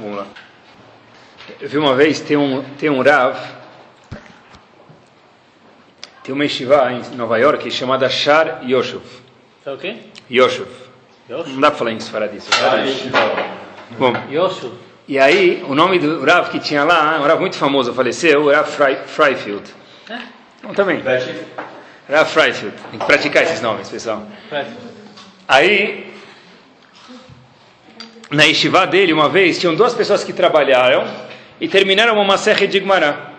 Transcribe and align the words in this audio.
Vamos 0.00 0.16
lá. 0.16 0.26
Eu 1.60 1.68
vi 1.68 1.78
uma 1.78 1.94
vez, 1.94 2.20
tem 2.20 2.36
um, 2.36 2.62
tem 2.78 2.90
um 2.90 3.02
Rav, 3.02 3.36
tem 6.22 6.34
uma 6.34 6.44
yeshiva 6.44 6.92
em 6.92 7.16
Nova 7.16 7.38
York 7.38 7.70
chamada 7.70 8.08
Shar 8.10 8.60
Yoshuv. 8.64 9.04
Tá 9.64 9.72
o 9.72 9.78
quê? 9.78 9.96
Yoshuv. 10.30 10.88
Yosh? 11.28 11.48
Não 11.48 11.60
dá 11.60 11.70
para 11.70 11.78
falar 11.78 11.92
em 11.92 12.00
Sfaradice. 12.00 12.48
Bom, 13.98 14.14
Yoshu. 14.30 14.72
e 15.06 15.18
aí, 15.18 15.62
o 15.68 15.74
nome 15.74 15.98
do 15.98 16.24
Rav 16.24 16.50
que 16.50 16.58
tinha 16.58 16.84
lá, 16.84 17.18
um 17.20 17.22
Rav 17.22 17.38
muito 17.38 17.56
famoso, 17.56 17.92
faleceu, 17.92 18.44
o 18.44 18.50
Rav 18.50 18.66
Fry, 18.66 18.96
Fryfield. 19.06 19.62
É? 20.08 20.18
Bom, 20.62 20.72
também. 20.72 21.02
Rav 22.08 22.28
Fryfield. 22.30 22.74
Tem 22.90 22.98
que 22.98 23.06
praticar 23.06 23.42
esses 23.42 23.60
nomes, 23.60 23.90
pessoal. 23.90 24.26
Aí, 25.46 26.14
na 28.30 28.44
yeshiva 28.44 28.86
dele, 28.86 29.12
uma 29.12 29.28
vez, 29.28 29.58
tinham 29.58 29.74
duas 29.74 29.94
pessoas 29.94 30.22
que 30.22 30.32
trabalharam 30.32 31.06
e 31.60 31.66
terminaram 31.68 32.14
uma 32.14 32.24
Maserhet 32.24 32.70
de 32.70 32.80
Gmará. 32.80 33.32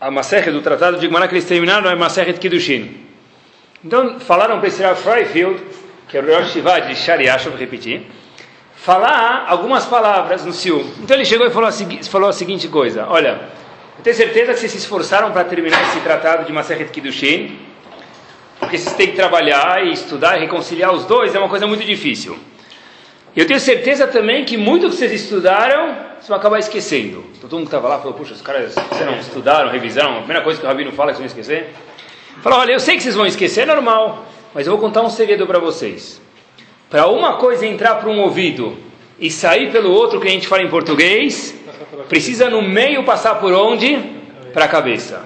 A 0.00 0.10
Maserhet 0.10 0.50
do 0.50 0.60
Tratado 0.60 0.98
de 0.98 1.06
Gmará 1.06 1.28
que 1.28 1.34
eles 1.34 1.44
terminaram 1.44 1.88
é 1.88 1.92
a 1.92 1.96
Maserhet 1.96 2.38
Kiddushin. 2.38 3.04
Então, 3.84 4.18
falaram 4.18 4.58
para 4.58 4.68
esse 4.68 4.82
Rav 4.82 4.96
Fryfield, 4.96 5.62
que 6.08 6.16
é 6.16 6.20
o 6.20 6.26
Rosh 6.26 6.48
Yeshiva 6.48 6.80
de 6.80 6.96
Shariach, 6.96 7.48
vou 7.48 7.58
repetir, 7.58 8.02
falar 8.76 9.46
algumas 9.48 9.86
palavras 9.86 10.44
no 10.44 10.52
Siu. 10.52 10.84
Então 11.02 11.16
ele 11.16 11.24
chegou 11.24 11.46
e 11.46 11.50
falou 11.50 11.68
a, 11.68 11.72
falou 12.04 12.28
a 12.28 12.32
seguinte 12.32 12.68
coisa, 12.68 13.06
olha, 13.08 13.40
eu 13.96 14.02
tenho 14.02 14.16
certeza 14.16 14.52
que 14.52 14.58
vocês 14.58 14.72
se 14.72 14.78
esforçaram 14.78 15.32
para 15.32 15.44
terminar 15.44 15.80
esse 15.82 16.00
tratado 16.00 16.44
de 16.44 16.52
Maserhet 16.52 16.90
Kiddushin, 16.90 17.58
porque 18.58 18.78
vocês 18.78 18.94
têm 18.94 19.08
que 19.08 19.16
trabalhar 19.16 19.84
e 19.86 19.92
estudar 19.92 20.36
e 20.36 20.40
reconciliar 20.40 20.92
os 20.92 21.04
dois, 21.04 21.34
é 21.34 21.38
uma 21.38 21.48
coisa 21.48 21.66
muito 21.66 21.84
difícil. 21.84 22.38
Eu 23.36 23.46
tenho 23.48 23.58
certeza 23.58 24.06
também 24.06 24.44
que 24.44 24.56
muito 24.56 24.88
que 24.88 24.94
vocês 24.94 25.10
estudaram, 25.10 25.94
vocês 26.14 26.28
vão 26.28 26.36
acabar 26.36 26.60
esquecendo. 26.60 27.24
Então, 27.36 27.48
todo 27.48 27.58
mundo 27.58 27.62
que 27.62 27.74
estava 27.74 27.88
lá 27.88 27.98
falou, 27.98 28.14
puxa, 28.14 28.32
os 28.32 28.40
caras 28.40 28.74
vocês 28.74 29.04
não 29.04 29.18
estudaram, 29.18 29.70
revisaram, 29.70 30.12
a 30.12 30.18
primeira 30.18 30.42
coisa 30.42 30.60
que 30.60 30.64
o 30.64 30.68
Rabino 30.68 30.92
fala 30.92 31.10
é 31.10 31.14
que 31.14 31.18
vocês 31.18 31.32
vão 31.32 31.40
esquecer. 31.42 31.74
Falou, 32.42 32.60
olha, 32.60 32.72
eu 32.72 32.78
sei 32.78 32.96
que 32.96 33.02
vocês 33.02 33.16
vão 33.16 33.26
esquecer, 33.26 33.62
é 33.62 33.66
normal, 33.66 34.24
mas 34.54 34.68
eu 34.68 34.72
vou 34.72 34.80
contar 34.80 35.02
um 35.02 35.10
segredo 35.10 35.48
para 35.48 35.58
vocês. 35.58 36.20
Para 36.88 37.08
uma 37.08 37.36
coisa 37.38 37.66
entrar 37.66 37.96
por 37.96 38.08
um 38.08 38.20
ouvido 38.20 38.78
e 39.18 39.28
sair 39.30 39.72
pelo 39.72 39.90
outro, 39.90 40.20
que 40.20 40.28
a 40.28 40.30
gente 40.30 40.46
fala 40.46 40.62
em 40.62 40.68
português, 40.68 41.56
precisa 42.08 42.48
no 42.48 42.62
meio 42.62 43.02
passar 43.02 43.40
por 43.40 43.52
onde? 43.52 43.96
Para 44.52 44.66
a 44.66 44.68
cabeça. 44.68 45.24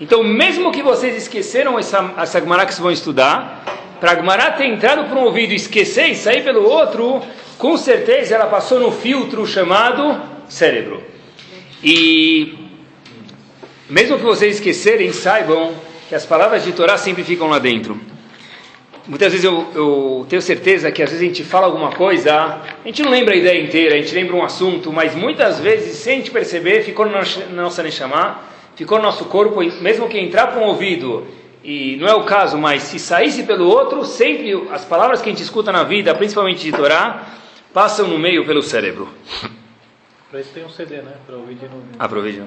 Então, 0.00 0.24
mesmo 0.24 0.72
que 0.72 0.82
vocês 0.82 1.16
esqueceram 1.16 1.78
essa, 1.78 2.14
essa 2.16 2.40
Gemara 2.40 2.66
que 2.66 2.72
vocês 2.72 2.82
vão 2.82 2.90
estudar, 2.90 3.64
para 4.00 4.12
a 4.12 4.14
Gemara 4.16 4.50
ter 4.52 4.66
entrado 4.66 5.08
por 5.08 5.16
um 5.18 5.24
ouvido, 5.24 5.52
esquecer 5.52 6.08
e 6.08 6.14
sair 6.14 6.42
pelo 6.44 6.64
outro, 6.68 7.20
com 7.58 7.76
certeza 7.76 8.34
ela 8.34 8.46
passou 8.46 8.78
no 8.78 8.92
filtro 8.92 9.46
chamado 9.46 10.20
cérebro. 10.48 11.02
E 11.82 12.56
mesmo 13.88 14.16
que 14.18 14.24
vocês 14.24 14.56
esquecerem, 14.56 15.12
saibam 15.12 15.72
que 16.08 16.14
as 16.14 16.24
palavras 16.24 16.64
de 16.64 16.72
Torá 16.72 16.96
sempre 16.96 17.24
ficam 17.24 17.48
lá 17.48 17.58
dentro. 17.58 17.98
Muitas 19.06 19.32
vezes 19.32 19.44
eu, 19.44 19.66
eu 19.74 20.26
tenho 20.28 20.42
certeza 20.42 20.92
que 20.92 21.02
às 21.02 21.08
vezes 21.10 21.24
a 21.24 21.26
gente 21.26 21.42
fala 21.42 21.66
alguma 21.66 21.92
coisa, 21.92 22.34
a 22.34 22.86
gente 22.86 23.02
não 23.02 23.10
lembra 23.10 23.32
a 23.32 23.36
ideia 23.36 23.62
inteira, 23.62 23.94
a 23.94 23.98
gente 23.98 24.14
lembra 24.14 24.36
um 24.36 24.44
assunto, 24.44 24.92
mas 24.92 25.14
muitas 25.14 25.58
vezes, 25.58 25.96
sem 25.96 26.14
a 26.14 26.16
gente 26.16 26.30
perceber, 26.30 26.82
ficou 26.82 27.06
na 27.06 27.22
nossa- 27.54 27.82
Neshama, 27.82 28.40
ficou 28.76 28.98
no 28.98 29.04
nosso 29.04 29.24
corpo, 29.24 29.62
e 29.62 29.70
mesmo 29.80 30.08
que 30.08 30.18
entrar 30.18 30.48
por 30.48 30.62
um 30.62 30.66
ouvido, 30.66 31.26
e 31.70 31.96
não 31.96 32.06
é 32.08 32.14
o 32.14 32.24
caso, 32.24 32.56
mas 32.56 32.82
se 32.84 32.98
saísse 32.98 33.42
pelo 33.42 33.66
outro, 33.66 34.04
sempre 34.04 34.54
as 34.70 34.84
palavras 34.86 35.20
que 35.20 35.28
a 35.28 35.32
gente 35.32 35.42
escuta 35.42 35.70
na 35.70 35.84
vida, 35.84 36.14
principalmente 36.14 36.62
de 36.62 36.72
Torá, 36.72 37.26
passam 37.74 38.08
no 38.08 38.18
meio 38.18 38.46
pelo 38.46 38.62
cérebro. 38.62 39.08
Pra 40.30 40.40
isso 40.40 40.50
tem 40.54 40.64
um 40.64 40.70
CD, 40.70 40.96
né? 41.02 41.12
Pra 41.26 41.36
ouvir 41.36 41.56
de 41.56 41.64
novo. 41.68 41.82
Aproveite. 41.98 42.42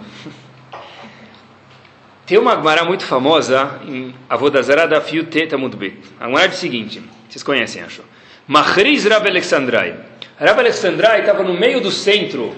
Tem 2.25 2.37
uma 2.37 2.55
Gemara 2.55 2.83
muito 2.85 3.03
famosa 3.03 3.79
em 3.85 4.13
Avodazara 4.29 4.87
da 4.87 5.01
Fiu 5.01 5.25
Teta 5.25 5.57
Mudbet. 5.57 5.97
A 6.19 6.25
Gemara 6.25 6.47
diz 6.47 6.57
o 6.57 6.61
seguinte, 6.61 7.01
vocês 7.27 7.43
conhecem, 7.43 7.81
acho. 7.83 8.03
Machriz 8.47 9.05
Rab 9.05 9.27
Alexandrai. 9.27 9.99
Rab 10.39 10.59
Alexandrai 10.59 11.19
estava 11.21 11.43
no 11.43 11.53
meio 11.53 11.81
do 11.81 11.91
centro 11.91 12.55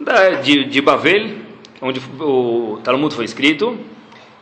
da- 0.00 0.30
de, 0.40 0.64
de 0.64 0.80
Bavel, 0.80 1.36
onde 1.82 2.00
o 2.20 2.80
Talmud 2.82 3.14
foi 3.14 3.24
escrito. 3.24 3.78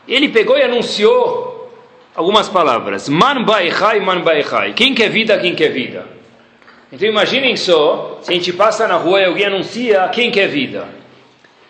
Ele 0.06 0.28
pegou 0.28 0.58
e 0.58 0.62
anunciou 0.62 1.72
algumas 2.14 2.48
palavras. 2.48 3.08
Man 3.08 3.44
Baechai, 3.44 4.00
Man 4.00 4.20
Baechai. 4.20 4.72
Quem 4.72 4.94
quer 4.94 5.08
vida, 5.08 5.38
quem 5.38 5.54
quer 5.54 5.68
vida. 5.68 6.06
Então 6.92 7.08
imaginem 7.08 7.56
só, 7.56 8.18
se 8.20 8.30
a 8.30 8.34
gente 8.34 8.52
passa 8.52 8.86
na 8.86 8.96
rua 8.96 9.20
e 9.20 9.24
alguém 9.24 9.46
anuncia 9.46 10.08
quem 10.12 10.30
quer 10.30 10.48
vida. 10.48 10.86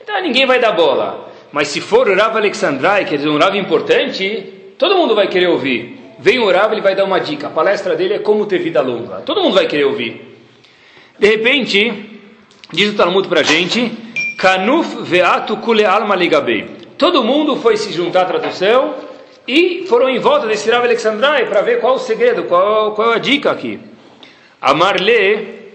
Então 0.03 0.21
ninguém 0.21 0.47
vai 0.47 0.59
dar 0.59 0.73
bola. 0.73 1.31
Mas 1.53 1.69
se 1.69 1.81
for 1.81 2.09
o 2.09 2.17
Rav 2.17 2.37
Alexandrai, 2.37 3.05
quer 3.05 3.17
dizer, 3.17 3.29
um 3.29 3.39
Rav 3.39 3.57
importante, 3.57 4.75
todo 4.79 4.97
mundo 4.97 5.15
vai 5.15 5.29
querer 5.29 5.49
ouvir. 5.49 5.99
Vem 6.19 6.39
o 6.39 6.51
Rav, 6.51 6.73
ele 6.73 6.81
vai 6.81 6.95
dar 6.95 7.05
uma 7.05 7.21
dica. 7.21 7.49
A 7.49 7.51
palestra 7.51 7.95
dele 7.95 8.15
é 8.15 8.19
como 8.19 8.47
ter 8.47 8.59
vida 8.59 8.81
longa. 8.81 9.21
Todo 9.21 9.43
mundo 9.43 9.55
vai 9.55 9.67
querer 9.67 9.85
ouvir. 9.85 10.39
De 11.19 11.29
repente, 11.29 12.21
diz 12.73 12.93
o 12.93 12.97
Talmud 12.97 13.29
pra 13.29 13.43
gente, 13.43 13.93
Kanuf 14.39 15.03
veatu 15.03 15.59
kule 15.59 15.85
alma 15.85 16.17
ligabei. 16.17 16.82
Todo 17.03 17.25
mundo 17.25 17.57
foi 17.57 17.77
se 17.77 17.93
juntar 17.93 18.23
à 18.23 18.25
tradução 18.27 18.95
e 19.49 19.85
foram 19.89 20.09
em 20.09 20.21
volta 20.21 20.47
desse 20.47 20.71
Rav 20.71 20.85
Alexandrai 20.85 21.47
para 21.47 21.61
ver 21.61 21.81
qual 21.81 21.97
o 21.97 21.99
segredo, 21.99 22.45
qual, 22.45 22.93
qual 22.93 23.11
a 23.11 23.19
dica 23.19 23.51
aqui. 23.51 23.81
Amarle 24.61 25.73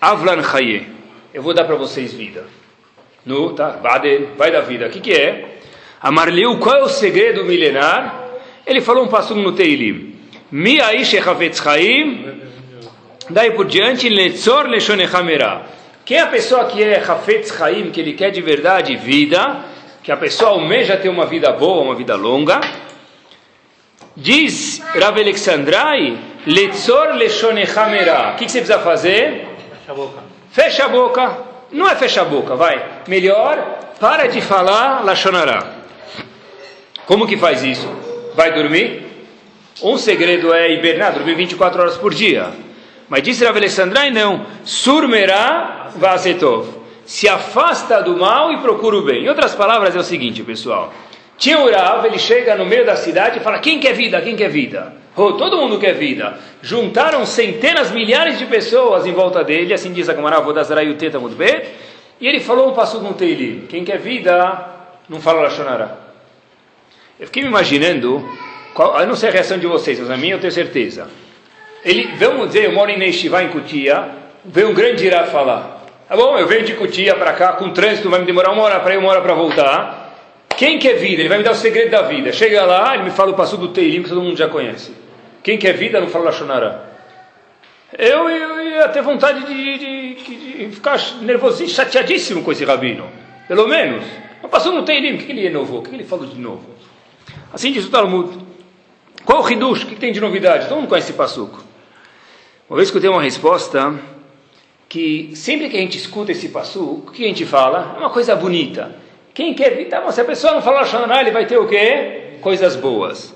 Avlan 0.00 0.42
Chaye. 0.42 0.88
Eu 1.32 1.40
vou 1.40 1.54
dar 1.54 1.62
para 1.66 1.76
vocês 1.76 2.12
vida. 2.12 2.46
No, 3.24 3.52
tá? 3.52 3.78
Vai 4.36 4.50
dar 4.50 4.62
vida. 4.62 4.88
O 4.88 4.90
que, 4.90 4.98
que 4.98 5.12
é? 5.12 5.58
Amarleu, 6.02 6.58
qual 6.58 6.78
é 6.78 6.82
o 6.82 6.88
segredo 6.88 7.44
milenar? 7.44 8.24
Ele 8.66 8.80
falou 8.80 9.04
um 9.04 9.08
passo 9.08 9.36
no 9.36 9.52
Teilim. 9.52 10.16
Mi 10.50 10.80
aish 10.80 11.14
echavets 11.14 11.60
chaim. 11.60 12.40
Daí 13.30 13.52
por 13.52 13.66
diante, 13.66 14.08
letzor 14.08 14.66
leshonechamera. 14.66 15.64
Quem 16.04 16.16
é 16.16 16.22
a 16.22 16.26
pessoa 16.26 16.64
que 16.64 16.82
é 16.82 16.98
Hafetz 16.98 17.56
Chaim, 17.56 17.92
que 17.92 18.00
ele 18.00 18.14
quer 18.14 18.30
de 18.30 18.40
verdade 18.40 18.96
vida, 18.96 19.64
que 20.06 20.12
a 20.12 20.16
pessoa 20.16 20.52
almeja 20.52 20.96
ter 20.96 21.08
uma 21.08 21.26
vida 21.26 21.50
boa, 21.50 21.82
uma 21.82 21.94
vida 21.96 22.14
longa, 22.14 22.60
diz 24.16 24.80
Rav 24.94 25.18
Alexandrai, 25.18 26.16
letzor. 26.46 27.08
O 27.08 28.36
que, 28.36 28.44
que 28.44 28.52
você 28.52 28.58
precisa 28.58 28.78
fazer? 28.78 29.48
Fecha 29.68 29.90
a 29.90 29.94
boca. 29.96 30.22
Fecha 30.52 30.84
a 30.84 30.88
boca. 30.88 31.38
Não 31.72 31.88
é 31.88 31.96
fecha 31.96 32.20
a 32.22 32.24
boca, 32.24 32.54
vai. 32.54 33.02
Melhor, 33.08 33.58
para 33.98 34.28
de 34.28 34.40
falar 34.40 35.04
Lashonará. 35.04 35.72
Como 37.04 37.26
que 37.26 37.36
faz 37.36 37.64
isso? 37.64 37.92
Vai 38.36 38.54
dormir? 38.54 39.04
Um 39.82 39.98
segredo 39.98 40.54
é 40.54 40.72
hibernar, 40.72 41.14
dormir 41.14 41.34
24 41.34 41.80
horas 41.82 41.96
por 41.96 42.14
dia. 42.14 42.52
Mas 43.08 43.24
disse 43.24 43.44
Rav 43.44 43.56
Alessandrai, 43.56 44.12
não. 44.12 44.46
Surmerá 44.62 45.90
vasetov. 45.96 46.75
Se 47.06 47.28
afasta 47.28 48.02
do 48.02 48.18
mal 48.18 48.52
e 48.52 48.58
procura 48.58 48.96
o 48.96 49.02
bem. 49.02 49.24
Em 49.24 49.28
outras 49.28 49.54
palavras, 49.54 49.96
é 49.96 49.98
o 49.98 50.02
seguinte, 50.02 50.42
pessoal. 50.42 50.92
Tinha 51.38 51.58
o 51.60 51.68
ele 52.06 52.18
chega 52.18 52.56
no 52.56 52.66
meio 52.66 52.84
da 52.84 52.96
cidade 52.96 53.38
e 53.38 53.42
fala, 53.42 53.58
quem 53.58 53.78
quer 53.78 53.92
vida, 53.92 54.20
quem 54.20 54.36
quer 54.36 54.48
vida? 54.48 54.92
Oh, 55.14 55.32
todo 55.32 55.56
mundo 55.56 55.78
quer 55.78 55.94
vida. 55.94 56.38
Juntaram 56.60 57.24
centenas, 57.24 57.90
milhares 57.90 58.38
de 58.38 58.46
pessoas 58.46 59.06
em 59.06 59.12
volta 59.12 59.42
dele, 59.44 59.72
assim 59.72 59.92
diz 59.92 60.08
a 60.08 60.12
Gamara, 60.12 60.40
Vodazara 60.40 60.82
Yuteta 60.82 61.18
Mudbet, 61.18 61.68
e 62.20 62.26
ele 62.26 62.40
falou 62.40 62.70
um 62.70 62.74
passo 62.74 63.00
no 63.00 63.14
Teilim, 63.14 63.66
quem 63.66 63.84
quer 63.84 63.98
vida, 63.98 64.66
não 65.08 65.20
fala 65.20 65.42
Lashonara. 65.42 65.98
Eu 67.20 67.26
fiquei 67.26 67.42
me 67.42 67.48
imaginando, 67.48 68.26
qual, 68.74 68.98
eu 69.00 69.06
não 69.06 69.16
sei 69.16 69.28
a 69.28 69.32
reação 69.32 69.58
de 69.58 69.66
vocês, 69.66 69.98
mas 70.00 70.10
a 70.10 70.16
minha 70.16 70.34
eu 70.34 70.38
tenho 70.38 70.52
certeza. 70.52 71.08
Ele, 71.84 72.08
vamos 72.16 72.48
dizer, 72.48 72.64
eu 72.64 72.72
moro 72.72 72.90
em 72.90 72.98
Neshivá, 72.98 73.42
em 73.42 73.48
Cutia, 73.48 74.08
veio 74.44 74.70
um 74.70 74.74
grande 74.74 75.06
irá 75.06 75.24
falar. 75.24 75.75
Tá 76.08 76.16
bom, 76.16 76.38
eu 76.38 76.46
venho 76.46 76.64
de 76.64 76.74
Cutia 76.74 77.14
para 77.16 77.32
cá, 77.32 77.52
com 77.54 77.70
trânsito, 77.70 78.08
vai 78.08 78.20
me 78.20 78.26
demorar 78.26 78.52
uma 78.52 78.62
hora 78.62 78.78
para 78.80 78.94
ir, 78.94 78.98
uma 78.98 79.08
hora 79.10 79.20
para 79.20 79.34
voltar. 79.34 80.14
Quem 80.56 80.78
quer 80.78 80.94
vida? 80.94 81.20
Ele 81.20 81.28
vai 81.28 81.38
me 81.38 81.44
dar 81.44 81.50
o 81.52 81.54
segredo 81.56 81.90
da 81.90 82.02
vida. 82.02 82.32
Chega 82.32 82.64
lá, 82.64 82.94
ele 82.94 83.04
me 83.04 83.10
fala 83.10 83.32
o 83.32 83.34
passo 83.34 83.56
do 83.56 83.68
Teilim, 83.68 84.02
que 84.02 84.08
todo 84.08 84.22
mundo 84.22 84.36
já 84.36 84.48
conhece. 84.48 84.92
Quem 85.42 85.58
quer 85.58 85.72
vida 85.72 86.00
não 86.00 86.08
fala 86.08 86.26
Lashonara. 86.26 86.86
Eu, 87.98 88.28
eu 88.30 88.62
ia 88.70 88.88
ter 88.88 89.02
vontade 89.02 89.44
de, 89.46 89.78
de- 89.78 90.14
de- 90.14 90.66
de 90.68 90.74
ficar 90.74 90.98
nervosinho, 91.22 91.68
chateadíssimo 91.68 92.42
com 92.42 92.52
esse 92.52 92.64
rabino. 92.64 93.06
Pelo 93.48 93.66
menos. 93.68 94.04
Mas 94.42 94.50
passou 94.50 94.72
no 94.72 94.82
Teilim, 94.84 95.14
o 95.14 95.18
que 95.18 95.30
ele 95.30 95.42
renovou? 95.42 95.80
O 95.80 95.82
que 95.82 95.94
ele 95.94 96.04
falou 96.04 96.26
de 96.26 96.38
novo? 96.38 96.64
Assim 97.52 97.72
diz 97.72 97.84
o 97.84 97.90
Talmud. 97.90 98.38
Qual 99.24 99.42
o 99.42 99.50
Hidush? 99.50 99.82
O 99.82 99.86
que 99.86 99.94
que 99.94 100.00
tem 100.00 100.12
de 100.12 100.20
novidade? 100.20 100.68
Todo 100.68 100.78
mundo 100.78 100.88
conhece 100.88 101.08
esse 101.10 101.16
passuco. 101.18 101.62
Uma 102.70 102.76
vez 102.76 102.90
que 102.90 102.96
eu 102.96 103.00
tenho 103.00 103.12
uma 103.12 103.22
resposta 103.22 103.94
que 104.96 105.36
sempre 105.36 105.68
que 105.68 105.76
a 105.76 105.80
gente 105.80 105.98
escuta 105.98 106.32
esse 106.32 106.48
passuco, 106.48 107.10
o 107.10 107.12
que 107.12 107.22
a 107.22 107.28
gente 107.28 107.44
fala? 107.44 107.94
É 107.94 107.98
uma 107.98 108.08
coisa 108.08 108.34
bonita. 108.34 108.96
Quem 109.34 109.52
quer 109.52 109.72
tá 109.90 110.10
se 110.10 110.22
a 110.22 110.24
pessoa 110.24 110.54
não 110.54 110.62
falar 110.62 110.86
Shonará, 110.86 111.20
ele 111.20 111.32
vai 111.32 111.44
ter 111.44 111.58
o 111.58 111.68
quê? 111.68 112.38
Coisas 112.40 112.74
boas. 112.76 113.34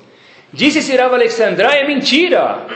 Disse 0.50 0.78
esse 0.78 0.96
Rav 0.96 1.12
Alexandrai, 1.12 1.80
é 1.80 1.86
mentira. 1.86 2.66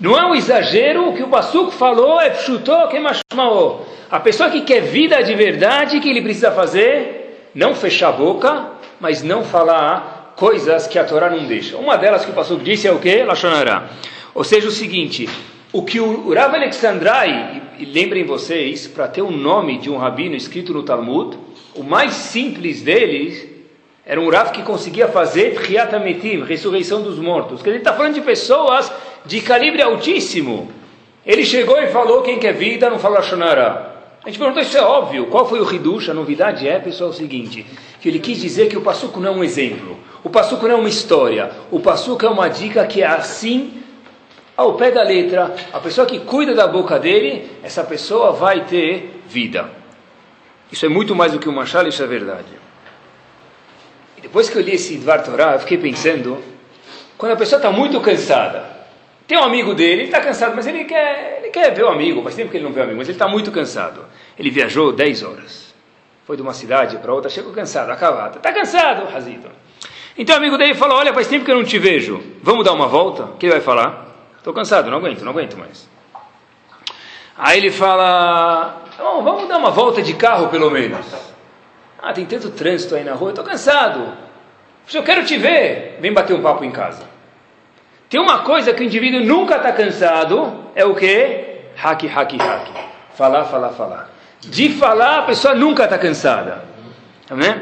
Não 0.00 0.16
é 0.16 0.24
um 0.24 0.36
exagero, 0.36 1.08
o 1.08 1.16
que 1.16 1.24
o 1.24 1.28
Passuco 1.28 1.72
falou 1.72 2.20
é 2.20 2.32
chutou 2.34 2.86
que 2.86 3.00
mashmaô. 3.00 3.80
A 4.08 4.20
pessoa 4.20 4.48
que 4.48 4.60
quer 4.60 4.82
vida 4.82 5.20
de 5.24 5.34
verdade, 5.34 5.96
o 5.96 6.00
que 6.00 6.08
ele 6.08 6.22
precisa 6.22 6.52
fazer? 6.52 7.50
Não 7.52 7.74
fechar 7.74 8.10
a 8.10 8.12
boca, 8.12 8.68
mas 9.00 9.24
não 9.24 9.42
falar 9.42 10.34
coisas 10.36 10.86
que 10.86 11.00
a 11.00 11.04
Torá 11.04 11.28
não 11.28 11.46
deixa. 11.46 11.76
Uma 11.76 11.98
delas 11.98 12.24
que 12.24 12.30
o 12.30 12.34
Passuco 12.34 12.62
disse 12.62 12.86
é 12.86 12.92
o 12.92 13.00
que? 13.00 13.24
Lachonará. 13.24 13.88
Ou 14.32 14.44
seja, 14.44 14.68
o 14.68 14.70
seguinte, 14.70 15.28
o 15.72 15.82
que 15.82 15.98
o 16.00 16.32
Rav 16.32 16.54
Alexandrai, 16.54 17.59
e 17.80 17.86
lembrem 17.86 18.24
vocês, 18.24 18.86
para 18.86 19.08
ter 19.08 19.22
o 19.22 19.30
nome 19.30 19.78
de 19.78 19.88
um 19.88 19.96
rabino 19.96 20.36
escrito 20.36 20.72
no 20.72 20.82
Talmud, 20.82 21.38
o 21.74 21.82
mais 21.82 22.12
simples 22.12 22.82
deles 22.82 23.48
era 24.04 24.20
um 24.20 24.28
Rav 24.28 24.50
que 24.52 24.62
conseguia 24.62 25.08
fazer 25.08 25.58
Tchiat 25.62 25.92
ressurreição 26.46 27.00
dos 27.00 27.18
mortos. 27.18 27.64
Ele 27.64 27.78
está 27.78 27.94
falando 27.94 28.14
de 28.14 28.20
pessoas 28.20 28.92
de 29.24 29.40
calibre 29.40 29.80
altíssimo. 29.80 30.70
Ele 31.24 31.42
chegou 31.44 31.80
e 31.80 31.86
falou: 31.86 32.20
quem 32.20 32.38
quer 32.38 32.52
vida 32.52 32.90
não 32.90 32.98
fala 32.98 33.22
Shonara. 33.22 33.88
A 34.22 34.28
gente 34.28 34.38
perguntou, 34.38 34.62
isso 34.62 34.76
é 34.76 34.82
óbvio. 34.82 35.26
Qual 35.26 35.48
foi 35.48 35.60
o 35.60 35.74
Hidush? 35.74 36.10
A 36.10 36.14
novidade 36.14 36.68
é, 36.68 36.78
pessoal, 36.78 37.08
o 37.10 37.14
seguinte: 37.14 37.64
que 38.00 38.08
ele 38.08 38.18
quis 38.18 38.38
dizer 38.38 38.68
que 38.68 38.76
o 38.76 38.82
Passuco 38.82 39.20
não 39.20 39.32
é 39.32 39.36
um 39.36 39.44
exemplo. 39.44 39.96
O 40.22 40.28
Passuco 40.28 40.68
não 40.68 40.74
é 40.74 40.78
uma 40.78 40.88
história. 40.88 41.50
O 41.70 41.80
Passuco 41.80 42.26
é 42.26 42.28
uma 42.28 42.48
dica 42.48 42.86
que 42.86 43.00
é 43.00 43.06
assim, 43.06 43.79
ao 44.56 44.74
pé 44.74 44.90
da 44.90 45.02
letra. 45.02 45.54
A 45.72 45.80
pessoa 45.80 46.06
que 46.06 46.20
cuida 46.20 46.54
da 46.54 46.66
boca 46.66 46.98
dele, 46.98 47.50
essa 47.62 47.84
pessoa 47.84 48.32
vai 48.32 48.64
ter 48.64 49.22
vida. 49.28 49.70
Isso 50.70 50.86
é 50.86 50.88
muito 50.88 51.14
mais 51.14 51.32
do 51.32 51.38
que 51.38 51.48
uma 51.48 51.66
chala, 51.66 51.88
isso 51.88 52.02
é 52.02 52.06
verdade. 52.06 52.48
E 54.16 54.20
depois 54.20 54.48
que 54.48 54.56
eu 54.56 54.62
li 54.62 54.72
esse 54.72 54.98
Dvar 54.98 55.22
Torah, 55.24 55.54
eu 55.54 55.60
fiquei 55.60 55.78
pensando, 55.78 56.38
quando 57.16 57.32
a 57.32 57.36
pessoa 57.36 57.58
está 57.58 57.70
muito 57.70 58.00
cansada, 58.00 58.64
tem 59.26 59.38
um 59.38 59.42
amigo 59.42 59.74
dele, 59.74 60.02
ele 60.02 60.04
está 60.04 60.20
cansado, 60.20 60.54
mas 60.54 60.66
ele 60.66 60.84
quer, 60.84 61.38
ele 61.40 61.50
quer 61.50 61.72
ver 61.72 61.84
o 61.84 61.88
amigo, 61.88 62.22
faz 62.22 62.34
tempo 62.34 62.50
que 62.50 62.56
ele 62.56 62.64
não 62.64 62.72
vê 62.72 62.80
o 62.80 62.82
amigo, 62.82 62.98
mas 62.98 63.08
ele 63.08 63.16
está 63.16 63.28
muito 63.28 63.50
cansado. 63.50 64.04
Ele 64.38 64.50
viajou 64.50 64.92
10 64.92 65.22
horas, 65.22 65.74
foi 66.26 66.36
de 66.36 66.42
uma 66.42 66.52
cidade 66.52 66.98
para 66.98 67.12
outra, 67.12 67.30
chegou 67.30 67.52
cansado, 67.52 67.90
acabado. 67.90 68.36
Está 68.36 68.52
cansado, 68.52 69.10
Razito. 69.10 69.48
Então 70.18 70.34
o 70.34 70.38
amigo 70.38 70.58
dele 70.58 70.74
falou, 70.74 70.98
olha, 70.98 71.14
faz 71.14 71.26
tempo 71.28 71.44
que 71.44 71.50
eu 71.50 71.56
não 71.56 71.64
te 71.64 71.78
vejo, 71.78 72.22
vamos 72.42 72.64
dar 72.64 72.72
uma 72.72 72.88
volta? 72.88 73.24
O 73.24 73.36
que 73.36 73.46
ele 73.46 73.52
vai 73.52 73.62
falar? 73.62 74.09
Estou 74.40 74.54
cansado, 74.54 74.90
não 74.90 74.96
aguento, 74.96 75.20
não 75.20 75.32
aguento 75.32 75.58
mais. 75.58 75.86
Aí 77.36 77.58
ele 77.58 77.70
fala, 77.70 78.82
Bom, 78.98 79.22
vamos 79.22 79.48
dar 79.48 79.58
uma 79.58 79.70
volta 79.70 80.00
de 80.00 80.14
carro 80.14 80.48
pelo 80.48 80.70
menos. 80.70 81.06
Ah, 82.00 82.14
tem 82.14 82.24
tanto 82.24 82.48
trânsito 82.50 82.94
aí 82.94 83.04
na 83.04 83.12
rua, 83.12 83.30
estou 83.30 83.44
cansado. 83.44 84.14
Eu 84.92 85.02
quero 85.02 85.24
te 85.26 85.36
ver. 85.36 85.98
Vem 86.00 86.12
bater 86.12 86.34
um 86.34 86.42
papo 86.42 86.64
em 86.64 86.70
casa. 86.70 87.02
Tem 88.08 88.18
uma 88.18 88.40
coisa 88.40 88.72
que 88.72 88.82
o 88.82 88.86
indivíduo 88.86 89.20
nunca 89.20 89.56
está 89.56 89.72
cansado, 89.72 90.64
é 90.74 90.86
o 90.86 90.94
que? 90.94 91.60
Hack, 91.76 92.02
hack, 92.06 92.32
hack. 92.40 92.68
Falar, 93.14 93.44
falar, 93.44 93.70
falar. 93.70 94.10
De 94.40 94.70
falar, 94.70 95.18
a 95.18 95.22
pessoa 95.22 95.54
nunca 95.54 95.84
está 95.84 95.98
cansada. 95.98 96.64
Tá 97.28 97.34
vendo? 97.34 97.60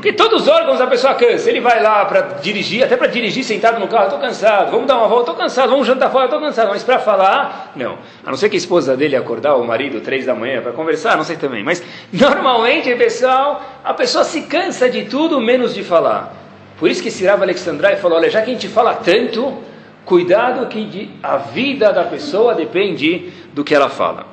Porque 0.00 0.14
todos 0.14 0.42
os 0.42 0.48
órgãos 0.48 0.78
da 0.78 0.86
pessoa 0.86 1.12
cansa. 1.12 1.50
Ele 1.50 1.60
vai 1.60 1.82
lá 1.82 2.06
para 2.06 2.22
dirigir, 2.40 2.82
até 2.82 2.96
para 2.96 3.06
dirigir 3.06 3.44
sentado 3.44 3.78
no 3.78 3.86
carro, 3.86 4.04
estou 4.04 4.18
cansado. 4.18 4.70
Vamos 4.70 4.86
dar 4.86 4.96
uma 4.96 5.06
volta, 5.06 5.30
estou 5.30 5.34
cansado. 5.34 5.68
Vamos 5.68 5.86
jantar 5.86 6.10
fora, 6.10 6.24
estou 6.24 6.40
cansado. 6.40 6.68
Mas 6.70 6.82
para 6.82 6.98
falar, 6.98 7.72
não. 7.76 7.98
A 8.24 8.30
não 8.30 8.36
ser 8.38 8.48
que 8.48 8.56
a 8.56 8.58
esposa 8.58 8.96
dele 8.96 9.14
acordar 9.14 9.56
o 9.56 9.64
marido 9.66 10.00
três 10.00 10.24
da 10.24 10.34
manhã 10.34 10.62
para 10.62 10.72
conversar, 10.72 11.18
não 11.18 11.24
sei 11.24 11.36
também. 11.36 11.62
Mas 11.62 11.82
normalmente, 12.10 12.94
pessoal, 12.94 13.62
a 13.84 13.92
pessoa 13.92 14.24
se 14.24 14.40
cansa 14.42 14.88
de 14.88 15.04
tudo 15.04 15.38
menos 15.38 15.74
de 15.74 15.84
falar. 15.84 16.32
Por 16.78 16.88
isso 16.88 17.02
que 17.02 17.10
Sirava 17.10 17.44
Alexandrai 17.44 17.96
falou: 17.96 18.16
olha, 18.16 18.30
já 18.30 18.40
que 18.40 18.50
a 18.50 18.54
gente 18.54 18.68
fala 18.68 18.94
tanto, 18.94 19.58
cuidado 20.06 20.66
que 20.68 21.10
a 21.22 21.36
vida 21.36 21.92
da 21.92 22.04
pessoa 22.04 22.54
depende 22.54 23.30
do 23.52 23.62
que 23.62 23.74
ela 23.74 23.90
fala. 23.90 24.29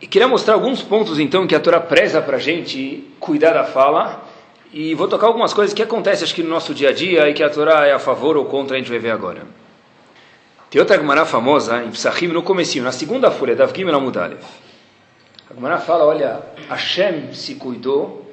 E 0.00 0.06
queria 0.06 0.28
mostrar 0.28 0.54
alguns 0.54 0.80
pontos, 0.80 1.18
então, 1.18 1.46
que 1.46 1.54
a 1.54 1.60
Torá 1.60 1.80
preza 1.80 2.22
para 2.22 2.36
a 2.36 2.40
gente 2.40 3.04
cuidar 3.18 3.52
da 3.52 3.64
fala. 3.64 4.24
E 4.72 4.94
vou 4.94 5.08
tocar 5.08 5.26
algumas 5.26 5.52
coisas 5.52 5.74
que 5.74 5.82
acontecem, 5.82 6.24
acho 6.24 6.34
que 6.34 6.42
no 6.42 6.50
nosso 6.50 6.74
dia 6.74 6.90
a 6.90 6.92
dia, 6.92 7.28
e 7.28 7.34
que 7.34 7.42
a 7.42 7.50
Torá 7.50 7.86
é 7.86 7.92
a 7.92 7.98
favor 7.98 8.36
ou 8.36 8.44
contra, 8.44 8.76
a 8.76 8.78
gente 8.78 8.90
vai 8.90 8.98
ver 8.98 9.10
agora. 9.10 9.42
Tem 10.70 10.80
outra 10.80 10.98
Gemara 10.98 11.24
famosa, 11.24 11.82
em 11.82 11.90
Psachim, 11.90 12.28
no 12.28 12.42
comecinho, 12.42 12.84
na 12.84 12.92
segunda 12.92 13.30
folha, 13.30 13.56
da 13.56 13.64
Avgim 13.64 13.88
Amudalev. 13.88 14.40
A 15.50 15.54
Gemara 15.54 15.78
fala, 15.78 16.04
olha, 16.04 16.42
Hashem 16.68 17.32
se 17.32 17.54
cuidou 17.54 18.30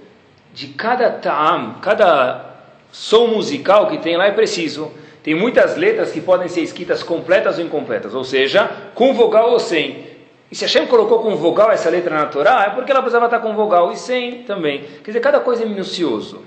de 0.53 0.67
cada 0.67 1.09
ta'am, 1.09 1.75
cada 1.81 2.53
som 2.91 3.27
musical 3.27 3.87
que 3.87 3.97
tem 3.97 4.17
lá 4.17 4.27
é 4.27 4.31
preciso. 4.31 4.91
Tem 5.23 5.33
muitas 5.33 5.77
letras 5.77 6.11
que 6.11 6.21
podem 6.21 6.49
ser 6.49 6.61
escritas 6.61 7.01
completas 7.01 7.57
ou 7.57 7.63
incompletas, 7.63 8.13
ou 8.13 8.23
seja, 8.23 8.69
com 8.93 9.13
vogal 9.13 9.51
ou 9.51 9.59
sem. 9.59 10.14
E 10.51 10.55
se 10.55 10.63
Hashem 10.63 10.87
colocou 10.87 11.19
com 11.19 11.35
vogal 11.35 11.71
essa 11.71 11.89
letra 11.89 12.15
na 12.15 12.25
Torá, 12.27 12.65
é 12.67 12.69
porque 12.69 12.91
ela 12.91 13.01
precisava 13.01 13.25
estar 13.25 13.39
com 13.39 13.53
vogal 13.55 13.91
e 13.91 13.97
sem 13.97 14.43
também. 14.43 14.83
Quer 15.03 15.11
dizer, 15.11 15.19
cada 15.19 15.39
coisa 15.39 15.63
é 15.63 15.65
minucioso. 15.65 16.43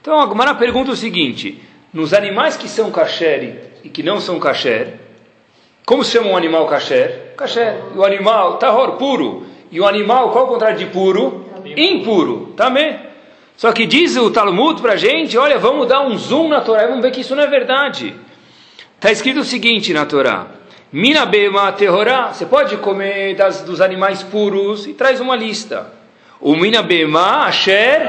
Então 0.00 0.20
a 0.20 0.26
Gumara 0.26 0.54
pergunta 0.54 0.90
o 0.90 0.96
seguinte: 0.96 1.62
nos 1.92 2.12
animais 2.12 2.56
que 2.56 2.68
são 2.68 2.90
kasher 2.90 3.72
e 3.84 3.88
que 3.88 4.02
não 4.02 4.20
são 4.20 4.38
kasher, 4.38 4.94
como 5.86 6.04
se 6.04 6.12
chama 6.12 6.30
um 6.30 6.36
animal 6.36 6.66
kasher? 6.66 7.32
Kasher. 7.36 7.76
E 7.94 7.98
o 7.98 8.04
animal, 8.04 8.58
tahor, 8.58 8.92
puro. 8.92 9.46
E 9.70 9.80
o 9.80 9.86
animal, 9.86 10.30
qual 10.30 10.44
é 10.44 10.46
o 10.46 10.50
contrário 10.50 10.76
de 10.76 10.86
puro? 10.86 11.46
Impuro. 11.76 12.52
Também. 12.56 12.98
Só 13.56 13.72
que 13.72 13.86
diz 13.86 14.16
o 14.16 14.30
Talmud 14.30 14.82
para 14.82 14.92
a 14.92 14.96
gente, 14.96 15.36
olha, 15.38 15.58
vamos 15.58 15.88
dar 15.88 16.00
um 16.02 16.16
zoom 16.16 16.48
na 16.48 16.60
Torá 16.60 16.84
e 16.84 16.88
vamos 16.88 17.02
ver 17.02 17.10
que 17.10 17.22
isso 17.22 17.34
não 17.34 17.42
é 17.42 17.46
verdade. 17.46 18.14
Está 18.96 19.10
escrito 19.10 19.40
o 19.40 19.44
seguinte 19.44 19.92
na 19.92 20.04
Torá. 20.04 20.57
Mina 20.90 21.26
bema 21.26 21.70
terrorá, 21.72 22.32
você 22.32 22.46
pode 22.46 22.78
comer 22.78 23.36
das, 23.36 23.60
dos 23.60 23.78
animais 23.78 24.22
puros 24.22 24.86
e 24.86 24.94
traz 24.94 25.20
uma 25.20 25.36
lista. 25.36 25.92
O 26.40 26.56
mina 26.56 26.82
bema 26.82 27.44
asher, 27.44 28.00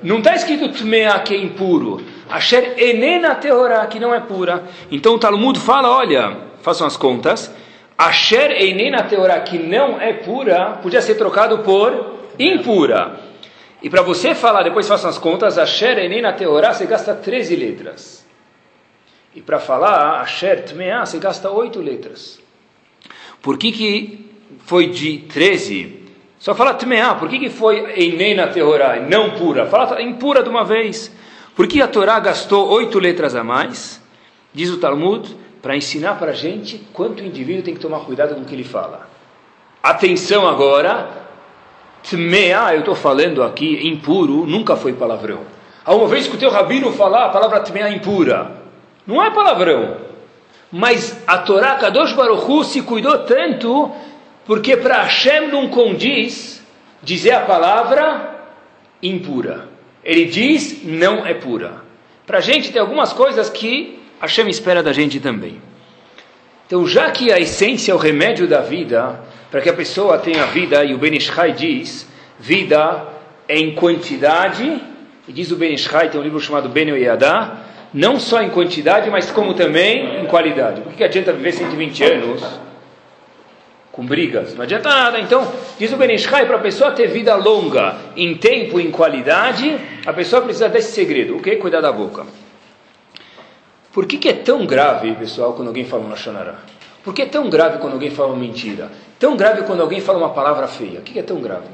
não 0.00 0.18
está 0.18 0.36
escrito 0.36 0.68
tmea 0.68 1.18
que 1.18 1.34
é 1.34 1.38
impuro. 1.38 2.00
Asher 2.30 2.74
enena 2.78 3.34
terrorá, 3.34 3.84
que 3.86 3.98
não 3.98 4.14
é 4.14 4.20
pura. 4.20 4.62
Então 4.92 5.14
o 5.14 5.18
Talmud 5.18 5.58
fala, 5.58 5.90
olha, 5.90 6.36
façam 6.62 6.86
as 6.86 6.96
contas. 6.96 7.52
Asher 7.98 8.62
enena 8.62 9.02
terrorá, 9.02 9.40
que 9.40 9.58
não 9.58 10.00
é 10.00 10.12
pura, 10.12 10.78
podia 10.82 11.02
ser 11.02 11.16
trocado 11.16 11.58
por 11.58 12.14
impura. 12.38 13.18
E 13.82 13.90
para 13.90 14.02
você 14.02 14.36
falar, 14.36 14.62
depois 14.62 14.86
façam 14.86 15.10
as 15.10 15.18
contas, 15.18 15.58
Asher 15.58 15.98
enena 15.98 16.32
terrorá, 16.32 16.72
você 16.72 16.86
gasta 16.86 17.12
13 17.12 17.56
letras. 17.56 18.21
E 19.34 19.40
para 19.40 19.58
falar 19.58 20.20
Asher 20.20 20.64
Tmeah, 20.64 21.06
você 21.06 21.18
gasta 21.18 21.50
oito 21.50 21.80
letras. 21.80 22.40
Por 23.40 23.56
que, 23.56 23.72
que 23.72 24.30
foi 24.66 24.88
de 24.88 25.18
13? 25.18 26.02
Só 26.38 26.54
fala 26.54 26.74
Tmeah. 26.74 27.14
Por 27.14 27.28
que, 27.28 27.38
que 27.38 27.50
foi 27.50 27.92
Einena 27.92 28.48
Tehorá, 28.48 29.00
não 29.00 29.30
pura? 29.30 29.66
Fala 29.66 30.02
impura 30.02 30.42
de 30.42 30.48
uma 30.48 30.64
vez. 30.64 31.10
Por 31.54 31.66
que 31.66 31.80
a 31.80 31.88
Torá 31.88 32.18
gastou 32.20 32.68
oito 32.70 32.98
letras 32.98 33.34
a 33.34 33.44
mais? 33.44 34.02
Diz 34.52 34.70
o 34.70 34.78
Talmud, 34.78 35.36
para 35.60 35.76
ensinar 35.76 36.18
para 36.18 36.32
a 36.32 36.34
gente 36.34 36.80
quanto 36.92 37.22
o 37.22 37.26
indivíduo 37.26 37.62
tem 37.62 37.74
que 37.74 37.80
tomar 37.80 38.00
cuidado 38.00 38.34
com 38.34 38.42
o 38.42 38.44
que 38.44 38.54
ele 38.54 38.64
fala. 38.64 39.08
Atenção 39.82 40.46
agora, 40.46 41.08
Tmeah, 42.08 42.74
eu 42.74 42.80
estou 42.80 42.94
falando 42.94 43.42
aqui, 43.42 43.86
impuro, 43.86 44.46
nunca 44.46 44.76
foi 44.76 44.92
palavrão. 44.92 45.40
Há 45.84 45.94
uma 45.94 46.06
vez 46.06 46.26
que 46.26 46.36
o 46.36 46.38
teu 46.38 46.50
rabino 46.50 46.92
falar 46.92 47.26
a 47.26 47.28
palavra 47.30 47.60
Tmeah 47.60 47.90
impura. 47.90 48.61
Não 49.06 49.22
é 49.22 49.30
palavrão. 49.30 49.96
Mas 50.70 51.22
a 51.26 51.38
Torá 51.38 51.74
Kadosh 51.74 52.12
Baruchu 52.12 52.64
se 52.64 52.82
cuidou 52.82 53.18
tanto 53.20 53.90
porque 54.46 54.76
para 54.76 55.02
Hashem 55.02 55.48
não 55.48 55.68
condiz 55.68 56.62
dizer 57.02 57.32
a 57.32 57.40
palavra 57.40 58.40
impura. 59.02 59.68
Ele 60.04 60.24
diz 60.24 60.82
não 60.84 61.26
é 61.26 61.34
pura. 61.34 61.82
Para 62.26 62.38
a 62.38 62.40
gente 62.40 62.72
tem 62.72 62.80
algumas 62.80 63.12
coisas 63.12 63.50
que 63.50 64.00
Hashem 64.20 64.48
espera 64.48 64.82
da 64.82 64.92
gente 64.92 65.20
também. 65.20 65.60
Então, 66.66 66.86
já 66.86 67.10
que 67.10 67.30
a 67.30 67.38
essência 67.38 67.92
é 67.92 67.94
o 67.94 67.98
remédio 67.98 68.46
da 68.46 68.60
vida, 68.60 69.20
para 69.50 69.60
que 69.60 69.68
a 69.68 69.74
pessoa 69.74 70.16
tenha 70.16 70.46
vida, 70.46 70.82
e 70.84 70.94
o 70.94 70.98
Ben 70.98 71.14
Ishai 71.14 71.52
diz, 71.52 72.08
vida 72.38 73.06
é 73.46 73.58
em 73.58 73.74
quantidade, 73.74 74.80
e 75.28 75.32
diz 75.32 75.50
o 75.50 75.56
Ben 75.56 75.74
Ishai, 75.74 76.08
tem 76.08 76.18
um 76.18 76.24
livro 76.24 76.40
chamado 76.40 76.70
Ben 76.70 76.88
Yoyadá, 76.88 77.58
não 77.92 78.18
só 78.18 78.42
em 78.42 78.50
quantidade, 78.50 79.10
mas 79.10 79.30
como 79.30 79.54
também 79.54 80.22
em 80.22 80.26
qualidade. 80.26 80.80
Por 80.80 80.92
que 80.92 81.04
adianta 81.04 81.32
viver 81.32 81.52
120 81.52 82.04
anos 82.04 82.42
com 83.90 84.06
brigas? 84.06 84.54
Não 84.54 84.62
adianta 84.62 84.88
nada. 84.88 85.20
Então, 85.20 85.52
diz 85.78 85.92
o 85.92 85.96
Benishai, 85.96 86.46
para 86.46 86.56
a 86.56 86.60
pessoa 86.60 86.92
ter 86.92 87.08
vida 87.08 87.34
longa 87.34 87.96
em 88.16 88.34
tempo 88.34 88.80
e 88.80 88.86
em 88.86 88.90
qualidade, 88.90 89.78
a 90.06 90.12
pessoa 90.12 90.42
precisa 90.42 90.68
desse 90.68 90.92
segredo. 90.92 91.36
O 91.36 91.42
que? 91.42 91.56
Cuidar 91.56 91.80
da 91.80 91.92
boca. 91.92 92.24
Por 93.92 94.06
que, 94.06 94.16
que 94.16 94.28
é 94.28 94.32
tão 94.32 94.64
grave, 94.64 95.12
pessoal, 95.14 95.52
quando 95.52 95.68
alguém 95.68 95.84
fala 95.84 96.04
uma 96.04 96.16
Shonara? 96.16 96.58
Por 97.04 97.12
que 97.12 97.22
é 97.22 97.26
tão 97.26 97.50
grave 97.50 97.78
quando 97.78 97.94
alguém 97.94 98.10
fala 98.10 98.28
uma 98.28 98.38
mentira? 98.38 98.90
Tão 99.18 99.36
grave 99.36 99.62
quando 99.62 99.82
alguém 99.82 100.00
fala 100.00 100.18
uma 100.18 100.30
palavra 100.30 100.66
feia? 100.66 101.00
O 101.00 101.02
que, 101.02 101.12
que 101.12 101.18
é 101.18 101.22
tão 101.22 101.40
grave? 101.42 101.66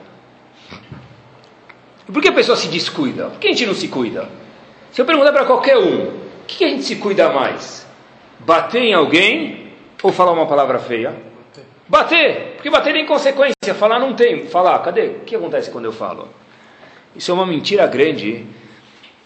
Por 2.12 2.20
que 2.20 2.28
a 2.28 2.32
pessoa 2.32 2.56
se 2.56 2.68
descuida? 2.68 3.26
Por 3.26 3.38
que 3.38 3.46
a 3.46 3.50
gente 3.50 3.66
não 3.66 3.74
se 3.74 3.86
cuida? 3.86 4.28
Se 4.92 5.00
eu 5.00 5.06
perguntar 5.06 5.32
para 5.32 5.44
qualquer 5.44 5.76
um, 5.76 6.04
o 6.04 6.12
que 6.46 6.64
a 6.64 6.68
gente 6.68 6.82
se 6.82 6.96
cuida 6.96 7.30
mais? 7.30 7.86
Bater 8.40 8.82
em 8.82 8.94
alguém 8.94 9.72
ou 10.02 10.12
falar 10.12 10.32
uma 10.32 10.46
palavra 10.46 10.78
feia? 10.78 11.14
Bater, 11.88 12.52
porque 12.54 12.68
bater 12.68 12.92
tem 12.92 13.06
consequência, 13.06 13.74
falar 13.74 13.98
não 13.98 14.12
tem. 14.12 14.44
Falar, 14.46 14.78
cadê? 14.80 15.06
O 15.06 15.20
que 15.20 15.34
acontece 15.34 15.70
quando 15.70 15.86
eu 15.86 15.92
falo? 15.92 16.28
Isso 17.16 17.30
é 17.30 17.34
uma 17.34 17.46
mentira 17.46 17.86
grande. 17.86 18.44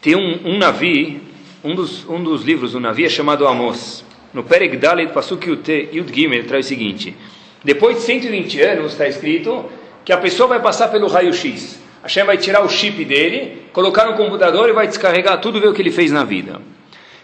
Tem 0.00 0.14
um, 0.16 0.40
um 0.45 0.59
navio, 0.59 1.21
um 1.64 1.75
dos, 1.75 2.09
um 2.09 2.23
dos 2.23 2.42
livros 2.42 2.73
do 2.73 2.81
navio 2.81 3.07
é 3.07 3.09
chamado 3.09 3.47
Amos. 3.47 4.04
No 4.33 4.45
Perek 4.45 4.76
Dalet 4.76 5.12
Pasuk 5.12 5.47
Yud 5.47 6.14
Gimel 6.14 6.47
traz 6.47 6.66
o 6.66 6.69
seguinte: 6.69 7.16
depois 7.64 7.97
de 7.97 8.02
120 8.02 8.61
anos 8.62 8.92
está 8.92 9.07
escrito 9.07 9.66
que 10.04 10.12
a 10.12 10.19
pessoa 10.19 10.49
vai 10.49 10.61
passar 10.61 10.88
pelo 10.88 11.09
raio-x. 11.09 11.82
Hashem 12.02 12.25
vai 12.25 12.37
tirar 12.37 12.64
o 12.64 12.68
chip 12.68 13.04
dele, 13.04 13.68
colocar 13.73 14.06
no 14.06 14.16
computador 14.16 14.68
e 14.68 14.73
vai 14.73 14.87
descarregar 14.87 15.40
tudo 15.40 15.61
ver 15.61 15.68
o 15.68 15.73
que 15.73 15.80
ele 15.80 15.92
fez 15.92 16.11
na 16.11 16.25
vida. 16.25 16.61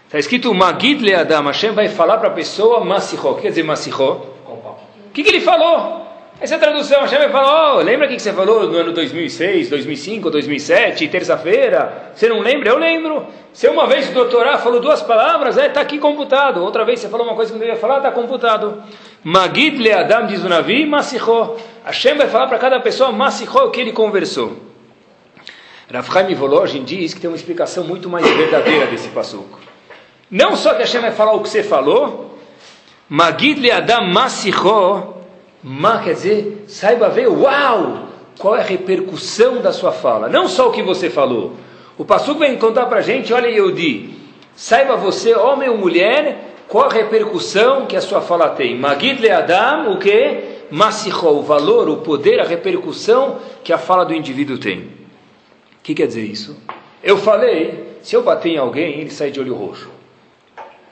Está 0.05 0.17
escrito 0.17 0.53
Magid 0.53 1.03
Leadam, 1.03 1.45
Hashem 1.45 1.71
vai 1.71 1.89
falar 1.89 2.17
para 2.17 2.29
a 2.29 2.31
pessoa 2.31 2.83
Masichó. 2.83 3.31
O 3.31 3.35
que 3.35 3.43
quer 3.43 3.49
dizer 3.49 3.63
Masichó? 3.63 4.25
O 4.45 5.11
que, 5.13 5.21
que 5.21 5.29
ele 5.29 5.41
falou? 5.41 6.07
Essa 6.41 6.55
é 6.55 6.57
a 6.57 6.59
tradução. 6.59 7.01
Hashem 7.01 7.19
vai 7.19 7.29
falar: 7.29 7.75
oh, 7.75 7.81
lembra 7.81 8.07
o 8.07 8.09
que 8.09 8.17
você 8.17 8.31
falou 8.31 8.65
no 8.65 8.77
ano 8.77 8.93
2006, 8.93 9.69
2005, 9.69 10.29
2007, 10.29 11.07
terça-feira? 11.09 12.11
Você 12.15 12.29
não 12.29 12.39
lembra? 12.39 12.69
Eu 12.69 12.77
lembro. 12.77 13.27
Se 13.51 13.67
uma 13.67 13.85
vez 13.85 14.09
o 14.09 14.13
doutorado 14.13 14.61
falou 14.61 14.79
duas 14.79 15.01
palavras, 15.01 15.57
é, 15.57 15.67
está 15.67 15.81
aqui 15.81 15.97
computado. 15.97 16.63
Outra 16.63 16.85
vez 16.85 17.01
você 17.01 17.09
falou 17.09 17.27
uma 17.27 17.35
coisa 17.35 17.51
que 17.51 17.59
não 17.59 17.65
devia 17.65 17.79
falar, 17.79 17.97
está 17.97 18.11
computado. 18.11 18.81
Magid 19.21 19.77
Leadam, 19.77 20.27
diz 20.27 20.43
o 20.43 20.47
Navi, 20.47 20.85
Masichó. 20.85 21.57
Hashem 21.83 22.15
vai 22.15 22.27
falar 22.27 22.47
para 22.47 22.57
cada 22.57 22.79
pessoa 22.79 23.11
Masichó 23.11 23.65
o 23.65 23.71
que 23.71 23.81
ele 23.81 23.91
conversou. 23.91 24.68
Rav 25.91 26.07
Chaim 26.11 26.35
Volozhin 26.35 26.83
diz 26.83 27.15
que 27.15 27.19
tem 27.19 27.27
uma 27.29 27.35
explicação 27.35 27.83
muito 27.83 28.07
mais 28.07 28.27
verdadeira 28.27 28.85
desse 28.85 29.07
passuco. 29.09 29.59
Não 30.29 30.55
só 30.55 30.75
que 30.75 30.81
Hashem 30.81 31.01
vai 31.01 31.11
falar 31.11 31.33
o 31.33 31.41
que 31.41 31.49
você 31.49 31.63
falou, 31.63 32.37
Magid 33.09 33.59
le 33.59 33.71
Adam 33.71 34.05
Masichó, 34.05 35.15
Ma 35.63 35.99
quer 35.99 36.13
dizer, 36.13 36.65
saiba 36.67 37.09
ver, 37.09 37.27
uau, 37.27 38.07
qual 38.37 38.55
é 38.55 38.59
a 38.59 38.63
repercussão 38.63 39.61
da 39.61 39.73
sua 39.73 39.91
fala. 39.91 40.29
Não 40.29 40.47
só 40.47 40.69
o 40.69 40.71
que 40.71 40.83
você 40.83 41.09
falou. 41.09 41.53
O 41.97 42.05
Passuco 42.05 42.39
vem 42.39 42.55
contar 42.57 42.85
para 42.85 42.99
a 42.99 43.01
gente, 43.01 43.33
olha 43.33 43.47
Yehudi, 43.47 44.13
saiba 44.55 44.95
você, 44.95 45.33
homem 45.33 45.69
ou 45.69 45.77
mulher, 45.77 46.53
qual 46.67 46.85
a 46.85 46.93
repercussão 46.93 47.87
que 47.87 47.95
a 47.95 48.01
sua 48.01 48.21
fala 48.21 48.49
tem. 48.49 48.77
Magid 48.77 49.19
le 49.19 49.31
Adam, 49.31 49.91
o 49.93 49.97
que? 49.97 50.59
Masichó, 50.69 51.31
o 51.31 51.41
valor, 51.41 51.89
o 51.89 51.97
poder, 51.97 52.39
a 52.39 52.43
repercussão 52.43 53.37
que 53.63 53.73
a 53.73 53.77
fala 53.79 54.05
do 54.05 54.13
indivíduo 54.13 54.59
tem. 54.59 54.98
Que 55.89 55.95
quer 55.95 56.05
dizer 56.05 56.23
isso? 56.23 56.55
Eu 57.01 57.17
falei, 57.17 57.95
se 58.03 58.15
eu 58.15 58.21
bater 58.21 58.49
em 58.49 58.57
alguém, 58.57 58.99
ele 58.99 59.09
sai 59.09 59.31
de 59.31 59.39
olho 59.39 59.55
roxo. 59.55 59.89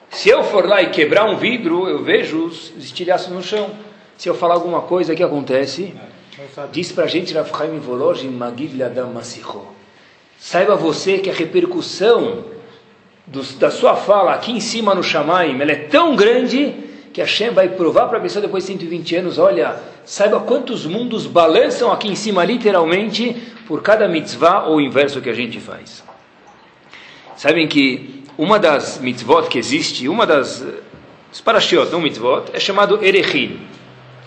Se 0.10 0.28
eu 0.28 0.44
for 0.44 0.68
lá 0.68 0.82
e 0.82 0.90
quebrar 0.90 1.26
um 1.26 1.38
vidro, 1.38 1.88
eu 1.88 2.04
vejo 2.04 2.46
os 2.46 2.74
estilhaços 2.80 3.32
no 3.32 3.44
chão. 3.44 3.70
Se 4.18 4.28
eu 4.28 4.34
falar 4.34 4.56
alguma 4.56 4.82
coisa, 4.82 5.14
o 5.14 5.16
que 5.16 5.22
acontece? 5.22 5.94
Diz 6.72 6.92
para 6.92 7.04
a 7.04 7.08
gente 7.08 7.32
Magid. 7.32 8.72
Saiba 10.40 10.76
você 10.76 11.20
que 11.20 11.30
a 11.30 11.34
repercussão 11.34 12.46
do, 13.28 13.44
da 13.60 13.70
sua 13.70 13.96
fala 13.96 14.34
aqui 14.34 14.52
em 14.52 14.60
cima 14.60 14.96
no 14.96 15.04
Shamaim, 15.04 15.62
ela 15.62 15.74
é 15.74 15.76
tão 15.76 16.16
grande 16.16 16.74
que 17.18 17.22
Hashem 17.22 17.50
vai 17.50 17.70
provar 17.70 18.10
para 18.10 18.20
a 18.20 18.22
pessoa 18.22 18.44
depois 18.44 18.64
de 18.64 18.74
120 18.74 19.16
anos, 19.16 19.40
olha, 19.40 19.76
saiba 20.06 20.40
quantos 20.40 20.86
mundos 20.86 21.26
balançam 21.26 21.92
aqui 21.92 22.08
em 22.08 22.16
cima 22.16 22.46
literalmente 22.46 23.36
por 23.68 23.82
cada 23.82 24.08
mitzvah 24.08 24.68
ou 24.68 24.80
inverso 24.80 25.20
que 25.20 25.28
a 25.28 25.34
gente 25.34 25.60
faz. 25.60 26.04
Sabem 27.36 27.68
que 27.68 28.24
uma 28.38 28.60
das 28.60 29.00
mitzvot 29.00 29.48
que 29.48 29.58
existe, 29.58 30.08
uma 30.08 30.28
das 30.28 30.64
parashiot, 31.44 31.92
não 31.92 32.02
mitzvot, 32.02 32.52
é 32.54 32.60
chamado 32.60 33.04
Erechim. 33.04 33.62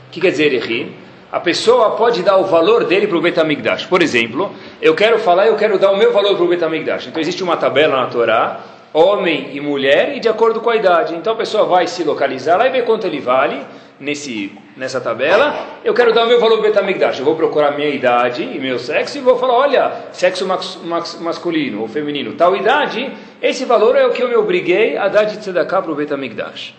O 0.09 0.11
que 0.11 0.21
quer 0.21 0.33
dizer 0.33 0.53
Erechim? 0.53 0.93
A 1.31 1.39
pessoa 1.39 1.93
pode 1.93 2.25
dar 2.25 2.39
o 2.39 2.47
valor 2.47 2.83
dele 2.83 3.07
para 3.07 3.19
o 3.19 3.21
Betamigdash. 3.21 3.87
Por 3.87 4.03
exemplo, 4.03 4.53
eu 4.83 4.97
quero 4.97 5.21
falar, 5.21 5.47
eu 5.47 5.55
quero 5.55 5.79
dar 5.79 5.93
o 5.93 5.97
meu 5.97 6.13
valor 6.13 6.35
para 6.35 6.45
o 6.45 6.49
Betamigdash. 6.49 7.07
Então 7.07 7.21
existe 7.23 7.45
uma 7.45 7.57
tabela 7.57 7.99
na 7.99 8.07
Torá, 8.09 8.61
homem 8.93 9.51
e 9.53 9.61
mulher, 9.61 10.17
e 10.17 10.21
de 10.21 10.29
acordo 10.29 10.61
com 10.61 10.71
a 10.71 10.77
idade. 10.77 11.15
Então 11.15 11.33
a 11.33 11.37
pessoa 11.37 11.65
vai 11.65 11.87
se 11.87 12.03
localizar 12.05 12.57
lá 12.57 12.67
e 12.67 12.71
ver 12.71 12.85
quanto 12.85 13.07
ele 13.07 13.21
vale 13.21 13.61
nesse, 14.01 14.53
nessa 14.77 15.01
tabela. 15.01 15.79
Eu 15.85 15.95
quero 15.95 16.13
dar 16.13 16.25
o 16.25 16.29
meu 16.29 16.41
valor 16.41 16.61
Betamigdash. 16.61 17.19
Eu 17.19 17.25
vou 17.25 17.37
procurar 17.37 17.73
minha 17.73 17.89
idade 17.89 18.43
e 18.43 18.59
meu 18.59 18.79
sexo 18.79 19.19
e 19.19 19.21
vou 19.21 19.39
falar, 19.39 19.55
olha, 19.55 19.93
sexo 20.13 20.47
mas, 20.47 20.79
mas, 20.85 21.21
masculino 21.21 21.83
ou 21.83 21.89
feminino, 21.89 22.33
tal 22.33 22.57
idade, 22.57 23.13
esse 23.41 23.65
valor 23.65 23.95
é 23.97 24.07
o 24.07 24.11
que 24.11 24.23
eu 24.23 24.29
me 24.29 24.37
obriguei 24.37 24.97
a 24.97 25.09
dar 25.09 25.25
de 25.25 25.39
tzedakah 25.39 25.83
para 25.83 25.93
o 25.93 25.95
Betamigdash. 25.95 26.75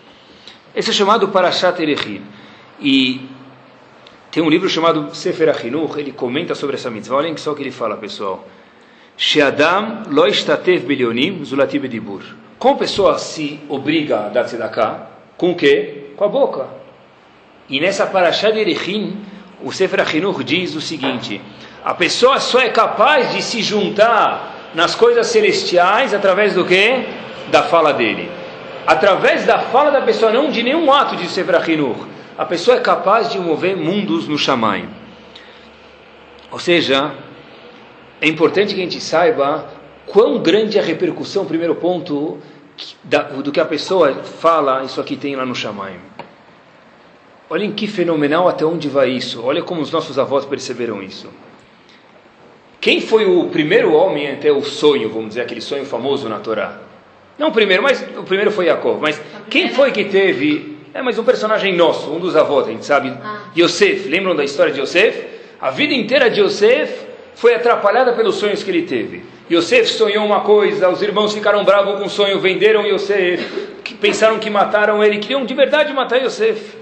Esse 0.74 0.90
é 0.90 0.92
chamado 0.92 1.28
Parashat 1.28 1.80
Erechim. 1.80 2.22
E 2.80 3.28
tem 4.30 4.42
um 4.42 4.48
livro 4.48 4.68
chamado 4.68 5.14
Sefer 5.14 5.50
Achinuch, 5.50 5.98
ele 5.98 6.10
comenta 6.10 6.54
sobre 6.54 6.76
essa 6.76 6.90
mitzvah. 6.90 7.16
Olhem 7.16 7.36
só 7.36 7.52
o 7.52 7.54
que 7.54 7.62
ele 7.62 7.70
fala, 7.70 7.96
pessoal. 7.96 8.44
Sheadam 9.22 10.10
lo 10.10 10.26
ishtatev 10.26 10.80
bilionim 10.84 11.44
zulati 11.44 11.78
bedibur. 11.78 12.22
Como 12.58 12.74
a 12.74 12.78
pessoa 12.78 13.18
se 13.18 13.60
obriga 13.68 14.26
a 14.26 14.28
dar 14.28 14.44
tzedakah? 14.44 15.06
Com 15.36 15.52
o 15.52 15.54
quê? 15.54 16.06
Com 16.16 16.24
a 16.24 16.28
boca. 16.28 16.66
E 17.68 17.78
nessa 17.78 18.04
parashá 18.06 18.50
de 18.50 18.58
Erechim, 18.58 19.16
o 19.62 19.70
Sefer 19.70 20.00
Achinuch 20.00 20.42
diz 20.42 20.74
o 20.74 20.80
seguinte, 20.80 21.40
a 21.84 21.94
pessoa 21.94 22.40
só 22.40 22.58
é 22.60 22.70
capaz 22.70 23.32
de 23.32 23.42
se 23.42 23.62
juntar 23.62 24.72
nas 24.74 24.96
coisas 24.96 25.28
celestiais 25.28 26.12
através 26.12 26.54
do 26.54 26.64
quê? 26.64 27.04
Da 27.52 27.62
fala 27.62 27.92
dele. 27.92 28.28
Através 28.84 29.46
da 29.46 29.60
fala 29.60 29.92
da 29.92 30.02
pessoa, 30.02 30.32
não 30.32 30.50
de 30.50 30.64
nenhum 30.64 30.92
ato 30.92 31.14
de 31.14 31.28
Sefer 31.28 31.54
Achinuch 31.54 32.12
a 32.36 32.44
pessoa 32.44 32.78
é 32.78 32.80
capaz 32.80 33.30
de 33.30 33.38
mover 33.38 33.76
mundos 33.76 34.26
no 34.26 34.38
Shammai. 34.38 34.88
Ou 36.50 36.58
seja, 36.58 37.12
é 38.22 38.28
importante 38.28 38.72
que 38.72 38.80
a 38.80 38.84
gente 38.84 39.00
saiba 39.00 39.68
quão 40.06 40.38
grande 40.38 40.78
é 40.78 40.80
a 40.80 40.84
repercussão, 40.84 41.44
primeiro 41.44 41.74
ponto, 41.74 42.38
do 43.42 43.50
que 43.50 43.58
a 43.58 43.64
pessoa 43.64 44.14
fala, 44.14 44.84
isso 44.84 45.00
aqui 45.00 45.16
tem 45.16 45.34
lá 45.34 45.44
no 45.44 45.56
Shammai. 45.56 45.96
Olhem 47.50 47.72
que 47.72 47.88
fenomenal 47.88 48.46
até 48.46 48.64
onde 48.64 48.88
vai 48.88 49.10
isso. 49.10 49.44
Olha 49.44 49.60
como 49.60 49.80
os 49.80 49.90
nossos 49.90 50.20
avós 50.20 50.44
perceberam 50.44 51.02
isso. 51.02 51.28
Quem 52.80 53.00
foi 53.00 53.26
o 53.26 53.48
primeiro 53.48 53.92
homem 53.92 54.30
até 54.30 54.52
o 54.52 54.62
sonho, 54.62 55.10
vamos 55.10 55.30
dizer, 55.30 55.40
aquele 55.40 55.60
sonho 55.60 55.84
famoso 55.84 56.28
na 56.28 56.38
Torá? 56.38 56.78
Não 57.36 57.48
o 57.48 57.52
primeiro, 57.52 57.82
mas 57.82 58.06
o 58.16 58.22
primeiro 58.22 58.52
foi 58.52 58.66
Jacob. 58.66 59.00
Mas 59.00 59.20
quem 59.50 59.70
foi 59.70 59.90
que 59.90 60.04
teve 60.04 60.78
é, 60.94 61.02
mas 61.02 61.18
um 61.18 61.24
personagem 61.24 61.74
nosso, 61.74 62.08
um 62.08 62.20
dos 62.20 62.36
avós, 62.36 62.68
a 62.68 62.70
gente 62.70 62.84
sabe. 62.84 63.12
Ah. 63.20 63.40
Yosef, 63.56 64.08
lembram 64.08 64.36
da 64.36 64.44
história 64.44 64.72
de 64.72 64.80
Yosef? 64.80 65.26
A 65.60 65.70
vida 65.70 65.92
inteira 65.92 66.30
de 66.30 66.40
Yosef 66.40 67.11
foi 67.34 67.54
atrapalhada 67.54 68.12
pelos 68.12 68.36
sonhos 68.36 68.62
que 68.62 68.70
ele 68.70 68.82
teve. 68.82 69.24
Yosef 69.50 69.90
sonhou 69.90 70.24
uma 70.24 70.40
coisa, 70.40 70.88
os 70.88 71.02
irmãos 71.02 71.34
ficaram 71.34 71.64
bravos 71.64 71.98
com 71.98 72.06
o 72.06 72.10
sonho, 72.10 72.40
venderam 72.40 72.86
Yosef, 72.86 73.44
pensaram 74.00 74.38
que 74.38 74.48
mataram 74.48 75.02
ele, 75.02 75.18
queriam 75.18 75.44
de 75.44 75.54
verdade 75.54 75.92
matar 75.92 76.22
Yosef. 76.22 76.76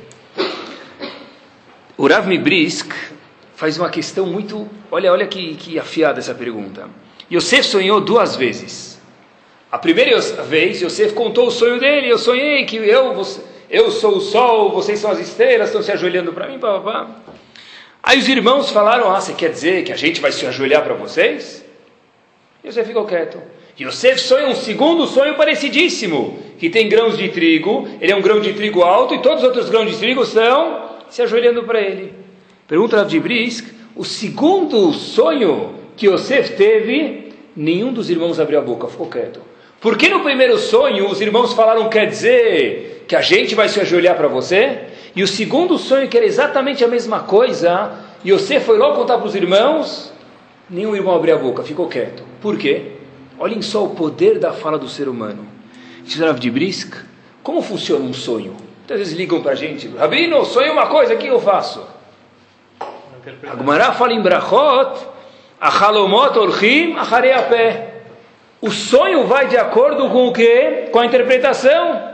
O 1.96 2.06
Rav 2.06 2.26
Mibrisk 2.26 2.92
faz 3.54 3.76
uma 3.76 3.90
questão 3.90 4.26
muito. 4.26 4.68
Olha, 4.90 5.12
olha 5.12 5.26
que, 5.26 5.54
que 5.56 5.78
afiada 5.78 6.18
essa 6.18 6.34
pergunta. 6.34 6.88
Yosef 7.30 7.64
sonhou 7.64 8.00
duas 8.00 8.36
vezes. 8.36 8.98
A 9.70 9.78
primeira 9.78 10.18
vez, 10.44 10.80
Yosef 10.80 11.12
contou 11.12 11.48
o 11.48 11.50
sonho 11.50 11.78
dele. 11.78 12.08
Eu 12.08 12.18
sonhei 12.18 12.64
que 12.64 12.76
eu, 12.76 13.14
você, 13.14 13.40
eu 13.68 13.90
sou 13.90 14.16
o 14.16 14.20
sol, 14.20 14.72
vocês 14.72 14.98
são 14.98 15.10
as 15.10 15.18
estrelas, 15.18 15.68
estão 15.68 15.82
se 15.82 15.92
ajoelhando 15.92 16.32
para 16.32 16.48
mim, 16.48 16.58
papá. 16.58 17.08
Aí 18.02 18.18
os 18.18 18.28
irmãos 18.28 18.70
falaram, 18.70 19.10
ah, 19.14 19.20
você 19.20 19.32
quer 19.32 19.50
dizer 19.50 19.84
que 19.84 19.92
a 19.92 19.96
gente 19.96 20.20
vai 20.20 20.32
se 20.32 20.46
ajoelhar 20.46 20.82
para 20.82 20.94
vocês? 20.94 21.64
E 22.64 22.72
você 22.72 22.84
ficou 22.84 23.04
quieto. 23.04 23.40
Você 23.78 24.16
sonha 24.18 24.48
um 24.48 24.54
segundo 24.54 25.06
sonho 25.06 25.36
parecidíssimo, 25.36 26.38
que 26.58 26.68
tem 26.68 26.88
grãos 26.88 27.16
de 27.16 27.28
trigo, 27.30 27.88
ele 28.00 28.12
é 28.12 28.16
um 28.16 28.20
grão 28.20 28.40
de 28.40 28.52
trigo 28.52 28.82
alto, 28.82 29.14
e 29.14 29.22
todos 29.22 29.38
os 29.38 29.44
outros 29.44 29.70
grãos 29.70 29.90
de 29.90 29.96
trigo 29.96 30.22
estão 30.22 30.98
se 31.08 31.22
ajoelhando 31.22 31.64
para 31.64 31.80
ele. 31.80 32.12
Pergunta 32.68 33.04
de 33.04 33.18
Brisk, 33.18 33.68
o 33.96 34.04
segundo 34.04 34.92
sonho 34.92 35.74
que 35.96 36.06
Yosef 36.06 36.56
teve, 36.56 37.32
nenhum 37.56 37.92
dos 37.92 38.10
irmãos 38.10 38.38
abriu 38.38 38.58
a 38.58 38.62
boca, 38.62 38.86
ficou 38.86 39.08
quieto. 39.08 39.40
Por 39.80 39.96
que 39.96 40.08
no 40.08 40.20
primeiro 40.20 40.58
sonho 40.58 41.08
os 41.08 41.20
irmãos 41.20 41.54
falaram 41.54 41.88
quer 41.88 42.06
dizer 42.06 43.04
que 43.10 43.16
a 43.16 43.20
gente 43.20 43.56
vai 43.56 43.68
se 43.68 43.80
ajoelhar 43.80 44.14
para 44.14 44.28
você. 44.28 44.82
E 45.16 45.22
o 45.24 45.26
segundo 45.26 45.76
sonho, 45.76 46.08
que 46.08 46.16
era 46.16 46.24
exatamente 46.24 46.84
a 46.84 46.86
mesma 46.86 47.20
coisa, 47.20 47.90
e 48.24 48.30
você 48.30 48.60
foi 48.60 48.78
logo 48.78 48.94
contar 48.94 49.18
para 49.18 49.26
os 49.26 49.34
irmãos, 49.34 50.12
nenhum 50.68 50.94
irmão 50.94 51.16
abriu 51.16 51.34
a 51.34 51.38
boca, 51.38 51.64
ficou 51.64 51.88
quieto. 51.88 52.22
Por 52.40 52.56
quê? 52.56 52.92
Olhem 53.36 53.62
só 53.62 53.84
o 53.84 53.90
poder 53.90 54.38
da 54.38 54.52
fala 54.52 54.78
do 54.78 54.88
ser 54.88 55.08
humano. 55.08 55.44
Rav 56.20 56.38
de 56.38 56.50
Brisk, 56.52 56.94
como 57.42 57.60
funciona 57.60 58.04
um 58.04 58.12
sonho? 58.12 58.54
Muitas 58.78 58.98
vezes 58.98 59.14
ligam 59.14 59.42
para 59.42 59.52
a 59.52 59.56
gente, 59.56 59.88
Rabino, 59.88 60.44
sonho 60.44 60.72
uma 60.72 60.86
coisa, 60.86 61.14
o 61.14 61.18
que 61.18 61.26
eu 61.26 61.40
faço? 61.40 61.84
Agmará 63.50 63.92
fala 63.92 64.12
em 64.12 64.20
Brachot, 64.20 65.04
Achalomot 65.60 66.38
Orchim 66.38 66.94
pé. 67.48 67.89
O 68.60 68.70
sonho 68.70 69.26
vai 69.26 69.48
de 69.48 69.56
acordo 69.56 70.10
com 70.10 70.28
o 70.28 70.32
que? 70.32 70.88
Com 70.92 70.98
a 70.98 71.06
interpretação. 71.06 72.10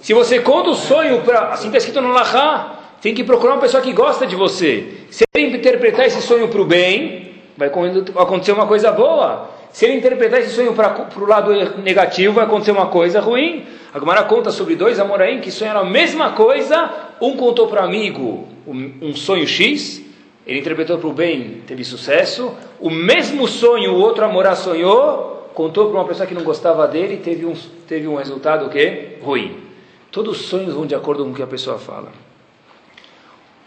Se 0.00 0.12
você 0.12 0.40
conta 0.40 0.70
o 0.70 0.74
sonho, 0.74 1.22
pra, 1.22 1.50
assim 1.50 1.68
está 1.68 1.78
escrito 1.78 2.00
no 2.00 2.08
Lahá, 2.08 2.78
tem 3.00 3.14
que 3.14 3.22
procurar 3.22 3.54
uma 3.54 3.60
pessoa 3.60 3.82
que 3.82 3.92
gosta 3.92 4.26
de 4.26 4.34
você. 4.34 4.84
Se 5.10 5.24
ele 5.32 5.56
interpretar 5.56 6.06
esse 6.06 6.20
sonho 6.20 6.48
para 6.48 6.60
o 6.60 6.64
bem, 6.64 7.34
vai 7.56 7.68
acontecer 7.68 8.52
uma 8.52 8.66
coisa 8.66 8.90
boa. 8.90 9.50
Se 9.72 9.84
ele 9.84 9.94
interpretar 9.94 10.40
esse 10.40 10.54
sonho 10.54 10.72
para 10.72 11.06
o 11.16 11.26
lado 11.26 11.52
negativo, 11.82 12.34
vai 12.34 12.44
acontecer 12.44 12.72
uma 12.72 12.86
coisa 12.86 13.20
ruim. 13.20 13.64
A 13.92 13.98
Gemara 13.98 14.24
conta 14.24 14.50
sobre 14.50 14.74
dois 14.74 14.98
Amoraim 14.98 15.40
que 15.40 15.50
sonharam 15.50 15.80
a 15.80 15.84
mesma 15.84 16.32
coisa. 16.32 16.90
Um 17.20 17.36
contou 17.36 17.68
para 17.68 17.84
amigo 17.84 18.48
um, 18.66 19.14
sonho 19.14 19.46
X, 19.46 20.02
ele 20.46 20.58
interpretou 20.58 20.98
para 20.98 21.08
o 21.08 21.12
bem, 21.12 21.62
teve 21.66 21.84
sucesso. 21.84 22.52
O 22.80 22.90
mesmo 22.90 23.46
sonho 23.46 23.92
o 23.94 23.98
outro 23.98 24.24
Amorá 24.24 24.54
sonhou, 24.54 25.43
contou 25.54 25.88
para 25.88 26.00
uma 26.00 26.06
pessoa 26.06 26.26
que 26.26 26.34
não 26.34 26.42
gostava 26.42 26.86
dele, 26.88 27.18
teve 27.18 27.46
um, 27.46 27.54
teve 27.86 28.08
um 28.08 28.16
resultado 28.16 28.66
o 28.66 28.68
quê? 28.68 29.18
Ruim. 29.22 29.62
Todos 30.10 30.40
os 30.40 30.46
sonhos 30.46 30.74
vão 30.74 30.84
de 30.84 30.94
acordo 30.94 31.24
com 31.24 31.30
o 31.30 31.34
que 31.34 31.42
a 31.42 31.46
pessoa 31.46 31.78
fala. 31.78 32.12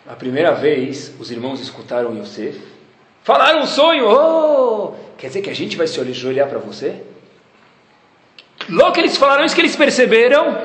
A 0.07 0.13
primeira 0.13 0.53
vez, 0.53 1.13
os 1.19 1.31
irmãos 1.31 1.59
escutaram 1.59 2.17
Yosef, 2.17 2.61
falaram 3.23 3.61
um 3.61 3.65
sonho, 3.65 4.05
oh, 4.07 4.93
quer 5.17 5.27
dizer 5.27 5.41
que 5.41 5.49
a 5.49 5.55
gente 5.55 5.75
vai 5.75 5.87
se 5.87 5.99
olhar 5.99 6.47
para 6.47 6.59
você? 6.59 7.01
Logo 8.69 8.91
que 8.91 8.99
eles 8.99 9.17
falaram 9.17 9.45
isso 9.45 9.55
que 9.55 9.61
eles 9.61 9.75
perceberam, 9.75 10.57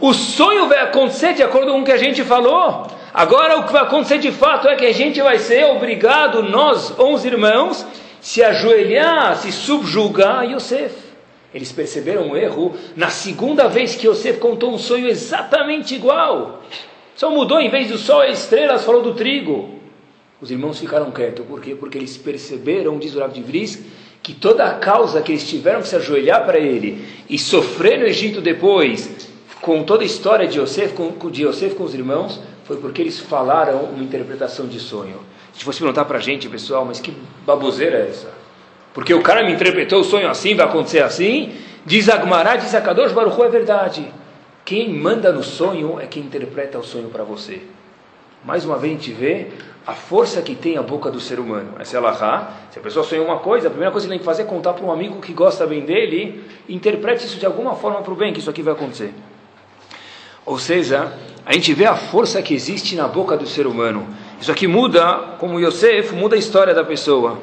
o 0.00 0.12
sonho 0.12 0.66
vai 0.66 0.80
acontecer 0.80 1.34
de 1.34 1.42
acordo 1.42 1.72
com 1.72 1.80
o 1.80 1.84
que 1.84 1.92
a 1.92 1.96
gente 1.96 2.22
falou. 2.22 2.86
Agora 3.12 3.58
o 3.58 3.64
que 3.64 3.72
vai 3.72 3.82
acontecer 3.82 4.18
de 4.18 4.32
fato 4.32 4.68
é 4.68 4.74
que 4.74 4.86
a 4.86 4.92
gente 4.92 5.20
vai 5.20 5.38
ser 5.38 5.64
obrigado, 5.66 6.42
nós, 6.42 6.98
onze 6.98 7.28
irmãos, 7.28 7.86
se 8.24 8.42
ajoelhar, 8.42 9.36
se 9.36 9.52
subjugar 9.52 10.38
a 10.38 10.42
Yosef. 10.44 10.94
Eles 11.54 11.70
perceberam 11.70 12.30
o 12.30 12.36
erro 12.36 12.74
na 12.96 13.10
segunda 13.10 13.68
vez 13.68 13.94
que 13.94 14.08
Yosef 14.08 14.38
contou 14.38 14.72
um 14.72 14.78
sonho 14.78 15.06
exatamente 15.06 15.94
igual. 15.94 16.62
Só 17.14 17.30
mudou, 17.30 17.60
em 17.60 17.68
vez 17.68 17.88
do 17.88 17.98
sol 17.98 18.24
e 18.24 18.32
estrelas, 18.32 18.82
falou 18.82 19.02
do 19.02 19.12
trigo. 19.12 19.78
Os 20.40 20.50
irmãos 20.50 20.78
ficaram 20.78 21.10
quietos. 21.10 21.44
Por 21.44 21.60
quê? 21.60 21.74
Porque 21.74 21.98
eles 21.98 22.16
perceberam, 22.16 22.98
diz 22.98 23.14
o 23.14 23.20
Rav 23.20 23.30
de 23.30 23.42
Vris, 23.42 23.84
que 24.22 24.32
toda 24.32 24.64
a 24.64 24.78
causa 24.78 25.20
que 25.20 25.30
eles 25.30 25.46
tiveram 25.46 25.82
que 25.82 25.88
se 25.88 25.96
ajoelhar 25.96 26.46
para 26.46 26.58
ele 26.58 27.06
e 27.28 27.38
sofrer 27.38 27.98
no 27.98 28.06
Egito 28.06 28.40
depois, 28.40 29.28
com 29.60 29.84
toda 29.84 30.02
a 30.02 30.06
história 30.06 30.48
de 30.48 30.58
Yosef, 30.58 30.94
com, 30.94 31.30
de 31.30 31.44
Yosef 31.44 31.74
com 31.74 31.84
os 31.84 31.92
irmãos, 31.92 32.40
foi 32.64 32.78
porque 32.78 33.02
eles 33.02 33.20
falaram 33.20 33.82
uma 33.82 34.02
interpretação 34.02 34.66
de 34.66 34.80
sonho. 34.80 35.20
Se 35.54 35.64
fosse 35.64 35.78
perguntar 35.78 36.04
para 36.04 36.18
a 36.18 36.20
gente, 36.20 36.48
pessoal, 36.48 36.84
mas 36.84 37.00
que 37.00 37.16
baboseira 37.46 37.98
é 37.98 38.08
essa? 38.08 38.32
Porque 38.92 39.14
o 39.14 39.22
cara 39.22 39.44
me 39.44 39.52
interpretou 39.52 40.00
o 40.00 40.04
sonho 40.04 40.28
assim, 40.28 40.54
vai 40.54 40.66
acontecer 40.66 41.02
assim. 41.02 41.52
Diz 41.86 42.08
Agmará, 42.08 42.56
diz 42.56 42.74
Akadosh 42.74 43.12
Baruch 43.12 43.40
é 43.42 43.48
verdade. 43.48 44.12
Quem 44.64 44.92
manda 44.92 45.32
no 45.32 45.42
sonho 45.42 46.00
é 46.00 46.06
quem 46.06 46.22
interpreta 46.22 46.78
o 46.78 46.82
sonho 46.82 47.08
para 47.08 47.24
você. 47.24 47.62
Mais 48.44 48.64
uma 48.64 48.76
vez 48.78 48.92
a 48.92 48.96
gente 48.96 49.12
vê 49.12 49.48
a 49.86 49.92
força 49.92 50.40
que 50.40 50.54
tem 50.54 50.76
a 50.78 50.82
boca 50.82 51.10
do 51.10 51.20
ser 51.20 51.38
humano. 51.38 51.74
Essa 51.78 51.98
é 51.98 52.00
Lahá. 52.00 52.52
Se 52.70 52.78
a 52.78 52.82
pessoa 52.82 53.04
sonha 53.04 53.22
uma 53.22 53.38
coisa, 53.38 53.68
a 53.68 53.70
primeira 53.70 53.92
coisa 53.92 54.06
que 54.06 54.10
tem 54.10 54.18
que 54.18 54.24
fazer 54.24 54.42
é 54.42 54.44
contar 54.46 54.72
para 54.72 54.84
um 54.84 54.90
amigo 54.90 55.20
que 55.20 55.32
gosta 55.32 55.66
bem 55.66 55.84
dele, 55.84 56.42
interprete 56.68 57.26
isso 57.26 57.38
de 57.38 57.44
alguma 57.44 57.74
forma 57.74 58.00
para 58.00 58.12
o 58.12 58.16
bem, 58.16 58.32
que 58.32 58.40
isso 58.40 58.48
aqui 58.48 58.62
vai 58.62 58.72
acontecer. 58.72 59.12
Ou 60.46 60.58
seja, 60.58 61.12
a 61.44 61.52
gente 61.52 61.72
vê 61.74 61.84
a 61.84 61.96
força 61.96 62.40
que 62.40 62.54
existe 62.54 62.96
na 62.96 63.08
boca 63.08 63.36
do 63.36 63.46
ser 63.46 63.66
humano. 63.66 64.06
Isso 64.44 64.52
aqui 64.52 64.66
muda, 64.66 65.36
como 65.38 65.58
Yosef, 65.58 66.14
muda 66.14 66.36
a 66.36 66.38
história 66.38 66.74
da 66.74 66.84
pessoa. 66.84 67.38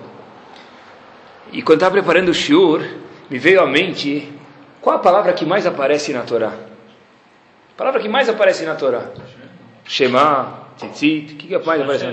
E 1.51 1.63
quando 1.63 1.77
estava 1.77 1.93
preparando 1.93 2.29
o 2.29 2.33
shiur, 2.33 2.79
me 3.27 3.39
veio 3.39 3.59
à 3.59 3.65
mente 3.65 4.31
qual 4.79 4.97
a 4.97 4.99
palavra 4.99 5.33
que 5.33 5.43
mais 5.43 5.65
aparece 5.65 6.13
na 6.13 6.21
Torá? 6.21 6.49
A 6.49 7.75
palavra 7.75 7.99
que 7.99 8.07
mais 8.07 8.29
aparece 8.29 8.63
na 8.65 8.75
Torá? 8.75 9.09
Shema, 9.83 10.67
Tzitzit, 10.77 11.33
o 11.33 11.37
que, 11.37 11.47
que 11.47 11.65
mais 11.65 11.81
aparece? 11.81 12.05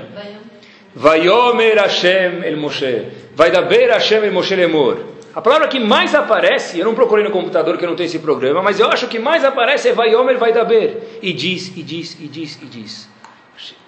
Vayomer 0.94 1.76
Hashem 1.76 2.42
el 2.44 2.56
Moshe. 2.56 3.08
Vaidaber 3.36 3.90
Hashem 3.90 4.24
el 4.24 4.32
Moshe 4.32 4.56
lemor. 4.56 5.04
A 5.34 5.42
palavra 5.42 5.68
que 5.68 5.78
mais 5.78 6.14
aparece, 6.14 6.78
eu 6.78 6.86
não 6.86 6.94
procurei 6.94 7.22
no 7.22 7.30
computador 7.30 7.76
que 7.76 7.84
eu 7.84 7.90
não 7.90 7.94
tenho 7.94 8.06
esse 8.06 8.20
programa, 8.20 8.62
mas 8.62 8.80
eu 8.80 8.88
acho 8.88 9.06
que 9.06 9.18
mais 9.18 9.44
aparece 9.44 9.90
é 9.90 9.92
Vayomer 9.92 10.38
Vaidaber. 10.38 11.18
E 11.20 11.34
diz, 11.34 11.76
e 11.76 11.82
diz, 11.82 12.16
e 12.18 12.26
diz, 12.26 12.58
e 12.62 12.64
diz. 12.64 13.17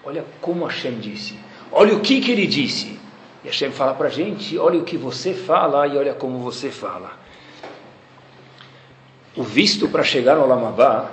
Olha 0.05 0.25
como 0.41 0.65
Hashem 0.65 0.99
disse. 0.99 1.39
Olha 1.71 1.95
o 1.95 2.01
que, 2.01 2.21
que 2.21 2.33
ele 2.33 2.47
disse. 2.47 2.99
E 3.45 3.49
Hashem 3.49 3.71
fala 3.71 3.95
para 3.95 4.09
a 4.09 4.11
gente: 4.11 4.59
olha 4.59 4.79
o 4.79 4.85
que 4.85 4.97
você 4.97 5.35
fala 5.35 5.87
e 5.87 5.97
olha 5.97 6.15
como 6.15 6.39
você 6.39 6.71
fala. 6.71 7.19
O 9.37 9.43
visto 9.43 9.89
para 9.89 10.03
chegar 10.03 10.37
no 10.37 10.47
Lamabá, 10.47 11.11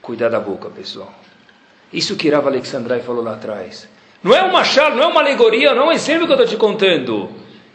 cuidar 0.00 0.28
da 0.28 0.38
boca, 0.38 0.68
pessoal. 0.70 1.12
Isso 1.92 2.16
que 2.16 2.30
Rav 2.30 2.46
Alexandrai 2.46 3.00
falou 3.00 3.22
lá 3.22 3.34
atrás. 3.34 3.88
Não 4.22 4.34
é 4.34 4.42
uma 4.42 4.62
charla, 4.64 4.96
não 4.96 5.04
é 5.04 5.06
uma 5.06 5.20
alegoria, 5.20 5.74
não 5.74 5.84
é 5.84 5.86
um 5.86 5.92
exemplo 5.92 6.26
que 6.26 6.32
eu 6.32 6.36
estou 6.36 6.46
te 6.48 6.56
contando. 6.56 7.30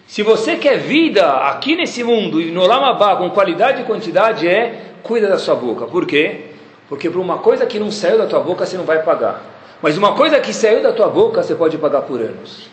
Se 0.08 0.22
você 0.22 0.56
quer 0.56 0.78
vida 0.78 1.28
aqui 1.48 1.76
nesse 1.76 2.04
mundo 2.04 2.40
e 2.40 2.52
no 2.52 2.66
Lamabá 2.66 3.16
com 3.16 3.30
qualidade 3.32 3.82
e 3.82 3.86
quantidade, 3.86 4.48
é 4.48 4.94
cuida 5.02 5.28
da 5.28 5.38
sua 5.38 5.56
boca. 5.56 5.86
Por 5.88 6.06
quê? 6.06 6.55
Porque 6.88 7.10
por 7.10 7.19
uma 7.19 7.39
coisa 7.39 7.65
que 7.65 7.80
não 7.80 7.91
saiu 7.91 8.17
da 8.17 8.28
tua 8.28 8.39
boca 8.39 8.65
você 8.65 8.78
não 8.78 8.84
vai 8.84 9.02
pagar. 9.02 9.41
Mas 9.82 9.98
uma 9.98 10.15
coisa 10.15 10.39
que 10.39 10.54
saiu 10.54 10.82
da 10.82 10.91
tua 10.91 11.08
boca, 11.08 11.43
você 11.43 11.54
pode 11.56 11.78
pagar 11.78 12.02
por 12.04 12.19
anos. 12.19 12.69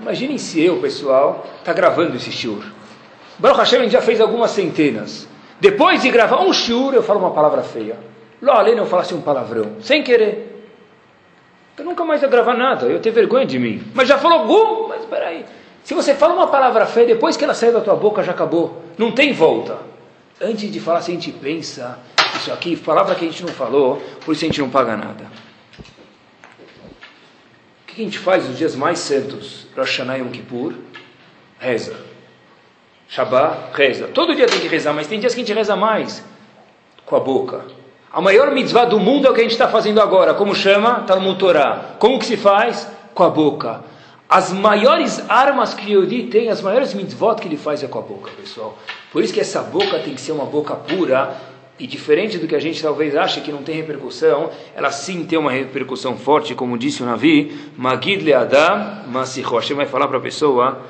Imaginem 0.00 0.38
se 0.38 0.62
eu, 0.62 0.78
pessoal, 0.78 1.46
está 1.58 1.72
gravando 1.72 2.16
esse 2.16 2.30
shiur. 2.30 2.64
Baruch 3.38 3.58
Hashem, 3.58 3.88
já 3.88 4.00
fez 4.00 4.20
algumas 4.20 4.50
centenas. 4.50 5.26
Depois 5.60 6.02
de 6.02 6.10
gravar 6.10 6.42
um 6.42 6.52
shiur, 6.52 6.94
eu 6.94 7.02
falo 7.02 7.20
uma 7.20 7.30
palavra 7.30 7.62
feia. 7.62 7.96
Lá 8.42 8.58
além 8.58 8.76
eu 8.76 8.86
falasse 8.86 9.14
um 9.14 9.20
palavrão, 9.20 9.76
sem 9.80 10.02
querer. 10.02 10.66
Eu 11.76 11.84
nunca 11.84 12.04
mais 12.04 12.22
ia 12.22 12.28
gravar 12.28 12.54
nada, 12.54 12.86
eu 12.86 13.00
tenho 13.00 13.14
vergonha 13.14 13.46
de 13.46 13.58
mim. 13.58 13.82
Mas 13.94 14.08
já 14.08 14.18
falou 14.18 14.40
algum? 14.40 14.88
Mas 14.88 15.00
espera 15.00 15.28
aí. 15.28 15.44
Se 15.82 15.94
você 15.94 16.14
fala 16.14 16.34
uma 16.34 16.46
palavra 16.46 16.86
feia, 16.86 17.06
depois 17.06 17.36
que 17.36 17.44
ela 17.44 17.54
saiu 17.54 17.72
da 17.72 17.80
tua 17.80 17.96
boca, 17.96 18.22
já 18.22 18.32
acabou. 18.32 18.82
Não 18.96 19.12
tem 19.12 19.32
volta. 19.32 19.78
Antes 20.40 20.70
de 20.70 20.80
falar, 20.80 21.00
se 21.00 21.10
a 21.10 21.14
gente 21.14 21.32
pensa, 21.32 21.98
aqui, 22.50 22.76
palavra 22.76 23.14
que 23.14 23.24
a 23.24 23.28
gente 23.28 23.42
não 23.42 23.52
falou, 23.52 24.02
por 24.24 24.32
isso 24.32 24.44
a 24.44 24.48
gente 24.48 24.60
não 24.60 24.70
paga 24.70 24.96
nada 24.96 25.24
que 27.94 28.02
a 28.02 28.04
gente 28.04 28.18
faz 28.18 28.48
nos 28.48 28.58
dias 28.58 28.74
mais 28.74 28.98
santos? 28.98 29.66
Rosh 29.76 29.98
Hashanah 29.98 30.16
Yom 30.16 30.28
Kippur? 30.28 30.74
Reza. 31.58 31.96
Shabbat, 33.08 33.72
reza. 33.72 34.08
Todo 34.08 34.34
dia 34.34 34.46
tem 34.46 34.58
que 34.58 34.66
rezar, 34.66 34.92
mas 34.92 35.06
tem 35.06 35.20
dias 35.20 35.34
que 35.34 35.40
a 35.40 35.44
gente 35.44 35.56
reza 35.56 35.76
mais 35.76 36.24
com 37.06 37.14
a 37.14 37.20
boca. 37.20 37.64
A 38.12 38.20
maior 38.20 38.50
mitzvah 38.50 38.84
do 38.84 38.98
mundo 38.98 39.26
é 39.26 39.30
o 39.30 39.34
que 39.34 39.40
a 39.40 39.42
gente 39.44 39.52
está 39.52 39.68
fazendo 39.68 40.00
agora. 40.00 40.34
Como 40.34 40.54
chama? 40.54 41.04
No 41.20 41.36
Torá. 41.36 41.96
Como 41.98 42.18
que 42.18 42.26
se 42.26 42.36
faz? 42.36 42.88
Com 43.14 43.22
a 43.22 43.30
boca. 43.30 43.84
As 44.28 44.52
maiores 44.52 45.22
armas 45.28 45.74
que 45.74 45.92
Yodi 45.92 46.24
tem, 46.24 46.48
as 46.48 46.60
maiores 46.60 46.94
mitzvot 46.94 47.36
que 47.36 47.46
ele 47.46 47.56
faz 47.56 47.82
é 47.82 47.86
com 47.86 47.98
a 47.98 48.02
boca, 48.02 48.30
pessoal. 48.32 48.76
Por 49.12 49.22
isso 49.22 49.32
que 49.32 49.40
essa 49.40 49.62
boca 49.62 49.98
tem 50.00 50.14
que 50.14 50.20
ser 50.20 50.32
uma 50.32 50.46
boca 50.46 50.74
pura 50.74 51.36
e 51.78 51.86
diferente 51.86 52.38
do 52.38 52.46
que 52.46 52.54
a 52.54 52.60
gente 52.60 52.80
talvez 52.80 53.16
ache 53.16 53.40
que 53.40 53.50
não 53.50 53.62
tem 53.62 53.74
repercussão, 53.74 54.50
ela 54.76 54.92
sim 54.92 55.24
tem 55.24 55.38
uma 55.38 55.50
repercussão 55.50 56.16
forte, 56.16 56.54
como 56.54 56.78
disse 56.78 57.02
o 57.02 57.06
Navi, 57.06 57.56
Magid 57.76 58.22
le'adam 58.22 59.08
masicho. 59.08 59.56
Hashem 59.56 59.76
vai 59.76 59.86
falar 59.86 60.06
para 60.06 60.18
a 60.18 60.20
pessoa 60.20 60.82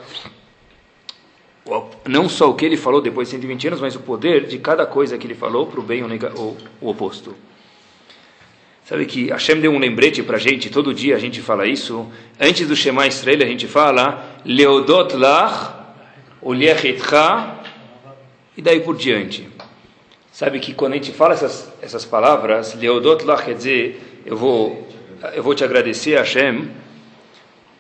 não 2.06 2.28
só 2.28 2.50
o 2.50 2.54
que 2.54 2.66
ele 2.66 2.76
falou 2.76 3.00
depois 3.00 3.28
de 3.28 3.32
120 3.32 3.68
anos, 3.68 3.80
mas 3.80 3.96
o 3.96 4.00
poder 4.00 4.46
de 4.46 4.58
cada 4.58 4.84
coisa 4.84 5.16
que 5.16 5.26
ele 5.26 5.34
falou 5.34 5.66
para 5.66 5.80
o 5.80 5.82
bem 5.82 6.02
ou, 6.02 6.56
o 6.80 6.90
oposto. 6.90 7.34
Sabe 8.84 9.06
que 9.06 9.30
Hashem 9.30 9.60
deu 9.60 9.72
um 9.72 9.78
lembrete 9.78 10.22
para 10.22 10.36
a 10.36 10.40
gente, 10.40 10.68
todo 10.68 10.92
dia 10.92 11.16
a 11.16 11.18
gente 11.18 11.40
fala 11.40 11.66
isso. 11.66 12.06
Antes 12.38 12.68
do 12.68 12.76
Shema 12.76 13.06
Israel 13.06 13.42
a 13.42 13.46
gente 13.46 13.66
fala 13.66 14.38
Leodot 14.44 15.16
lach, 15.16 15.72
Oliechetcha, 16.42 17.60
e 18.54 18.60
daí 18.60 18.80
por 18.80 18.94
diante. 18.94 19.53
Sabe 20.34 20.58
que 20.58 20.74
quando 20.74 20.94
a 20.94 20.96
gente 20.96 21.12
fala 21.12 21.34
essas, 21.34 21.72
essas 21.80 22.04
palavras, 22.04 22.74
Leodot 22.74 23.24
lá 23.24 23.40
quer 23.40 23.54
dizer, 23.54 24.20
eu 24.26 24.36
vou, 24.36 24.84
eu 25.32 25.44
vou 25.44 25.54
te 25.54 25.62
agradecer, 25.62 26.16
Hashem, 26.16 26.72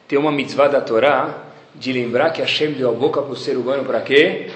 tem 0.06 0.16
uma 0.16 0.30
mitzvah 0.30 0.68
da 0.68 0.80
Torá 0.80 1.34
de 1.74 1.92
lembrar 1.92 2.30
que 2.30 2.40
Hashem 2.40 2.70
deu 2.74 2.90
a 2.90 2.92
boca 2.92 3.20
para 3.20 3.32
o 3.32 3.36
ser 3.36 3.56
humano 3.56 3.84
para 3.84 4.00
quê? 4.02 4.52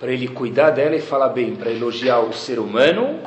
Para 0.00 0.10
ele 0.10 0.28
cuidar 0.28 0.70
dela 0.70 0.96
e 0.96 1.02
falar 1.02 1.28
bem, 1.28 1.54
para 1.54 1.70
elogiar 1.70 2.20
o 2.20 2.32
ser 2.32 2.58
humano 2.58 3.20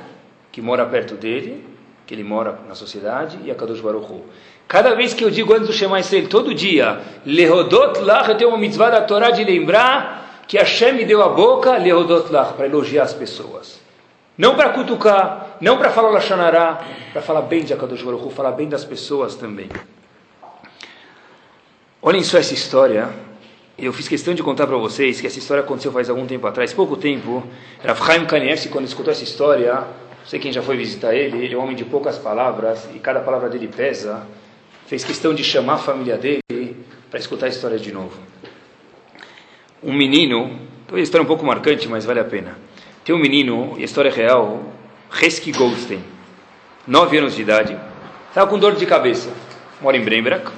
que 0.52 0.60
mora 0.60 0.88
perto 0.88 1.14
dele, 1.14 1.64
que 2.08 2.16
ele 2.16 2.24
mora 2.24 2.58
na 2.68 2.74
sociedade, 2.74 3.38
e 3.46 3.52
a 3.52 3.54
Kadosh 3.54 3.80
Baruch 3.80 4.12
Hu. 4.12 4.24
Cada 4.68 4.96
vez 4.96 5.14
que 5.14 5.24
eu 5.24 5.30
digo 5.30 5.54
antes 5.54 5.68
do 5.68 5.74
Shema 5.74 6.00
Israel, 6.00 6.28
todo 6.28 6.52
dia, 6.52 7.00
Leodot 7.28 8.00
lá, 8.00 8.28
eu 8.28 8.36
tenho 8.36 8.50
uma 8.50 8.58
mitzvah 8.58 8.90
da 8.90 9.02
Torá 9.02 9.30
de 9.30 9.44
lembrar 9.44 10.46
que 10.48 10.58
Hashem 10.58 10.94
me 10.94 11.06
deu 11.06 11.22
a 11.22 11.30
boca, 11.30 11.78
Leodot 11.78 12.32
lá, 12.32 12.46
para 12.46 12.66
elogiar 12.66 13.04
as 13.04 13.14
pessoas. 13.14 13.85
Não 14.38 14.56
para 14.56 14.70
cutucar, 14.70 15.58
não 15.62 15.78
para 15.78 15.90
falar 15.92 16.10
Lashonará, 16.10 16.84
para 17.14 17.22
falar 17.22 17.44
bem 17.44 17.64
de 17.64 17.74
Akadosh 17.74 18.04
falar 18.34 18.52
bem 18.52 18.68
das 18.68 18.84
pessoas 18.84 19.36
também. 19.36 19.70
Olhem 22.02 22.24
só 22.24 22.38
essa 22.38 22.54
história. 22.54 23.10
Eu 23.78 23.92
fiz 23.94 24.08
questão 24.08 24.34
de 24.34 24.44
contar 24.44 24.68
para 24.68 24.78
vocês 24.78 25.20
que 25.20 25.28
essa 25.28 25.40
história 25.40 25.64
aconteceu 25.64 25.92
faz 25.92 26.10
algum 26.10 26.26
tempo 26.26 26.46
atrás, 26.48 26.74
pouco 26.74 26.98
tempo. 26.98 27.44
Rav 27.84 28.06
Chaim 28.06 28.26
Kanievski, 28.26 28.70
quando 28.70 28.86
escutou 28.86 29.12
essa 29.12 29.24
história, 29.24 29.74
não 29.74 30.26
sei 30.26 30.40
quem 30.40 30.52
já 30.52 30.62
foi 30.62 30.76
visitar 30.76 31.14
ele, 31.14 31.44
ele 31.44 31.54
é 31.54 31.58
um 31.58 31.62
homem 31.62 31.76
de 31.76 31.86
poucas 31.86 32.18
palavras 32.18 32.90
e 32.94 33.00
cada 33.00 33.22
palavra 33.22 33.50
dele 33.50 33.68
pesa. 33.68 34.28
Fez 34.86 35.04
questão 35.04 35.34
de 35.34 35.44
chamar 35.44 35.74
a 35.74 35.78
família 35.78 36.18
dele 36.18 36.78
para 37.10 37.20
escutar 37.20 37.48
a 37.48 37.50
história 37.50 37.80
de 37.80 37.92
novo. 37.92 38.18
Um 39.82 39.94
menino, 39.94 40.60
então 40.86 40.98
a 40.98 41.02
história 41.02 41.24
é 41.24 41.26
um 41.26 41.28
pouco 41.28 41.46
marcante, 41.46 41.88
mas 41.88 42.06
vale 42.06 42.20
a 42.20 42.26
pena. 42.26 42.65
Tem 43.06 43.14
um 43.14 43.20
menino, 43.20 43.76
a 43.78 43.82
história 43.82 44.10
é 44.10 44.12
real, 44.12 44.64
Reski 45.12 45.52
Goldstein, 45.52 46.04
nove 46.88 47.20
anos 47.20 47.36
de 47.36 47.44
idade, 47.44 47.78
estava 48.30 48.50
com 48.50 48.58
dor 48.58 48.74
de 48.74 48.84
cabeça, 48.88 49.30
mora 49.80 49.96
em 49.96 50.04
Brembrak. 50.04 50.52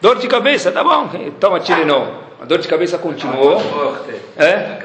Dor 0.00 0.18
de 0.18 0.28
cabeça, 0.28 0.70
tá 0.70 0.84
bom, 0.84 1.10
toma 1.40 1.58
Tilenol. 1.58 2.22
A 2.40 2.44
dor 2.44 2.58
de 2.58 2.68
cabeça 2.68 2.96
continuou. 2.96 3.60
É? 4.36 4.78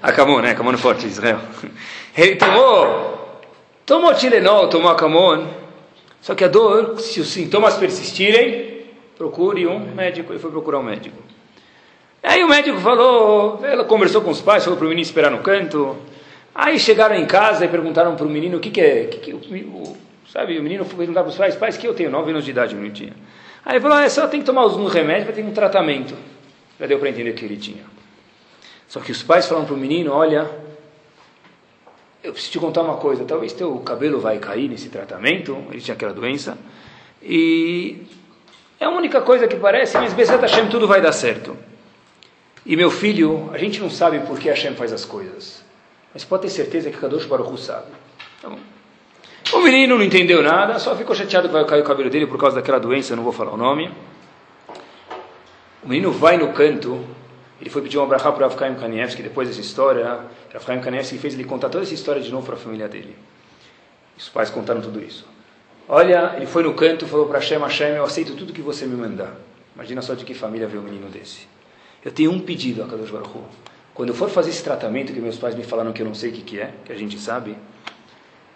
Acamon, 0.00 0.40
né? 0.40 0.52
Acamon 0.52 0.78
forte, 0.78 1.06
Israel. 1.06 1.40
Ele 2.16 2.36
tomou, 2.36 3.42
tomou 3.84 4.14
Tilenol, 4.14 4.68
tomou 4.68 4.90
Acamon. 4.90 5.48
Só 6.22 6.34
que 6.34 6.44
a 6.44 6.48
dor, 6.48 6.98
se 6.98 7.20
os 7.20 7.28
sintomas 7.28 7.76
persistirem, 7.76 8.86
procure 9.18 9.66
um 9.66 9.80
médico. 9.94 10.32
Ele 10.32 10.38
foi 10.38 10.50
procurar 10.50 10.78
um 10.78 10.82
médico. 10.82 11.18
Aí 12.22 12.44
o 12.44 12.48
médico 12.48 12.78
falou, 12.80 13.60
ela 13.64 13.84
conversou 13.84 14.20
com 14.20 14.30
os 14.30 14.40
pais, 14.40 14.62
falou 14.62 14.76
para 14.76 14.86
o 14.86 14.88
menino 14.88 15.02
esperar 15.02 15.30
no 15.30 15.38
canto. 15.38 15.96
Aí 16.54 16.78
chegaram 16.78 17.14
em 17.16 17.26
casa 17.26 17.64
e 17.64 17.68
perguntaram 17.68 18.14
para 18.14 18.26
o 18.26 18.28
menino 18.28 18.58
o 18.58 18.60
que, 18.60 18.70
que 18.70 18.80
é. 18.80 19.04
Que 19.06 19.18
que, 19.18 19.32
o, 19.32 19.96
sabe, 20.30 20.58
o 20.58 20.62
menino 20.62 20.84
foi 20.84 20.98
perguntar 20.98 21.22
para 21.22 21.30
os 21.30 21.36
pais, 21.36 21.56
pais, 21.56 21.76
que 21.76 21.86
eu 21.86 21.94
tenho 21.94 22.10
nove 22.10 22.30
anos 22.30 22.44
de 22.44 22.50
idade, 22.50 22.74
não 22.74 22.90
tinha. 22.90 23.14
Aí 23.64 23.74
ele 23.74 23.80
falou, 23.80 23.98
é 23.98 24.08
só 24.08 24.28
tem 24.28 24.40
que 24.40 24.46
tomar 24.46 24.66
os 24.66 24.92
remédios, 24.92 25.24
vai 25.24 25.34
ter 25.34 25.44
um 25.44 25.52
tratamento. 25.52 26.14
Já 26.78 26.86
deu 26.86 26.98
para 26.98 27.08
entender 27.08 27.32
que 27.32 27.44
ele 27.44 27.56
tinha. 27.56 27.84
Só 28.88 29.00
que 29.00 29.12
os 29.12 29.22
pais 29.22 29.46
falaram 29.46 29.66
para 29.66 29.74
o 29.74 29.78
menino, 29.78 30.12
olha, 30.12 30.50
eu 32.22 32.32
preciso 32.32 32.52
te 32.52 32.58
contar 32.58 32.82
uma 32.82 32.96
coisa, 32.96 33.24
talvez 33.24 33.52
teu 33.52 33.78
cabelo 33.78 34.18
vai 34.18 34.38
cair 34.38 34.68
nesse 34.68 34.88
tratamento, 34.88 35.56
ele 35.70 35.80
tinha 35.80 35.94
aquela 35.94 36.12
doença, 36.12 36.58
e 37.22 38.02
é 38.78 38.86
a 38.86 38.90
única 38.90 39.20
coisa 39.20 39.46
que 39.46 39.56
parece, 39.56 39.96
mas 39.96 40.12
Bezat 40.12 40.40
Hashem 40.40 40.68
tudo 40.68 40.88
vai 40.88 41.00
dar 41.00 41.12
certo. 41.12 41.56
E 42.64 42.76
meu 42.76 42.90
filho, 42.90 43.50
a 43.52 43.58
gente 43.58 43.80
não 43.80 43.88
sabe 43.88 44.20
por 44.20 44.38
que 44.38 44.48
Hashem 44.48 44.74
faz 44.74 44.92
as 44.92 45.04
coisas, 45.04 45.64
mas 46.12 46.24
pode 46.24 46.42
ter 46.42 46.50
certeza 46.50 46.90
que 46.90 46.98
Kadosh 46.98 47.24
Baruch 47.24 47.50
Hu 47.50 47.56
sabe. 47.56 47.86
Tá? 48.42 48.50
O 49.52 49.60
menino 49.60 49.96
não 49.96 50.04
entendeu 50.04 50.42
nada, 50.42 50.78
só 50.78 50.94
ficou 50.94 51.14
chateado 51.14 51.48
que 51.48 51.54
vai 51.54 51.64
cair 51.64 51.80
o 51.80 51.84
cabelo 51.84 52.10
dele 52.10 52.26
por 52.26 52.38
causa 52.38 52.56
daquela 52.56 52.78
doença, 52.78 53.16
não 53.16 53.22
vou 53.22 53.32
falar 53.32 53.52
o 53.52 53.56
nome. 53.56 53.90
O 55.82 55.88
menino 55.88 56.12
vai 56.12 56.36
no 56.36 56.52
canto, 56.52 57.04
ele 57.60 57.70
foi 57.70 57.82
pedir 57.82 57.98
um 57.98 58.02
abrahá 58.02 58.30
para 58.30 58.46
Avkaim 58.46 58.74
Kanievski, 58.74 59.22
depois 59.22 59.48
dessa 59.48 59.60
história, 59.60 60.20
Avkaim 60.54 60.80
Kanievski 60.80 61.18
fez 61.18 61.34
ele 61.34 61.44
contar 61.44 61.68
toda 61.68 61.82
essa 61.82 61.94
história 61.94 62.20
de 62.20 62.30
novo 62.30 62.46
para 62.46 62.54
a 62.54 62.58
família 62.58 62.86
dele. 62.86 63.16
Os 64.16 64.28
pais 64.28 64.50
contaram 64.50 64.82
tudo 64.82 65.02
isso. 65.02 65.26
Olha, 65.88 66.34
ele 66.36 66.46
foi 66.46 66.62
no 66.62 66.74
canto 66.74 67.06
falou 67.06 67.26
para 67.26 67.38
Hashem, 67.38 67.58
Hashem, 67.58 67.88
eu 67.96 68.04
aceito 68.04 68.36
tudo 68.36 68.52
que 68.52 68.62
você 68.62 68.86
me 68.86 68.94
mandar. 68.94 69.34
Imagina 69.74 70.02
só 70.02 70.14
de 70.14 70.24
que 70.24 70.34
família 70.34 70.68
vê 70.68 70.78
um 70.78 70.82
menino 70.82 71.08
desse. 71.08 71.48
Eu 72.04 72.10
tenho 72.10 72.30
um 72.30 72.40
pedido 72.40 72.82
a 72.82 72.86
Kadosh 72.86 73.10
Baruch 73.10 73.30
Hu. 73.36 73.42
Quando 73.92 74.08
eu 74.08 74.14
for 74.14 74.30
fazer 74.30 74.50
esse 74.50 74.64
tratamento 74.64 75.12
que 75.12 75.20
meus 75.20 75.36
pais 75.36 75.54
me 75.54 75.62
falaram 75.62 75.92
que 75.92 76.00
eu 76.00 76.06
não 76.06 76.14
sei 76.14 76.30
o 76.30 76.32
que, 76.32 76.40
que 76.40 76.58
é, 76.58 76.72
que 76.84 76.92
a 76.92 76.96
gente 76.96 77.18
sabe, 77.18 77.56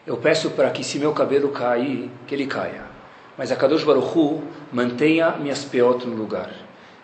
eu 0.06 0.16
peço 0.16 0.50
para 0.50 0.70
que 0.70 0.82
se 0.82 0.98
meu 0.98 1.12
cabelo 1.12 1.48
cair, 1.50 2.10
que 2.26 2.34
ele 2.34 2.46
caia. 2.46 2.82
Mas 3.36 3.52
a 3.52 3.56
Kadosh 3.56 3.84
Baruch 3.84 4.16
Hu 4.16 4.42
mantenha 4.72 5.32
minhas 5.32 5.64
peotas 5.64 6.06
no 6.06 6.16
lugar. 6.16 6.50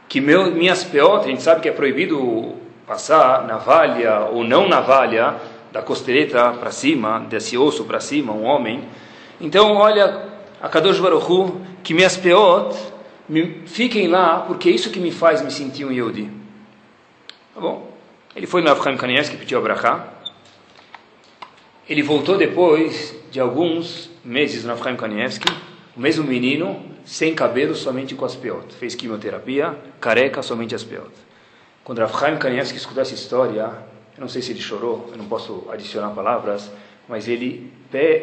Que 0.08 0.20
meu, 0.20 0.50
minhas 0.50 0.82
peotas, 0.82 1.26
a 1.26 1.28
gente 1.28 1.42
sabe 1.42 1.60
que 1.60 1.68
é 1.68 1.72
proibido 1.72 2.54
passar 2.86 3.46
navalha 3.46 4.20
ou 4.32 4.42
não 4.42 4.66
navalha 4.66 5.36
da 5.70 5.82
costeleta 5.82 6.52
para 6.52 6.70
cima, 6.70 7.20
desse 7.28 7.58
osso 7.58 7.84
para 7.84 8.00
cima, 8.00 8.32
um 8.32 8.44
homem. 8.44 8.84
Então, 9.40 9.74
olha, 9.76 10.28
a 10.60 10.68
Kadosh 10.68 10.98
Baruch 10.98 11.30
Hu, 11.30 11.60
que 11.82 11.94
minhas 11.94 12.16
peotas 12.16 12.89
fiquem 13.66 14.08
lá, 14.08 14.40
porque 14.40 14.68
é 14.68 14.72
isso 14.72 14.90
que 14.90 14.98
me 14.98 15.10
faz 15.10 15.42
me 15.42 15.50
sentir 15.50 15.84
um 15.84 15.92
Yehudi. 15.92 16.30
Tá 17.54 17.60
bom? 17.60 17.90
Ele 18.34 18.46
foi 18.46 18.62
no 18.62 18.70
Avram 18.70 18.96
Kanievski, 18.96 19.36
pediu 19.36 19.58
a. 19.58 20.20
Ele 21.88 22.02
voltou 22.02 22.36
depois 22.36 23.14
de 23.30 23.40
alguns 23.40 24.10
meses 24.24 24.64
no 24.64 24.72
Avram 24.72 24.96
Kanievski, 24.96 25.52
o 25.96 26.00
mesmo 26.00 26.24
menino, 26.24 26.84
sem 27.04 27.34
cabelo, 27.34 27.74
somente 27.74 28.14
com 28.14 28.24
as 28.24 28.36
peotas. 28.36 28.76
Fez 28.76 28.94
quimioterapia, 28.94 29.76
careca, 30.00 30.42
somente 30.42 30.74
as 30.74 30.84
peotas. 30.84 31.18
Quando 31.82 32.00
Avram 32.00 32.38
Kanievski 32.38 32.78
escutou 32.78 33.02
essa 33.02 33.14
história, 33.14 33.62
eu 34.16 34.20
não 34.20 34.28
sei 34.28 34.42
se 34.42 34.52
ele 34.52 34.60
chorou, 34.60 35.08
eu 35.10 35.18
não 35.18 35.26
posso 35.26 35.66
adicionar 35.70 36.10
palavras, 36.10 36.70
mas 37.10 37.26
ele, 37.26 37.68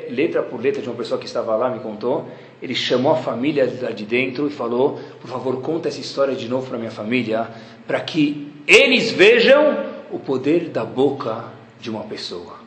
letra 0.09 0.41
por 0.41 0.61
letra 0.61 0.81
de 0.81 0.87
uma 0.87 0.95
pessoa 0.95 1.19
que 1.19 1.25
estava 1.25 1.53
lá, 1.57 1.69
me 1.69 1.81
contou, 1.81 2.25
ele 2.61 2.73
chamou 2.73 3.11
a 3.11 3.17
família 3.17 3.67
de 3.67 4.05
dentro 4.05 4.47
e 4.47 4.49
falou: 4.49 4.97
por 5.19 5.29
favor, 5.29 5.61
conta 5.61 5.89
essa 5.89 5.99
história 5.99 6.33
de 6.33 6.47
novo 6.47 6.69
para 6.69 6.77
minha 6.77 6.89
família, 6.89 7.49
para 7.85 7.99
que 7.99 8.47
eles 8.65 9.11
vejam 9.11 9.83
o 10.09 10.17
poder 10.17 10.69
da 10.69 10.85
boca 10.85 11.43
de 11.81 11.89
uma 11.89 12.03
pessoa. 12.03 12.59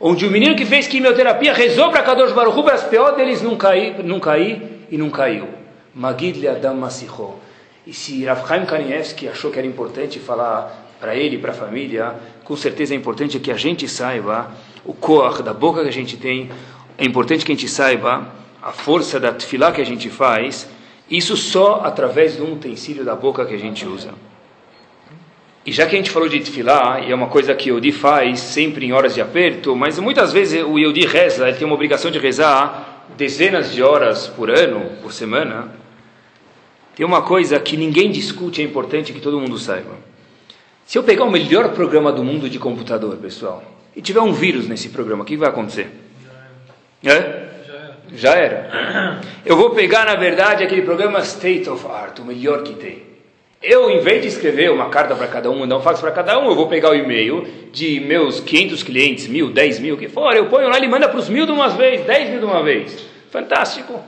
Onde 0.00 0.26
o 0.26 0.30
menino 0.30 0.56
que 0.56 0.66
fez 0.66 0.88
quimioterapia 0.88 1.54
rezou 1.54 1.90
para 1.90 2.02
Kadosh 2.02 2.32
Baruch 2.32 2.58
Hu, 2.58 2.64
para 2.64 2.74
as 2.74 2.84
piores 2.84 3.16
deles 3.16 3.40
não 3.40 3.56
cair, 3.56 4.02
não 4.02 4.18
cair 4.18 4.86
e 4.90 4.98
não 4.98 5.08
caiu. 5.08 5.46
Magid 5.94 6.48
Adam 6.48 6.74
Masicho. 6.74 7.34
E 7.86 7.92
se 7.92 8.24
Rav 8.24 8.46
Chaim 8.46 8.66
Kanievski 8.66 9.28
achou 9.28 9.52
que 9.52 9.58
era 9.58 9.68
importante 9.68 10.18
falar 10.18 10.88
para 10.98 11.14
ele 11.14 11.38
para 11.38 11.52
a 11.52 11.54
família, 11.54 12.14
com 12.44 12.56
certeza 12.56 12.92
é 12.92 12.96
importante 12.96 13.38
que 13.38 13.52
a 13.52 13.56
gente 13.56 13.88
saiba 13.88 14.50
o 14.84 14.92
koach 14.92 15.42
da 15.42 15.52
boca 15.52 15.82
que 15.82 15.88
a 15.88 15.92
gente 15.92 16.16
tem, 16.16 16.50
é 16.96 17.04
importante 17.04 17.44
que 17.44 17.52
a 17.52 17.54
gente 17.54 17.68
saiba 17.68 18.26
a 18.62 18.72
força 18.72 19.18
da 19.18 19.32
tefilá 19.32 19.72
que 19.72 19.80
a 19.80 19.86
gente 19.86 20.10
faz, 20.10 20.68
isso 21.10 21.36
só 21.36 21.80
através 21.84 22.36
de 22.36 22.42
um 22.42 22.52
utensílio 22.52 23.04
da 23.04 23.14
boca 23.14 23.44
que 23.44 23.54
a 23.54 23.58
gente 23.58 23.86
usa. 23.86 24.12
E 25.64 25.72
já 25.72 25.86
que 25.86 25.94
a 25.94 25.98
gente 25.98 26.10
falou 26.10 26.28
de 26.28 26.40
tefilá, 26.40 27.00
e 27.00 27.12
é 27.12 27.14
uma 27.14 27.26
coisa 27.26 27.54
que 27.54 27.70
o 27.70 27.76
Yodi 27.76 27.92
faz 27.92 28.40
sempre 28.40 28.86
em 28.86 28.92
horas 28.92 29.14
de 29.14 29.20
aperto, 29.20 29.76
mas 29.76 29.98
muitas 29.98 30.32
vezes 30.32 30.64
o 30.64 30.78
Yodi 30.78 31.06
reza, 31.06 31.48
ele 31.48 31.58
tem 31.58 31.66
uma 31.66 31.74
obrigação 31.74 32.10
de 32.10 32.18
rezar 32.18 33.06
dezenas 33.16 33.72
de 33.72 33.82
horas 33.82 34.26
por 34.26 34.50
ano, 34.50 34.90
por 35.02 35.12
semana. 35.12 35.72
Tem 36.94 37.04
uma 37.04 37.22
coisa 37.22 37.58
que 37.60 37.76
ninguém 37.76 38.10
discute, 38.10 38.62
é 38.62 38.64
importante 38.64 39.12
que 39.12 39.20
todo 39.20 39.40
mundo 39.40 39.58
saiba. 39.58 39.96
Se 40.86 40.96
eu 40.96 41.02
pegar 41.02 41.24
o 41.24 41.30
melhor 41.30 41.70
programa 41.70 42.10
do 42.10 42.24
mundo 42.24 42.48
de 42.48 42.58
computador, 42.58 43.16
pessoal, 43.16 43.62
e 43.94 44.02
tiver 44.02 44.20
um 44.20 44.32
vírus 44.32 44.68
nesse 44.68 44.88
programa, 44.88 45.22
o 45.22 45.26
que 45.26 45.36
vai 45.36 45.48
acontecer? 45.48 45.90
É? 47.04 47.48
Já 48.14 48.34
era. 48.34 49.20
Eu 49.44 49.56
vou 49.56 49.70
pegar, 49.70 50.04
na 50.04 50.16
verdade, 50.16 50.64
aquele 50.64 50.82
programa 50.82 51.20
State 51.20 51.68
of 51.68 51.86
Art, 51.86 52.18
o 52.18 52.24
melhor 52.24 52.62
que 52.62 52.74
tem. 52.74 53.10
Eu, 53.62 53.90
em 53.90 54.00
vez 54.00 54.22
de 54.22 54.28
escrever 54.28 54.70
uma 54.70 54.88
carta 54.88 55.14
para 55.14 55.26
cada 55.26 55.50
um, 55.50 55.58
mandar 55.58 55.76
um 55.76 55.82
fax 55.82 56.00
para 56.00 56.10
cada 56.10 56.38
um, 56.38 56.48
eu 56.48 56.56
vou 56.56 56.66
pegar 56.66 56.90
o 56.90 56.94
e-mail 56.94 57.46
de 57.70 58.00
meus 58.00 58.40
500 58.40 58.82
clientes, 58.82 59.26
mil, 59.26 59.50
10 59.50 59.80
mil, 59.80 59.98
que 59.98 60.08
for, 60.08 60.34
eu 60.34 60.46
ponho 60.46 60.68
lá, 60.68 60.78
ele 60.78 60.88
manda 60.88 61.08
para 61.08 61.18
os 61.18 61.28
mil 61.28 61.44
de 61.44 61.52
uma 61.52 61.68
vez, 61.68 62.04
10 62.06 62.30
mil 62.30 62.38
de 62.38 62.44
uma 62.46 62.62
vez. 62.62 63.06
Fantástico. 63.30 64.02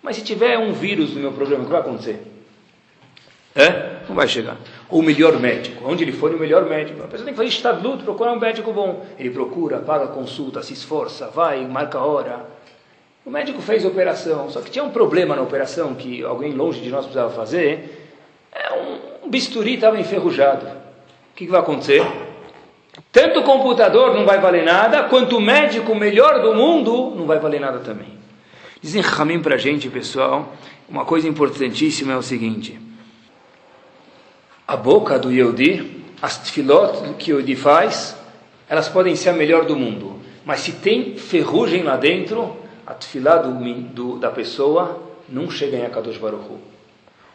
Mas 0.00 0.16
se 0.16 0.22
tiver 0.22 0.56
um 0.58 0.72
vírus 0.72 1.12
no 1.12 1.20
meu 1.20 1.32
programa, 1.32 1.62
o 1.62 1.66
que 1.66 1.72
vai 1.72 1.80
acontecer? 1.80 2.22
É? 3.54 3.96
Não 4.08 4.14
vai 4.14 4.28
chegar. 4.28 4.56
O 4.90 5.02
melhor 5.02 5.38
médico. 5.38 5.84
Onde 5.86 6.04
ele 6.04 6.12
for, 6.12 6.34
o 6.34 6.38
melhor 6.38 6.64
médico. 6.66 7.02
A 7.02 7.06
pessoa 7.06 7.24
tem 7.24 7.34
que 7.34 7.36
fazer 7.36 7.48
estado 7.48 7.86
luto, 7.86 8.04
procurar 8.04 8.32
um 8.32 8.38
médico 8.38 8.72
bom. 8.72 9.04
Ele 9.18 9.30
procura, 9.30 9.78
paga 9.78 10.06
consulta, 10.08 10.62
se 10.62 10.72
esforça, 10.72 11.28
vai, 11.28 11.66
marca 11.66 11.98
hora. 11.98 12.46
O 13.24 13.30
médico 13.30 13.60
fez 13.60 13.84
a 13.84 13.88
operação, 13.88 14.48
só 14.48 14.62
que 14.62 14.70
tinha 14.70 14.82
um 14.82 14.90
problema 14.90 15.36
na 15.36 15.42
operação 15.42 15.94
que 15.94 16.22
alguém 16.24 16.52
longe 16.52 16.80
de 16.80 16.88
nós 16.88 17.04
precisava 17.04 17.30
fazer. 17.30 18.08
É 18.50 18.72
um, 18.72 19.26
um 19.26 19.30
bisturi 19.30 19.74
estava 19.74 20.00
enferrujado. 20.00 20.66
O 20.66 21.36
que, 21.36 21.44
que 21.44 21.50
vai 21.50 21.60
acontecer? 21.60 22.02
Tanto 23.12 23.40
o 23.40 23.44
computador 23.44 24.14
não 24.14 24.24
vai 24.24 24.40
valer 24.40 24.64
nada, 24.64 25.04
quanto 25.04 25.36
o 25.36 25.40
médico 25.40 25.94
melhor 25.94 26.40
do 26.40 26.54
mundo 26.54 27.14
não 27.14 27.26
vai 27.26 27.38
valer 27.38 27.60
nada 27.60 27.80
também. 27.80 28.18
Dizem 28.80 29.02
Ramim 29.02 29.40
para 29.40 29.56
a 29.56 29.58
gente, 29.58 29.88
pessoal, 29.88 30.54
uma 30.88 31.04
coisa 31.04 31.28
importantíssima 31.28 32.12
é 32.12 32.16
o 32.16 32.22
seguinte: 32.22 32.78
a 34.68 34.76
boca 34.76 35.18
do 35.18 35.32
Yehudi, 35.32 36.04
as 36.20 36.36
tefilot 36.36 37.14
que 37.14 37.32
o 37.32 37.36
Yehudi 37.36 37.56
faz, 37.56 38.14
elas 38.68 38.86
podem 38.86 39.16
ser 39.16 39.30
a 39.30 39.32
melhor 39.32 39.64
do 39.64 39.74
mundo, 39.74 40.20
mas 40.44 40.60
se 40.60 40.72
tem 40.72 41.16
ferrugem 41.16 41.82
lá 41.82 41.96
dentro, 41.96 42.54
a 42.86 42.92
tefilá 42.92 43.38
do, 43.38 43.52
do, 43.74 44.18
da 44.18 44.30
pessoa 44.30 45.02
não 45.26 45.50
chega 45.50 45.78
em 45.78 45.86
Akadosh 45.86 46.18
Baruch 46.18 46.44
Hu. 46.44 46.58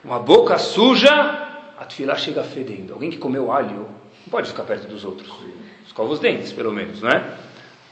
Uma 0.04 0.20
boca 0.20 0.60
suja, 0.60 1.12
a 1.12 1.86
tefilá 1.86 2.16
chega 2.16 2.44
fedendo. 2.44 2.94
Alguém 2.94 3.10
que 3.10 3.18
comeu 3.18 3.52
alho 3.52 3.78
não 3.78 4.30
pode 4.30 4.50
ficar 4.50 4.64
perto 4.64 4.88
dos 4.88 5.04
outros. 5.04 5.32
Escova 5.88 6.14
os 6.14 6.20
dentes, 6.20 6.54
pelo 6.54 6.72
menos, 6.72 7.02
não 7.02 7.10
é? 7.10 7.36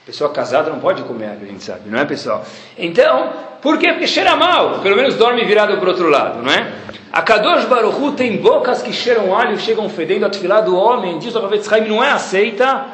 Pessoa 0.06 0.32
casada 0.32 0.70
não 0.70 0.80
pode 0.80 1.04
comer 1.04 1.28
alho, 1.28 1.44
a 1.44 1.46
gente 1.46 1.64
sabe, 1.64 1.90
não 1.90 2.00
é, 2.00 2.06
pessoal? 2.06 2.44
Então, 2.78 3.34
por 3.62 3.78
quê? 3.78 3.90
Porque 3.90 4.08
cheira 4.08 4.36
mal. 4.36 4.80
Pelo 4.80 4.96
menos 4.96 5.16
dorme 5.16 5.46
virado 5.46 5.78
para 5.78 5.86
o 5.86 5.90
outro 5.90 6.10
lado, 6.10 6.42
não 6.42 6.52
é? 6.52 6.74
A 7.14 7.22
Kadosh 7.22 7.66
Baruch 7.66 8.02
Hu 8.02 8.14
tem 8.14 8.38
bocas 8.38 8.82
que 8.82 8.92
cheiram 8.92 9.36
alho, 9.38 9.60
chegam 9.60 9.88
fedendo. 9.90 10.26
A 10.26 10.30
tefilá 10.30 10.62
do 10.62 10.76
homem, 10.76 11.20
diz 11.20 11.36
o 11.36 11.40
Rav 11.40 11.54
Haim, 11.54 11.88
não 11.88 12.04
é 12.04 12.10
aceita 12.10 12.86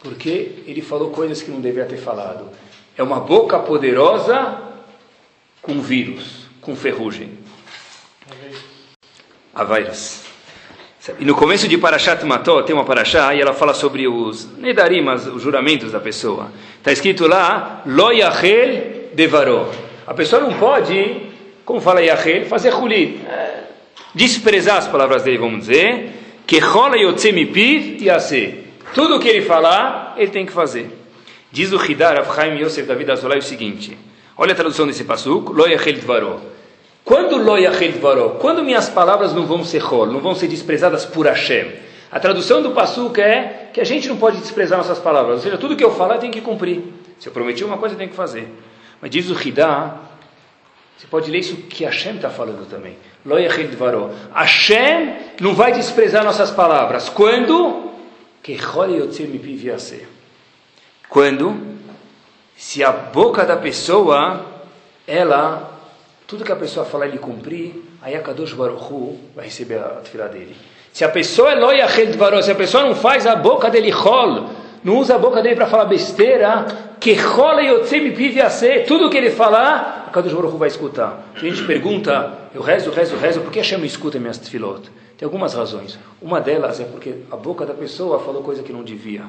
Porque 0.00 0.64
ele 0.66 0.82
falou 0.82 1.10
coisas 1.10 1.40
que 1.40 1.50
não 1.50 1.60
deveria 1.60 1.88
ter 1.88 1.96
falado. 1.96 2.50
É 2.96 3.02
uma 3.02 3.20
boca 3.20 3.58
poderosa 3.58 4.58
com 5.62 5.80
vírus, 5.80 6.46
com 6.60 6.76
ferrugem. 6.76 7.38
A 9.54 9.64
vírus. 9.64 10.21
E 11.18 11.24
no 11.24 11.34
começo 11.34 11.66
de 11.66 11.76
Parashat 11.76 12.24
Mató, 12.24 12.62
tem 12.62 12.72
uma 12.72 12.84
Parashá, 12.84 13.34
e 13.34 13.40
ela 13.40 13.52
fala 13.52 13.74
sobre 13.74 14.06
os 14.06 14.48
Nedarim, 14.56 15.04
os 15.08 15.42
juramentos 15.42 15.90
da 15.90 15.98
pessoa. 15.98 16.52
Está 16.78 16.92
escrito 16.92 17.26
lá, 17.26 17.82
Lo 17.84 18.12
Yachel 18.12 19.10
Devaró. 19.12 19.68
A 20.06 20.14
pessoa 20.14 20.40
não 20.40 20.54
pode, 20.54 21.22
como 21.64 21.80
fala 21.80 22.00
Yachel, 22.00 22.46
fazer 22.46 22.72
Huli. 22.72 23.20
É, 23.28 23.64
desprezar 24.14 24.76
as 24.76 24.86
palavras 24.86 25.24
dele, 25.24 25.38
vamos 25.38 25.66
dizer. 25.66 26.10
Que 26.46 26.60
rola 26.60 26.96
Yotzemipiv 26.96 28.00
Yase. 28.00 28.62
Tudo 28.94 29.16
o 29.16 29.18
que 29.18 29.28
ele 29.28 29.42
falar, 29.42 30.14
ele 30.16 30.30
tem 30.30 30.46
que 30.46 30.52
fazer. 30.52 30.88
Diz 31.50 31.72
o 31.72 31.84
Hidar 31.84 32.16
Avchaim 32.16 32.60
Yosef 32.60 32.86
David 32.86 33.10
Azolai 33.10 33.38
o 33.38 33.42
seguinte. 33.42 33.98
Olha 34.36 34.52
a 34.52 34.54
tradução 34.54 34.86
desse 34.86 35.02
passuco. 35.02 35.52
Lo 35.52 35.66
Yachel 35.66 35.94
Devaró. 35.94 36.51
Quando 37.12 37.36
loyachel 37.36 37.92
dvaró, 37.92 38.28
quando 38.40 38.64
minhas 38.64 38.88
palavras 38.88 39.34
não 39.34 39.44
vão 39.44 39.62
ser 39.62 39.80
rol, 39.80 40.06
não 40.06 40.20
vão 40.20 40.34
ser 40.34 40.48
desprezadas 40.48 41.04
por 41.04 41.26
Hashem. 41.26 41.70
A 42.10 42.18
tradução 42.18 42.62
do 42.62 42.70
passuca 42.70 43.20
é 43.20 43.68
que 43.70 43.82
a 43.82 43.84
gente 43.84 44.08
não 44.08 44.16
pode 44.16 44.38
desprezar 44.38 44.78
nossas 44.78 44.98
palavras, 44.98 45.36
ou 45.36 45.42
seja, 45.42 45.58
tudo 45.58 45.76
que 45.76 45.84
eu 45.84 45.94
falar 45.94 46.16
tem 46.16 46.30
que 46.30 46.40
cumprir. 46.40 46.82
Se 47.18 47.28
eu 47.28 47.32
prometi 47.34 47.62
uma 47.64 47.76
coisa, 47.76 47.96
tem 47.96 48.08
que 48.08 48.14
fazer. 48.14 48.48
Mas 48.98 49.10
diz 49.10 49.28
o 49.28 49.36
Hidá, 49.38 49.96
você 50.96 51.06
pode 51.06 51.30
ler 51.30 51.40
isso 51.40 51.54
que 51.54 51.84
Hashem 51.84 52.16
está 52.16 52.30
falando 52.30 52.66
também. 52.66 52.96
Loyachel 53.26 53.68
dvaró. 53.68 54.10
Hashem 54.34 55.14
não 55.38 55.54
vai 55.54 55.72
desprezar 55.72 56.24
nossas 56.24 56.50
palavras. 56.50 57.10
Quando? 57.10 57.90
Que 58.42 58.56
Quando? 61.10 61.60
Se 62.56 62.82
a 62.82 62.90
boca 62.90 63.44
da 63.44 63.58
pessoa, 63.58 64.46
ela 65.06 65.71
tudo 66.32 66.44
que 66.44 66.52
a 66.52 66.56
pessoa 66.56 66.86
falar 66.86 67.08
ele 67.08 67.18
cumprir, 67.18 67.74
aí 68.00 68.14
a 68.14 68.22
Kadosh 68.22 68.54
Baruch 68.54 68.90
Hu 68.90 69.18
vai 69.36 69.44
receber 69.44 69.76
a 69.76 70.00
tefilá 70.00 70.28
dele. 70.28 70.56
Se 70.90 71.04
a 71.04 71.08
pessoa 71.10 71.52
é 71.52 72.06
dvaró, 72.06 72.40
se 72.40 72.50
a 72.50 72.54
pessoa 72.54 72.84
não 72.84 72.94
faz 72.94 73.26
a 73.26 73.36
boca 73.36 73.68
dele 73.68 73.90
rol, 73.90 74.48
não 74.82 74.96
usa 74.96 75.16
a 75.16 75.18
boca 75.18 75.42
dele 75.42 75.56
para 75.56 75.66
falar 75.66 75.84
besteira, 75.84 76.64
que 76.98 77.12
rola 77.12 77.60
yotzem 77.60 78.14
piviase, 78.14 78.84
tudo 78.88 79.10
que 79.10 79.18
ele 79.18 79.30
falar, 79.30 80.06
a 80.08 80.10
Kadosh 80.10 80.32
Baruch 80.32 80.54
Hu 80.54 80.56
vai 80.56 80.68
escutar. 80.68 81.22
A 81.34 81.38
gente 81.38 81.64
pergunta, 81.64 82.48
eu 82.54 82.62
rezo, 82.62 82.90
rezo, 82.90 83.14
rezo, 83.16 83.42
por 83.42 83.52
que 83.52 83.58
Hashem 83.58 83.76
não 83.76 83.84
escuta 83.84 84.18
minhas 84.18 84.38
tefilot? 84.38 84.90
Tem 85.18 85.26
algumas 85.26 85.52
razões. 85.52 85.98
Uma 86.18 86.40
delas 86.40 86.80
é 86.80 86.84
porque 86.84 87.14
a 87.30 87.36
boca 87.36 87.66
da 87.66 87.74
pessoa 87.74 88.18
falou 88.20 88.42
coisa 88.42 88.62
que 88.62 88.72
não 88.72 88.82
devia. 88.82 89.26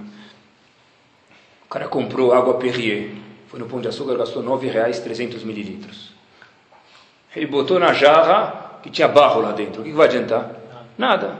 O 1.65 1.69
cara 1.69 1.89
comprou 1.89 2.31
água 2.33 2.53
Perrier, 2.53 3.09
foi 3.49 3.59
no 3.59 3.65
Pão 3.65 3.81
de 3.81 3.89
Açúcar, 3.89 4.15
gastou 4.15 4.41
R$ 4.55 4.69
reais 4.69 5.01
300 5.01 5.43
mililitros. 5.43 6.12
Ele 7.35 7.47
botou 7.47 7.79
na 7.79 7.93
jarra 7.93 8.79
que 8.83 8.89
tinha 8.89 9.07
barro 9.07 9.41
lá 9.41 9.51
dentro. 9.51 9.81
O 9.81 9.83
que 9.83 9.91
vai 9.91 10.07
adiantar? 10.07 10.51
Nada. 10.97 11.39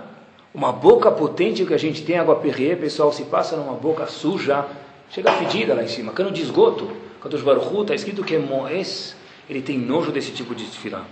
Uma 0.53 0.71
boca 0.71 1.11
potente 1.11 1.65
que 1.65 1.73
a 1.73 1.77
gente 1.77 2.03
tem, 2.03 2.17
água 2.17 2.35
perrier, 2.35 2.77
pessoal, 2.77 3.11
se 3.11 3.25
passa 3.25 3.55
numa 3.55 3.73
boca 3.73 4.05
suja, 4.05 4.65
chega 5.09 5.31
fedida 5.31 5.73
lá 5.73 5.83
em 5.83 5.87
cima, 5.87 6.11
cano 6.11 6.31
de 6.31 6.41
esgoto. 6.41 6.91
Quando 7.19 7.33
os 7.33 7.41
Baruchu 7.41 7.81
está 7.81 7.95
escrito 7.95 8.23
que 8.23 8.35
é 8.35 8.39
Moés, 8.39 9.15
ele 9.49 9.61
tem 9.61 9.77
nojo 9.77 10.11
desse 10.11 10.31
tipo 10.31 10.53
de 10.53 10.65
desfilar. 10.65 11.05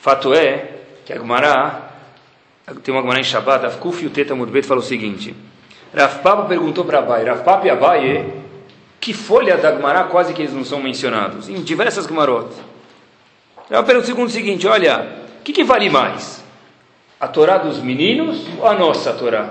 Fato 0.00 0.32
é 0.34 0.78
que 1.04 1.12
a 1.12 1.16
Gemara, 1.16 1.90
tem 2.82 2.94
uma 2.94 3.02
Gemara 3.02 3.20
em 3.20 3.24
Shabbat, 3.24 3.66
Afkuf 3.66 4.02
e 4.02 4.06
o 4.06 4.10
Teta 4.10 4.34
Mudbet 4.34 4.66
fala 4.66 4.80
o 4.80 4.82
seguinte: 4.82 5.34
Rav 5.94 6.22
Papa 6.22 6.44
perguntou 6.44 6.84
para 6.84 6.98
Abai, 6.98 7.24
Rav 7.24 7.44
Papa 7.44 7.66
e 7.66 7.70
Abai, 7.70 8.32
que 9.00 9.12
folha 9.12 9.56
da 9.56 9.72
Gemara 9.72 10.04
quase 10.04 10.32
que 10.32 10.42
eles 10.42 10.54
não 10.54 10.64
são 10.64 10.80
mencionados? 10.80 11.48
Em 11.48 11.62
diversas 11.62 12.06
Gemarot. 12.06 12.48
Eu 13.72 13.82
pergunto 13.84 14.22
o 14.24 14.28
seguinte: 14.28 14.66
olha, 14.66 15.06
o 15.40 15.42
que, 15.42 15.50
que 15.50 15.64
vale 15.64 15.88
mais? 15.88 16.44
A 17.18 17.26
Torá 17.26 17.56
dos 17.56 17.80
meninos 17.80 18.44
ou 18.58 18.66
a 18.66 18.74
nossa 18.74 19.14
Torá? 19.14 19.50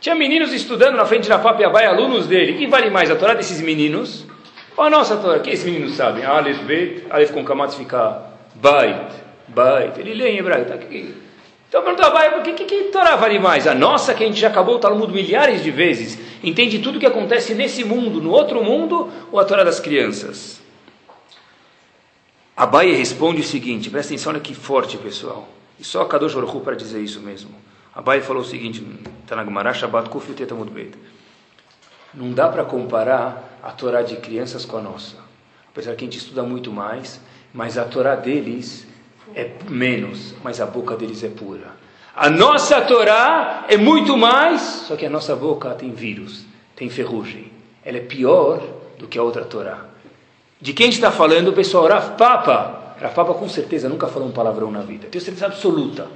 Tinha 0.00 0.14
meninos 0.14 0.52
estudando 0.52 0.94
na 0.94 1.04
frente 1.04 1.28
da 1.28 1.36
Papiabai, 1.36 1.84
alunos 1.84 2.28
dele. 2.28 2.52
O 2.52 2.58
que 2.58 2.68
vale 2.68 2.90
mais, 2.90 3.10
a 3.10 3.16
Torá 3.16 3.34
desses 3.34 3.60
meninos 3.60 4.24
ou 4.76 4.84
a 4.84 4.90
nossa 4.90 5.16
Torá? 5.16 5.38
O 5.38 5.40
que 5.40 5.50
esses 5.50 5.64
meninos 5.64 5.96
sabem? 5.96 6.24
Aleph, 6.24 6.60
Bet, 6.60 7.06
Aleph 7.10 7.32
com 7.32 7.44
Kamatz 7.44 7.74
fica 7.74 8.22
Bait, 8.54 9.10
Bait. 9.48 9.98
Ele 9.98 10.14
lê 10.14 10.30
em 10.30 10.38
hebraico. 10.38 10.70
Tá? 10.70 10.76
Então 11.68 11.82
perguntou 11.82 12.06
a 12.06 12.10
Bai, 12.10 12.30
por 12.34 12.42
que, 12.44 12.52
que, 12.52 12.64
que 12.66 12.84
Torá 12.92 13.16
vale 13.16 13.40
mais? 13.40 13.66
A 13.66 13.74
nossa, 13.74 14.14
que 14.14 14.22
a 14.22 14.26
gente 14.28 14.38
já 14.38 14.46
acabou 14.46 14.76
o 14.76 14.78
Talmud 14.78 15.12
milhares 15.12 15.64
de 15.64 15.72
vezes, 15.72 16.16
entende 16.40 16.78
tudo 16.78 16.98
o 16.98 17.00
que 17.00 17.06
acontece 17.06 17.52
nesse 17.52 17.82
mundo, 17.82 18.20
no 18.22 18.30
outro 18.30 18.62
mundo, 18.62 19.10
ou 19.32 19.40
a 19.40 19.44
Torá 19.44 19.64
das 19.64 19.80
crianças? 19.80 20.64
Abai 22.56 22.90
responde 22.92 23.42
o 23.42 23.44
seguinte, 23.44 23.90
presta 23.90 24.14
atenção, 24.14 24.32
olha 24.32 24.40
que 24.40 24.54
forte, 24.54 24.96
pessoal. 24.96 25.46
E 25.78 25.84
só 25.84 26.06
Kadosh 26.06 26.32
Baruch 26.32 26.60
para 26.60 26.74
dizer 26.74 27.02
isso 27.02 27.20
mesmo. 27.20 27.50
Abai 27.94 28.22
falou 28.22 28.40
o 28.40 28.46
seguinte, 28.46 28.82
está 29.22 29.36
na 29.36 29.44
Gemara, 29.44 29.74
Shabbat 29.74 30.08
Kuf. 30.08 30.34
Não 32.14 32.32
dá 32.32 32.48
para 32.48 32.64
comparar 32.64 33.58
a 33.62 33.70
Torá 33.72 34.00
de 34.00 34.16
crianças 34.16 34.64
com 34.64 34.78
a 34.78 34.80
nossa. 34.80 35.16
Apesar 35.68 35.94
que 35.94 36.04
a 36.04 36.06
gente 36.06 36.16
estuda 36.16 36.42
muito 36.42 36.72
mais, 36.72 37.20
mas 37.52 37.76
a 37.76 37.84
Torá 37.84 38.14
deles 38.14 38.86
é 39.34 39.50
menos, 39.68 40.34
mas 40.42 40.58
a 40.58 40.64
boca 40.64 40.96
deles 40.96 41.22
é 41.22 41.28
pura. 41.28 41.76
A 42.14 42.30
nossa 42.30 42.80
Torá 42.80 43.66
é 43.68 43.76
muito 43.76 44.16
mais, 44.16 44.62
só 44.62 44.96
que 44.96 45.04
a 45.04 45.10
nossa 45.10 45.36
boca 45.36 45.74
tem 45.74 45.92
vírus, 45.92 46.46
tem 46.74 46.88
ferrugem. 46.88 47.52
Ela 47.84 47.98
é 47.98 48.00
pior 48.00 48.62
do 48.98 49.06
que 49.06 49.18
a 49.18 49.22
outra 49.22 49.44
Torá. 49.44 49.95
De 50.66 50.72
quem 50.72 50.88
está 50.88 51.12
falando, 51.12 51.52
pessoal? 51.52 51.86
Rav 51.86 52.16
Papa. 52.16 52.96
Rav 53.00 53.14
Papa 53.14 53.34
com 53.34 53.48
certeza 53.48 53.88
nunca 53.88 54.08
falou 54.08 54.26
um 54.26 54.32
palavrão 54.32 54.68
na 54.68 54.80
vida. 54.80 55.06
Tenho 55.08 55.22
certeza 55.22 55.46
absoluta. 55.46 56.08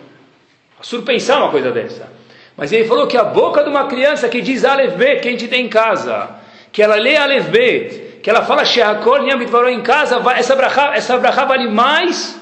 Absurdo 0.77 1.05
pensar 1.05 1.39
uma 1.39 1.53
coisa 1.53 1.71
dessa. 1.71 2.13
Mas 2.57 2.73
ele 2.73 2.85
falou 2.89 3.07
que 3.07 3.17
a 3.17 3.23
boca 3.23 3.63
de 3.63 3.71
uma 3.71 3.87
criança 3.87 4.29
que 4.29 4.41
diz 4.41 4.65
Aleph 4.65 4.97
Bet, 4.97 5.23
que 5.23 5.29
a 5.29 5.31
gente 5.31 5.47
tem 5.47 5.67
em 5.67 5.69
casa, 5.69 6.31
que 6.73 6.83
ela 6.83 6.97
lê 6.97 7.17
Aleph 7.17 7.49
Bet, 7.49 8.19
que 8.25 8.29
ela 8.29 8.43
fala 8.43 8.65
Sheakol 8.65 9.23
Niamitvaró 9.23 9.69
em 9.69 9.83
casa, 9.83 10.21
essa 10.35 10.57
brachá, 10.57 10.97
essa 10.97 11.17
vale 11.17 11.71
mais 11.71 12.37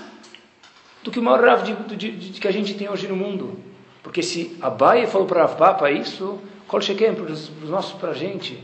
do 1.04 1.10
que 1.10 1.18
o 1.18 1.22
maior 1.22 1.44
Rav 1.44 1.62
de, 1.62 1.94
de, 1.94 2.10
de, 2.10 2.40
que 2.40 2.48
a 2.48 2.50
gente 2.50 2.72
tem 2.72 2.88
hoje 2.88 3.06
no 3.06 3.16
mundo. 3.16 3.60
Porque 4.02 4.22
se 4.22 4.56
a 4.62 4.70
Baia 4.70 5.06
falou 5.06 5.26
para 5.26 5.42
Rav 5.42 5.56
Papa 5.56 5.90
isso, 5.90 6.38
Kol 6.66 6.80
Shekem, 6.80 7.14
para 8.00 8.10
a 8.10 8.14
gente. 8.14 8.58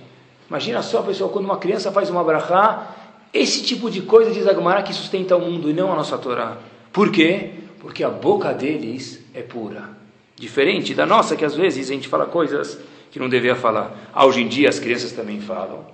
Imagina 0.49 0.81
só, 0.81 1.03
pessoal, 1.03 1.29
quando 1.29 1.45
uma 1.45 1.59
criança 1.59 1.93
faz 1.93 2.09
uma 2.09 2.25
brachá, 2.25 3.04
esse 3.35 3.65
tipo 3.65 3.91
de 3.91 4.03
coisa 4.03 4.31
diz 4.31 4.47
Agmará 4.47 4.83
que 4.83 4.95
sustenta 4.95 5.37
o 5.37 5.41
mundo 5.41 5.69
e 5.69 5.73
não 5.73 5.93
a 5.93 5.97
nossa 5.97 6.17
Torá. 6.17 6.57
Por 6.93 7.11
quê? 7.11 7.51
Porque 7.81 8.05
a 8.05 8.09
boca 8.09 8.55
deles 8.55 9.25
é 9.35 9.43
pura. 9.43 9.91
Diferente 10.37 10.95
da 10.95 11.05
nossa, 11.05 11.35
que 11.35 11.45
às 11.45 11.57
vezes 11.57 11.91
a 11.91 11.93
gente 11.93 12.07
fala 12.07 12.27
coisas 12.27 12.79
que 13.11 13.19
não 13.19 13.29
deveria 13.29 13.57
falar. 13.57 13.93
Ah, 14.13 14.25
hoje 14.25 14.41
em 14.41 14.47
dia 14.47 14.69
as 14.69 14.79
crianças 14.79 15.11
também 15.11 15.41
falam. 15.41 15.85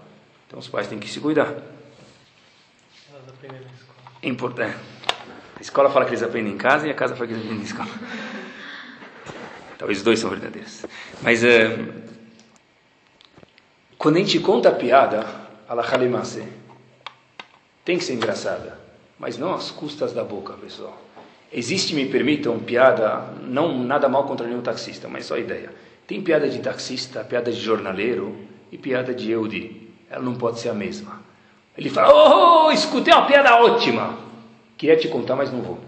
Então 0.47 0.59
os 0.59 0.69
pais 0.69 0.87
têm 0.87 0.99
que 0.99 1.09
se 1.09 1.19
cuidar. 1.19 1.47
Elas 3.11 3.29
aprendem 3.29 3.61
na 3.61 3.67
escola. 3.69 3.99
É 4.23 4.29
importante. 4.29 4.77
A 5.57 5.61
escola 5.63 5.89
fala 5.89 6.05
que 6.05 6.11
eles 6.11 6.23
aprendem 6.23 6.53
em 6.53 6.59
casa 6.59 6.87
e 6.87 6.91
a 6.91 6.95
casa 6.95 7.17
fala 7.17 7.27
que 7.27 7.33
eles 7.33 7.45
aprendem 7.45 7.65
na 7.65 7.71
escola. 7.71 7.91
Talvez 9.79 9.99
os 9.99 10.05
dois 10.05 10.19
são 10.19 10.29
verdadeiros. 10.29 10.85
Mas 11.23 11.43
uh, 11.43 11.49
quando 13.97 14.17
a 14.17 14.19
gente 14.19 14.39
conta 14.41 14.69
a 14.69 14.73
piada, 14.73 15.27
Allah 15.67 15.85
tem 17.85 17.99
que 17.99 18.05
ser 18.05 18.15
engraçada, 18.15 18.79
mas 19.19 19.39
não 19.39 19.55
às 19.55 19.71
custas 19.71 20.13
da 20.13 20.23
boca, 20.23 20.53
pessoal. 20.55 20.97
Existe, 21.53 21.95
me 21.95 22.07
permitam, 22.07 22.59
piada, 22.59 23.25
não 23.43 23.77
nada 23.83 24.09
mal 24.09 24.25
contra 24.25 24.47
nenhum 24.47 24.61
taxista, 24.61 25.09
mas 25.09 25.27
só 25.27 25.37
ideia. 25.37 25.71
Tem 26.07 26.23
piada 26.23 26.49
de 26.49 26.61
taxista, 26.61 27.25
piada 27.25 27.51
de 27.51 27.61
jornaleiro 27.61 28.37
e 28.71 28.79
piada 28.79 29.13
de 29.13 29.31
Eudi. 29.31 29.89
Ela 30.09 30.23
não 30.23 30.35
pode 30.35 30.61
ser 30.61 30.69
a 30.69 30.75
mesma. 30.75 31.21
Ele 31.77 31.91
fala, 31.91 32.13
oh, 32.13 32.67
oh 32.67 32.73
escutei 32.73 33.13
uma 33.13 33.27
piada 33.27 33.57
ótima. 33.57 34.17
Queria 34.77 34.97
te 34.97 35.09
contar, 35.09 35.35
mas 35.35 35.53
não 35.53 35.61
vou. 35.61 35.79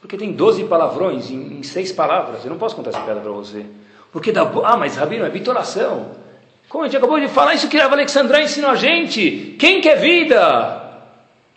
Porque 0.00 0.16
tem 0.16 0.32
12 0.32 0.64
palavrões 0.64 1.30
em, 1.30 1.58
em 1.58 1.62
seis 1.62 1.90
palavras. 1.90 2.44
Eu 2.44 2.50
não 2.50 2.58
posso 2.58 2.76
contar 2.76 2.90
essa 2.90 3.00
piada 3.00 3.20
para 3.20 3.30
você. 3.30 3.64
Porque 4.12 4.30
dá... 4.30 4.42
Ah, 4.64 4.76
mas 4.76 4.96
Rabino, 4.96 5.24
é 5.24 5.30
bitolação. 5.30 6.12
Como 6.68 6.84
a 6.84 6.86
gente 6.86 6.96
acabou 6.96 7.18
de 7.18 7.28
falar, 7.28 7.54
isso 7.54 7.68
que 7.68 7.78
a 7.78 7.90
Alexandra 7.90 8.42
ensinou 8.42 8.70
a 8.70 8.76
gente. 8.76 9.56
Quem 9.58 9.80
quer 9.80 9.98
vida? 9.98 10.85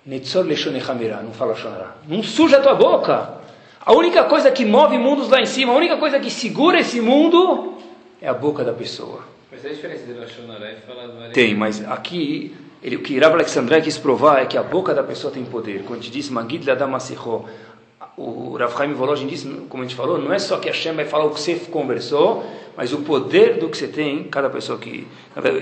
Netzor 0.10 0.44
Leshonechamira, 0.44 1.22
não 1.22 1.32
fala 1.32 1.54
Shonara. 1.54 1.96
Não 2.08 2.24
suja 2.24 2.58
a 2.58 2.62
tua 2.62 2.74
boca. 2.74 3.30
A 3.80 3.94
única 3.94 4.24
coisa 4.24 4.50
que 4.50 4.66
move 4.66 4.98
mundos 4.98 5.30
lá 5.30 5.40
em 5.40 5.46
cima, 5.46 5.72
a 5.72 5.76
única 5.76 5.98
coisa 5.98 6.20
que 6.20 6.32
segura 6.32 6.80
esse 6.80 7.00
mundo 7.00 7.76
é 8.20 8.28
a 8.28 8.34
boca 8.34 8.64
da 8.64 8.74
pessoa. 8.74 9.22
Mas 9.52 9.62
tem 9.62 9.72
diferença 9.72 10.06
de 10.08 10.14
Lashonara 10.14 10.72
e 10.72 10.82
falar 10.82 11.30
Tem, 11.32 11.54
mas 11.54 11.88
aqui, 11.88 12.56
ele, 12.82 12.96
o 12.96 13.04
que 13.04 13.20
Rav 13.20 13.36
Alexandre 13.36 13.80
quis 13.84 14.00
provar 14.00 14.42
é 14.42 14.48
que 14.48 14.58
a 14.58 14.64
boca 14.64 14.96
da 14.96 15.04
pessoa 15.04 15.32
tem 15.32 15.46
poder. 15.46 15.84
Quando 15.86 16.02
te 16.02 16.10
diz 16.10 16.28
Magid 16.28 16.66
o 18.18 18.58
Rav 18.58 18.94
Volozhin 18.96 19.28
disse, 19.28 19.48
como 19.70 19.84
a 19.84 19.86
gente 19.86 19.96
falou, 19.96 20.18
não 20.18 20.34
é 20.34 20.40
só 20.40 20.58
que 20.58 20.68
Hashem 20.68 20.94
vai 20.94 21.06
falar 21.06 21.26
o 21.26 21.30
que 21.30 21.40
você 21.40 21.54
conversou, 21.56 22.44
mas 22.76 22.92
o 22.92 22.98
poder 23.02 23.60
do 23.60 23.70
que 23.70 23.78
você 23.78 23.88
tem, 23.88 24.24
cada 24.24 24.50
pessoa 24.50 24.80
que... 24.80 25.08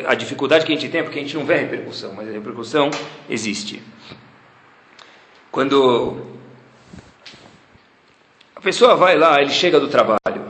A 0.08 0.16
dificuldade 0.16 0.66
que 0.66 0.72
a 0.72 0.76
gente 0.76 0.90
tem 0.90 1.02
é 1.02 1.04
porque 1.04 1.20
a 1.20 1.22
gente 1.22 1.36
não 1.36 1.46
vê 1.46 1.56
a 1.56 1.58
repercussão, 1.58 2.14
mas 2.14 2.30
a 2.30 2.32
repercussão 2.32 2.90
existe. 3.30 3.82
Quando 5.58 6.17
a 8.56 8.62
pessoa 8.62 8.96
vai 8.96 9.17
lá, 9.17 9.41
ele 9.41 9.50
chega 9.50 9.80
do 9.80 9.88
trabalho, 9.88 10.46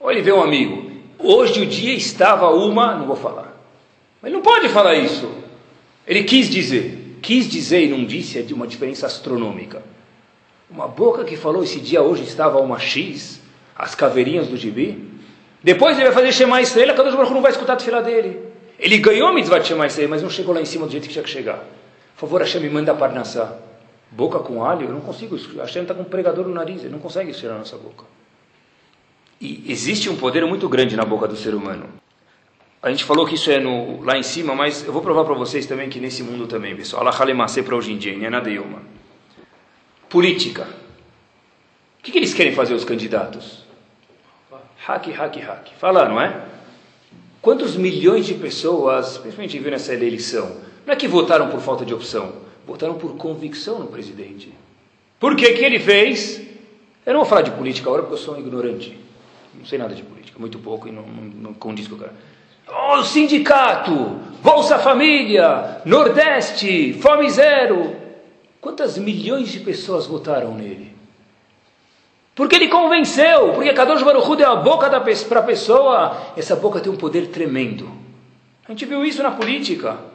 ou 0.00 0.10
ele 0.10 0.22
vê 0.22 0.32
um 0.32 0.42
amigo, 0.42 0.90
hoje 1.18 1.60
o 1.60 1.66
dia 1.66 1.92
estava 1.92 2.48
uma, 2.48 2.94
não 2.94 3.06
vou 3.06 3.16
falar, 3.16 3.54
mas 4.22 4.32
não 4.32 4.40
pode 4.40 4.70
falar 4.70 4.94
isso. 4.94 5.30
Ele 6.06 6.24
quis 6.24 6.48
dizer, 6.48 7.18
quis 7.20 7.46
dizer 7.46 7.84
e 7.84 7.88
não 7.88 8.02
disse 8.06 8.38
é 8.38 8.40
de 8.40 8.54
uma 8.54 8.66
diferença 8.66 9.04
astronômica. 9.04 9.82
Uma 10.70 10.88
boca 10.88 11.22
que 11.22 11.36
falou 11.36 11.62
esse 11.62 11.78
dia 11.78 12.00
hoje 12.00 12.22
estava 12.22 12.58
uma 12.62 12.78
X, 12.78 13.42
as 13.76 13.94
caveirinhas 13.94 14.48
do 14.48 14.56
gibi. 14.56 15.06
Depois 15.62 15.98
ele 15.98 16.06
vai 16.06 16.14
fazer 16.14 16.32
Shema 16.32 16.62
Israel, 16.62 16.94
cada 16.94 17.10
Baruch 17.10 17.34
não 17.34 17.42
vai 17.42 17.50
escutar 17.50 17.74
a 17.74 17.78
fila 17.78 18.00
dele. 18.00 18.40
Ele 18.78 18.96
ganhou 18.96 19.28
a 19.28 19.34
mitzvah 19.34 19.58
de 19.58 19.68
Shema 19.68 19.86
Israel, 19.86 20.08
mas 20.08 20.22
não 20.22 20.30
chegou 20.30 20.54
lá 20.54 20.62
em 20.62 20.64
cima 20.64 20.86
do 20.86 20.92
jeito 20.92 21.06
que 21.06 21.12
tinha 21.12 21.22
que 21.22 21.28
chegar. 21.28 21.58
Por 22.14 22.20
favor, 22.20 22.40
Hashem 22.40 22.62
me 22.62 22.70
manda 22.70 22.94
parnassá. 22.94 23.58
Boca 24.12 24.38
com 24.40 24.64
alho, 24.64 24.86
eu 24.86 24.92
não 24.92 25.00
consigo. 25.00 25.36
Hashem 25.58 25.82
está 25.82 25.94
com 25.94 26.02
um 26.02 26.04
pregador 26.04 26.46
no 26.46 26.54
nariz, 26.54 26.82
ele 26.82 26.92
não 26.92 26.98
consegue 26.98 27.32
tirar 27.32 27.54
a 27.54 27.58
nossa 27.58 27.76
boca. 27.76 28.04
E 29.40 29.64
existe 29.72 30.08
um 30.08 30.16
poder 30.16 30.46
muito 30.46 30.68
grande 30.68 30.94
na 30.94 31.04
boca 31.04 31.26
do 31.26 31.34
ser 31.34 31.54
humano. 31.54 31.88
A 32.82 32.90
gente 32.90 33.04
falou 33.04 33.26
que 33.26 33.36
isso 33.36 33.50
é 33.50 33.58
no, 33.58 34.02
lá 34.02 34.18
em 34.18 34.22
cima, 34.22 34.54
mas 34.54 34.84
eu 34.84 34.92
vou 34.92 35.02
provar 35.02 35.24
para 35.24 35.34
vocês 35.34 35.66
também 35.66 35.88
que 35.88 35.98
nesse 35.98 36.22
mundo 36.22 36.46
também, 36.46 36.76
pessoal. 36.76 37.02
Allah 37.02 37.16
Halemase 37.16 37.62
para 37.62 37.74
hoje 37.74 37.92
em 37.92 37.96
dia, 37.96 38.16
não 38.16 38.26
é 38.26 38.30
nada 38.30 38.50
uma 38.60 38.82
política. 40.08 40.68
O 41.98 42.02
que, 42.02 42.12
que 42.12 42.18
eles 42.18 42.34
querem 42.34 42.52
fazer, 42.52 42.74
os 42.74 42.84
candidatos? 42.84 43.64
Hack, 44.84 45.06
hack, 45.06 45.36
hack. 45.36 45.68
Falar, 45.78 46.08
não 46.08 46.20
é? 46.20 46.44
Quantos 47.40 47.76
milhões 47.76 48.26
de 48.26 48.34
pessoas, 48.34 49.16
principalmente 49.16 49.58
viu 49.58 49.70
nessa 49.70 49.94
eleição, 49.94 50.60
não 50.84 50.92
é 50.92 50.96
que 50.96 51.08
votaram 51.08 51.48
por 51.48 51.60
falta 51.60 51.84
de 51.84 51.94
opção, 51.94 52.32
votaram 52.66 52.94
por 52.94 53.16
convicção 53.16 53.78
no 53.78 53.86
presidente. 53.86 54.52
Por 55.18 55.36
que 55.36 55.52
que 55.52 55.64
ele 55.64 55.78
fez? 55.78 56.40
Eu 57.04 57.12
não 57.12 57.20
vou 57.20 57.28
falar 57.28 57.42
de 57.42 57.50
política 57.50 57.88
agora 57.88 58.02
porque 58.02 58.14
eu 58.14 58.18
sou 58.18 58.34
um 58.34 58.38
ignorante. 58.40 58.98
Não 59.54 59.64
sei 59.66 59.78
nada 59.78 59.94
de 59.94 60.02
política, 60.02 60.38
muito 60.38 60.58
pouco 60.58 60.88
e 60.88 60.92
não, 60.92 61.02
não, 61.02 61.22
não 61.24 61.54
condiz 61.54 61.86
com 61.86 61.94
o 61.94 61.98
cara. 61.98 62.14
Oh, 62.68 63.02
sindicato, 63.02 63.92
Bolsa 64.42 64.78
Família, 64.78 65.82
Nordeste, 65.84 66.94
Fome 66.94 67.28
Zero. 67.28 67.96
Quantas 68.60 68.96
milhões 68.96 69.50
de 69.50 69.60
pessoas 69.60 70.06
votaram 70.06 70.54
nele? 70.54 70.92
Porque 72.34 72.56
ele 72.56 72.68
convenceu, 72.68 73.52
porque 73.52 73.72
Kadosh 73.72 74.02
Baruch 74.02 74.36
deu 74.36 74.50
a 74.50 74.56
boca 74.56 74.88
para 75.28 75.40
a 75.40 75.42
pessoa, 75.42 76.16
essa 76.36 76.56
boca 76.56 76.80
tem 76.80 76.90
um 76.90 76.96
poder 76.96 77.26
tremendo. 77.28 77.90
A 78.66 78.70
gente 78.70 78.86
viu 78.86 79.04
isso 79.04 79.22
na 79.22 79.32
política. 79.32 80.11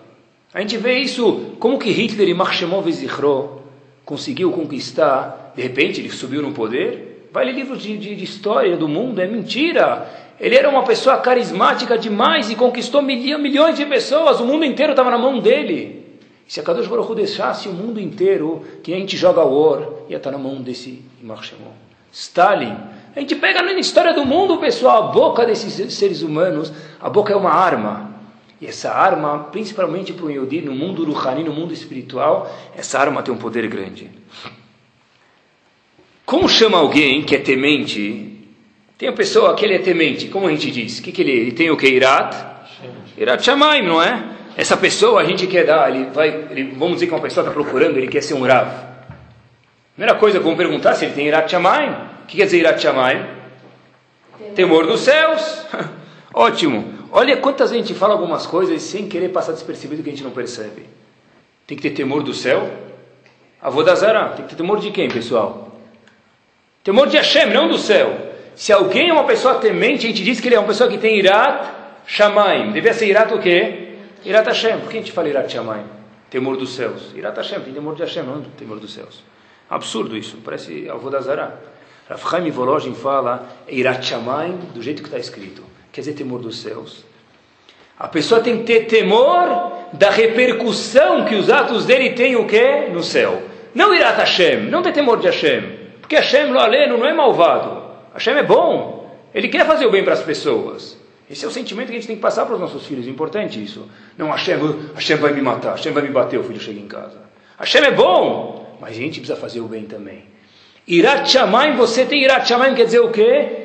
A 0.53 0.61
gente 0.61 0.77
vê 0.77 0.99
isso, 0.99 1.55
como 1.59 1.77
que 1.77 1.91
Hitler 1.91 2.29
e 2.29 2.33
Marshemov 2.33 2.89
Zichro 2.91 3.61
conseguiu 4.05 4.51
conquistar, 4.51 5.51
de 5.55 5.61
repente 5.61 5.99
ele 5.99 6.09
subiu 6.09 6.41
no 6.41 6.53
poder. 6.53 7.27
Vai 7.33 7.45
ler 7.45 7.53
livros 7.53 7.83
de, 7.83 7.97
de, 7.97 8.15
de 8.15 8.23
história 8.23 8.77
do 8.77 8.87
mundo, 8.87 9.19
é 9.19 9.27
mentira. 9.27 10.07
Ele 10.39 10.55
era 10.55 10.69
uma 10.69 10.83
pessoa 10.83 11.17
carismática 11.17 11.97
demais 11.97 12.49
e 12.49 12.55
conquistou 12.55 13.01
milhões 13.01 13.75
de 13.75 13.85
pessoas, 13.85 14.39
o 14.39 14.45
mundo 14.45 14.63
inteiro 14.63 14.93
estava 14.93 15.11
na 15.11 15.17
mão 15.17 15.39
dele. 15.39 16.05
Se 16.47 16.61
a 16.61 16.63
Kadosh 16.63 16.87
Baruch 16.87 17.13
deixasse 17.13 17.67
o 17.67 17.73
mundo 17.73 17.99
inteiro, 17.99 18.63
que 18.81 18.93
a 18.93 18.97
gente 18.97 19.17
joga 19.17 19.43
war, 19.43 19.81
ia 20.07 20.15
estar 20.15 20.31
na 20.31 20.37
mão 20.37 20.61
desse 20.61 21.03
Imar 21.21 21.41
Stalin. 22.09 22.77
A 23.13 23.19
gente 23.19 23.35
pega 23.35 23.61
na 23.61 23.73
história 23.73 24.13
do 24.13 24.25
mundo, 24.25 24.57
pessoal, 24.57 25.03
a 25.03 25.11
boca 25.11 25.45
desses 25.45 25.93
seres 25.93 26.21
humanos, 26.21 26.71
a 27.01 27.09
boca 27.09 27.33
é 27.33 27.35
uma 27.35 27.51
arma. 27.51 28.16
E 28.59 28.65
essa 28.65 28.91
arma, 28.91 29.49
principalmente 29.51 30.13
para 30.13 30.25
o 30.25 30.31
Yodi, 30.31 30.61
no 30.61 30.73
mundo 30.73 31.03
Ruhani, 31.03 31.43
no 31.43 31.53
mundo 31.53 31.73
espiritual, 31.73 32.51
essa 32.75 32.99
arma 32.99 33.21
tem 33.21 33.33
um 33.33 33.37
poder 33.37 33.67
grande. 33.67 34.09
Como 36.25 36.49
chama 36.49 36.77
alguém 36.77 37.23
que 37.23 37.35
é 37.35 37.39
temente? 37.39 38.49
Tem 38.97 39.07
a 39.07 39.13
pessoa 39.13 39.53
que 39.55 39.63
ele 39.63 39.75
é 39.75 39.79
temente, 39.79 40.27
como 40.27 40.47
a 40.47 40.51
gente 40.51 40.71
diz? 40.71 40.99
que, 40.99 41.11
que 41.11 41.21
ele, 41.21 41.31
ele 41.31 41.51
tem 41.51 41.69
o 41.69 41.77
que? 41.77 41.87
Irat? 41.87 42.35
Irat 43.15 43.43
Shamaim, 43.45 43.83
não 43.83 44.01
é? 44.01 44.23
Essa 44.57 44.75
pessoa 44.75 45.21
a 45.21 45.23
gente 45.23 45.45
quer 45.45 45.65
dar, 45.65 45.89
ele 45.89 46.09
vai, 46.09 46.29
ele, 46.49 46.73
vamos 46.75 46.95
dizer 46.95 47.07
que 47.07 47.13
uma 47.13 47.21
pessoa 47.21 47.45
está 47.45 47.53
procurando, 47.53 47.95
ele 47.97 48.07
quer 48.07 48.21
ser 48.21 48.33
um 48.33 48.41
Rav. 48.41 48.67
Primeira 49.93 50.17
coisa, 50.19 50.39
vamos 50.39 50.57
perguntar 50.57 50.95
se 50.95 51.05
ele 51.05 51.13
tem 51.13 51.27
Irat 51.27 51.49
Shamayim. 51.49 51.91
O 51.91 52.25
que 52.27 52.37
quer 52.37 52.45
dizer 52.45 52.59
Irat 52.59 52.81
Shamayim? 52.81 53.23
Temor 54.55 54.87
dos 54.87 55.01
céus. 55.01 55.65
Ótimo. 56.33 56.96
Olha 57.11 57.37
quantas 57.37 57.71
vezes 57.71 57.85
a 57.85 57.87
gente 57.87 57.99
fala 57.99 58.13
algumas 58.13 58.45
coisas 58.45 58.81
sem 58.81 59.07
querer 59.07 59.29
passar 59.29 59.53
despercebido 59.53 60.03
que 60.03 60.09
a 60.09 60.11
gente 60.11 60.23
não 60.23 60.31
percebe. 60.31 60.85
Tem 61.65 61.77
que 61.77 61.89
ter 61.89 61.95
temor 61.95 62.23
do 62.23 62.33
céu. 62.33 62.69
Avodazara. 63.61 64.29
Tem 64.29 64.45
que 64.45 64.51
ter 64.51 64.55
temor 64.55 64.79
de 64.79 64.91
quem, 64.91 65.09
pessoal? 65.09 65.71
Temor 66.83 67.07
de 67.07 67.17
Hashem, 67.17 67.53
não 67.53 67.67
do 67.67 67.77
céu. 67.77 68.27
Se 68.55 68.71
alguém 68.71 69.09
é 69.09 69.13
uma 69.13 69.25
pessoa 69.25 69.55
temente, 69.55 70.05
a 70.05 70.09
gente 70.09 70.23
diz 70.23 70.39
que 70.39 70.47
ele 70.47 70.55
é 70.55 70.59
uma 70.59 70.67
pessoa 70.67 70.89
que 70.89 70.97
tem 70.97 71.19
Irat 71.19 71.69
Shamayim. 72.05 72.71
Devia 72.71 72.93
ser 72.93 73.07
Irat 73.07 73.33
o 73.33 73.39
quê? 73.39 73.97
Irat 74.23 74.47
Hashem. 74.47 74.79
Por 74.79 74.89
que 74.89 74.97
a 74.97 74.99
gente 75.01 75.11
fala 75.11 75.29
Irat 75.29 75.51
Shamayim? 75.51 75.85
Temor 76.29 76.57
dos 76.57 76.75
céus. 76.75 77.13
Irat 77.15 77.37
Hashem, 77.37 77.61
tem 77.61 77.73
temor 77.73 77.95
de 77.95 78.01
Hashem, 78.01 78.23
não 78.23 78.41
temor 78.41 78.79
dos 78.79 78.93
céus. 78.93 79.23
Absurdo 79.69 80.17
isso, 80.17 80.37
parece 80.43 80.89
avô 80.89 81.09
da 81.09 81.19
Zara. 81.19 81.61
Rav 82.09 82.21
Chaim 82.29 82.49
Volozhin 82.49 82.95
fala 82.95 83.47
Irat 83.67 84.05
Shamayim 84.05 84.57
do 84.73 84.81
jeito 84.81 85.01
que 85.01 85.09
está 85.09 85.19
escrito. 85.19 85.76
Quer 85.97 86.01
dizer, 86.01 86.13
temor 86.13 86.39
dos 86.39 86.59
céus. 86.59 87.03
A 87.97 88.07
pessoa 88.07 88.39
tem 88.39 88.59
que 88.59 88.65
ter 88.65 88.85
temor 88.85 89.71
da 89.93 90.11
repercussão 90.11 91.25
que 91.25 91.33
os 91.33 91.49
atos 91.49 91.87
dele 91.87 92.11
têm 92.11 92.35
o 92.35 92.45
quê? 92.45 92.87
No 92.93 93.01
céu. 93.01 93.41
Não 93.73 93.95
Irat 93.95 94.19
Hashem, 94.19 94.69
não 94.69 94.83
ter 94.83 94.93
temor 94.93 95.17
de 95.17 95.25
Hashem. 95.25 95.63
Porque 95.99 96.15
Hashem, 96.15 96.51
lo 96.51 96.59
aleno, 96.59 96.99
não 96.99 97.07
é 97.07 97.13
malvado. 97.15 97.81
Hashem 98.13 98.35
é 98.35 98.43
bom. 98.43 99.11
Ele 99.33 99.47
quer 99.47 99.65
fazer 99.65 99.87
o 99.87 99.89
bem 99.89 100.03
para 100.03 100.13
as 100.13 100.21
pessoas. 100.21 100.95
Esse 101.27 101.45
é 101.45 101.47
o 101.47 101.51
sentimento 101.51 101.87
que 101.87 101.93
a 101.93 101.95
gente 101.95 102.05
tem 102.05 102.15
que 102.15 102.21
passar 102.21 102.45
para 102.45 102.53
os 102.53 102.61
nossos 102.61 102.85
filhos. 102.85 103.07
Importante 103.07 103.59
isso. 103.63 103.89
Não, 104.15 104.29
Hashem, 104.29 104.59
Hashem 104.93 105.17
vai 105.17 105.33
me 105.33 105.41
matar, 105.41 105.71
Hashem 105.71 105.93
vai 105.93 106.03
me 106.03 106.09
bater, 106.09 106.39
o 106.39 106.43
filho 106.43 106.59
chega 106.59 106.79
em 106.79 106.87
casa. 106.87 107.17
Hashem 107.57 107.81
é 107.81 107.89
bom, 107.89 108.77
mas 108.79 108.91
a 108.91 108.93
gente 108.93 109.19
precisa 109.19 109.35
fazer 109.35 109.61
o 109.61 109.67
bem 109.67 109.85
também. 109.85 110.25
Irat 110.87 111.27
Shamayim, 111.27 111.75
você 111.75 112.05
tem 112.05 112.23
Irat 112.23 112.47
Shamayim, 112.47 112.75
quer 112.75 112.85
dizer 112.85 112.99
o 112.99 113.09
quê? 113.09 113.63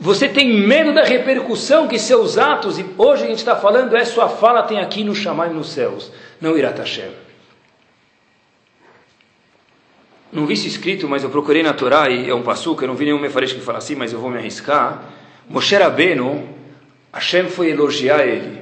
Você 0.00 0.30
tem 0.30 0.50
medo 0.66 0.94
da 0.94 1.04
repercussão 1.04 1.86
que 1.86 1.98
seus 1.98 2.38
atos, 2.38 2.78
e 2.78 2.86
hoje 2.96 3.24
a 3.24 3.26
gente 3.26 3.38
está 3.38 3.54
falando, 3.54 3.94
é 3.94 4.02
sua 4.02 4.30
fala 4.30 4.62
tem 4.62 4.80
aqui 4.80 5.04
no 5.04 5.14
Shamayim 5.14 5.52
nos 5.52 5.70
céus, 5.70 6.10
não 6.40 6.56
Irat 6.56 6.78
Hashem. 6.78 7.10
Não 10.32 10.46
vi 10.46 10.54
isso 10.54 10.66
escrito, 10.66 11.06
mas 11.06 11.22
eu 11.22 11.28
procurei 11.28 11.62
na 11.62 11.74
Torá, 11.74 12.08
e 12.08 12.30
é 12.30 12.34
um 12.34 12.42
passuca, 12.42 12.84
eu 12.84 12.88
não 12.88 12.94
vi 12.94 13.04
nenhum 13.04 13.18
mefaresh 13.18 13.52
que 13.52 13.60
fala 13.60 13.76
assim, 13.76 13.94
mas 13.94 14.10
eu 14.10 14.18
vou 14.18 14.30
me 14.30 14.38
arriscar. 14.38 15.04
Moshe 15.46 15.76
Rabbeinu, 15.76 16.48
Hashem 17.12 17.50
foi 17.50 17.70
elogiar 17.70 18.24
ele. 18.26 18.58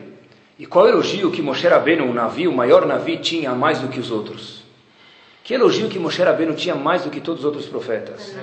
E 0.59 0.66
qual 0.66 0.88
elogio 0.88 1.31
que 1.31 1.40
Moshe 1.40 1.68
Rabbeinu, 1.68 2.11
o 2.11 2.12
navio, 2.12 2.51
o 2.51 2.57
maior 2.57 2.85
navio, 2.85 3.20
tinha 3.20 3.53
mais 3.53 3.79
do 3.79 3.87
que 3.87 4.01
os 4.01 4.11
outros? 4.11 4.64
Que 5.44 5.55
elogio 5.55 5.88
que 5.88 6.01
Moshe 6.01 6.20
Rabbeinu 6.20 6.55
tinha 6.55 6.74
mais 6.74 7.05
do 7.05 7.11
que 7.11 7.20
todos 7.20 7.40
os 7.40 7.44
outros 7.44 7.66
profetas? 7.66 8.35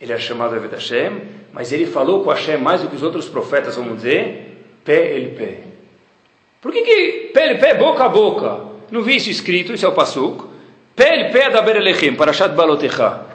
Ele 0.00 0.12
era 0.12 0.20
chamado 0.20 0.56
Eved 0.56 0.74
Hashem, 0.74 1.22
mas 1.52 1.72
ele 1.72 1.86
falou 1.86 2.24
com 2.24 2.30
Hashem 2.30 2.56
mais 2.56 2.80
do 2.80 2.88
que 2.88 2.96
os 2.96 3.02
outros 3.02 3.28
profetas, 3.28 3.76
vamos 3.76 3.96
dizer, 3.96 4.64
pé 4.84 5.14
ele 5.14 5.30
pé. 5.36 5.58
Por 6.60 6.72
que, 6.72 6.82
que 6.82 7.30
pé 7.34 7.50
ele 7.50 7.58
pé, 7.58 7.74
boca 7.74 8.04
a 8.04 8.08
boca? 8.08 8.60
Não 8.90 9.02
vi 9.02 9.16
isso 9.16 9.30
escrito, 9.30 9.72
isso 9.72 9.84
é 9.84 9.88
o 9.88 9.92
Pasuk. 9.92 10.48
Pé 10.96 11.14
ele 11.14 11.30
pé 11.30 11.50
da 11.50 11.62
Berelechem, 11.62 12.14
Parashat 12.14 12.54
Balotecha. 12.54 13.26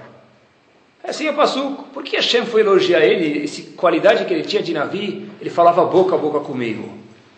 É 1.04 1.12
assim 1.12 1.28
é 1.28 1.32
o 1.32 1.36
Passuco. 1.36 1.84
Por 1.94 2.04
que 2.04 2.16
Hashem 2.16 2.46
foi 2.46 2.62
elogiar 2.62 3.02
ele, 3.02 3.44
essa 3.44 3.62
qualidade 3.76 4.26
que 4.26 4.34
ele 4.34 4.44
tinha 4.44 4.62
de 4.62 4.74
Navi? 4.74 5.30
Ele 5.40 5.50
falava 5.52 5.86
boca 5.86 6.16
a 6.16 6.18
boca 6.18 6.40
comigo. 6.40 6.90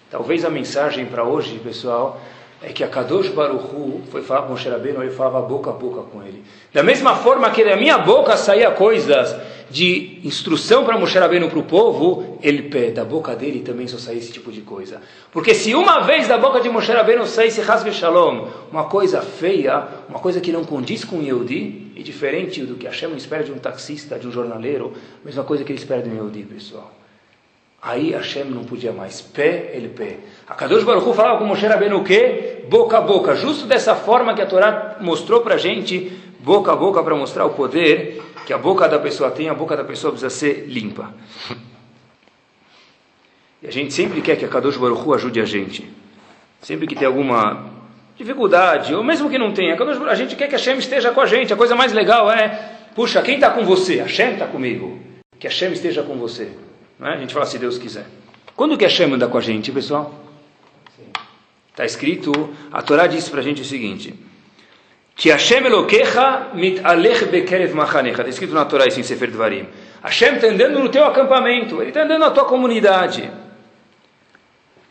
Talvez 0.09 0.45
a 0.45 0.49
mensagem 0.49 1.05
para 1.05 1.25
hoje, 1.25 1.59
pessoal, 1.59 2.21
é 2.61 2.69
que 2.69 2.83
a 2.83 2.87
Kadosh 2.87 3.29
Baruchu 3.29 4.01
foi 4.09 4.23
falar 4.23 4.43
com 4.43 4.49
Moshe 4.49 4.67
Rabbeinu, 4.67 5.01
ele 5.01 5.11
falava 5.11 5.41
boca 5.41 5.69
a 5.69 5.73
boca 5.73 6.01
com 6.01 6.23
ele. 6.23 6.43
Da 6.73 6.81
mesma 6.81 7.15
forma 7.15 7.49
que 7.51 7.63
da 7.63 7.75
minha 7.75 7.99
boca 7.99 8.35
saía 8.35 8.71
coisas 8.71 9.35
de 9.69 10.21
instrução 10.23 10.83
para 10.83 10.97
Moshe 10.97 11.19
Rabbeinu 11.19 11.49
para 11.49 11.59
o 11.59 11.63
povo, 11.63 12.39
ele 12.41 12.63
da 12.91 13.05
boca 13.05 13.35
dele 13.35 13.59
também 13.59 13.87
só 13.87 13.97
saía 13.97 14.17
esse 14.17 14.31
tipo 14.31 14.51
de 14.51 14.61
coisa. 14.61 15.01
Porque 15.31 15.53
se 15.53 15.75
uma 15.75 15.99
vez 15.99 16.27
da 16.27 16.37
boca 16.37 16.59
de 16.59 16.69
Moshe 16.69 16.91
Rabbeinu 16.91 17.25
saísse 17.27 17.61
Hasbe 17.61 17.91
Shalom, 17.91 18.47
uma 18.71 18.85
coisa 18.85 19.21
feia, 19.21 19.87
uma 20.09 20.19
coisa 20.19 20.41
que 20.41 20.51
não 20.51 20.63
condiz 20.63 21.03
com 21.03 21.21
Yehudi, 21.21 21.91
e 21.95 22.01
diferente 22.01 22.63
do 22.63 22.75
que 22.75 22.87
Hashem 22.87 23.15
espera 23.15 23.43
de 23.43 23.51
um 23.51 23.59
taxista, 23.59 24.17
de 24.17 24.27
um 24.27 24.31
jornaleiro, 24.31 24.93
mesma 25.23 25.43
coisa 25.43 25.63
que 25.63 25.71
ele 25.71 25.79
espera 25.79 26.01
de 26.01 26.09
um 26.09 26.13
Yehudi, 26.13 26.43
pessoal. 26.43 26.91
Aí 27.81 28.11
Hashem 28.11 28.45
não 28.45 28.63
podia 28.63 28.91
mais. 28.91 29.21
Pé, 29.21 29.71
ele 29.73 29.89
pé. 29.89 30.17
A 30.47 30.53
Kadosh 30.53 30.83
Baruch 30.83 31.07
Hu 31.07 31.13
falava 31.13 31.37
com 31.37 31.45
Moshe 31.45 31.65
Rabbeinu 31.65 31.97
o 31.97 32.03
quê? 32.03 32.65
Boca 32.69 32.97
a 32.97 33.01
boca. 33.01 33.35
Justo 33.35 33.65
dessa 33.65 33.95
forma 33.95 34.33
que 34.33 34.41
a 34.41 34.45
Torá 34.45 34.97
mostrou 34.99 35.41
para 35.41 35.55
a 35.55 35.57
gente, 35.57 36.11
boca 36.39 36.71
a 36.71 36.75
boca, 36.75 37.03
para 37.03 37.15
mostrar 37.15 37.45
o 37.45 37.51
poder 37.51 38.21
que 38.45 38.53
a 38.53 38.57
boca 38.57 38.87
da 38.87 38.97
pessoa 38.97 39.29
tem, 39.29 39.49
a 39.49 39.53
boca 39.53 39.75
da 39.75 39.83
pessoa 39.83 40.11
precisa 40.11 40.29
ser 40.29 40.65
limpa. 40.67 41.13
E 43.59 43.67
a 43.67 43.71
gente 43.71 43.91
sempre 43.91 44.21
quer 44.21 44.35
que 44.35 44.45
a 44.45 44.47
Kadosh 44.47 44.77
Baruch 44.77 45.01
Hu 45.01 45.15
ajude 45.15 45.41
a 45.41 45.45
gente. 45.45 45.91
Sempre 46.61 46.85
que 46.85 46.95
tem 46.95 47.07
alguma 47.07 47.71
dificuldade, 48.15 48.93
ou 48.93 49.03
mesmo 49.03 49.31
que 49.31 49.37
não 49.39 49.51
tenha, 49.51 49.75
a 49.75 50.13
gente 50.13 50.35
quer 50.35 50.47
que 50.47 50.53
a 50.53 50.59
Hashem 50.59 50.77
esteja 50.77 51.09
com 51.09 51.21
a 51.21 51.25
gente. 51.25 51.51
A 51.51 51.57
coisa 51.57 51.75
mais 51.75 51.91
legal 51.91 52.31
é, 52.31 52.49
puxa, 52.93 53.19
quem 53.23 53.33
está 53.33 53.49
com 53.49 53.65
você? 53.65 53.99
A 53.99 54.03
Hashem 54.03 54.33
está 54.33 54.45
comigo. 54.45 54.99
Que 55.39 55.47
a 55.47 55.49
Hashem 55.49 55.73
esteja 55.73 56.03
com 56.03 56.17
você. 56.17 56.51
Não 56.99 57.07
é? 57.07 57.13
A 57.13 57.17
gente 57.17 57.33
fala 57.33 57.45
se 57.45 57.57
Deus 57.57 57.77
quiser. 57.77 58.05
Quando 58.55 58.77
que 58.77 58.85
a 58.85 58.87
Hashem 58.87 59.13
anda 59.13 59.27
com 59.27 59.37
a 59.37 59.41
gente, 59.41 59.71
pessoal? 59.71 60.13
Está 61.69 61.85
escrito, 61.85 62.31
a 62.71 62.81
Torá 62.81 63.05
diz 63.05 63.29
para 63.29 63.39
a 63.39 63.43
gente 63.43 63.61
o 63.61 63.65
seguinte, 63.65 64.15
que 65.15 65.29
Hashem 65.29 65.63
Elokecha 65.65 66.49
mitalech 66.55 67.25
bekerev 67.25 67.73
machanecha. 67.75 68.21
Está 68.21 68.29
escrito 68.29 68.53
na 68.53 68.65
Torá 68.65 68.87
isso 68.87 68.99
em 68.99 69.03
Sefer 69.03 69.29
Dvarim. 69.29 69.67
Hashem 70.01 70.35
está 70.35 70.47
andando 70.47 70.79
no 70.79 70.89
teu 70.89 71.05
acampamento, 71.05 71.79
Ele 71.79 71.89
está 71.89 72.01
andando 72.01 72.19
na 72.19 72.31
tua 72.31 72.45
comunidade. 72.45 73.29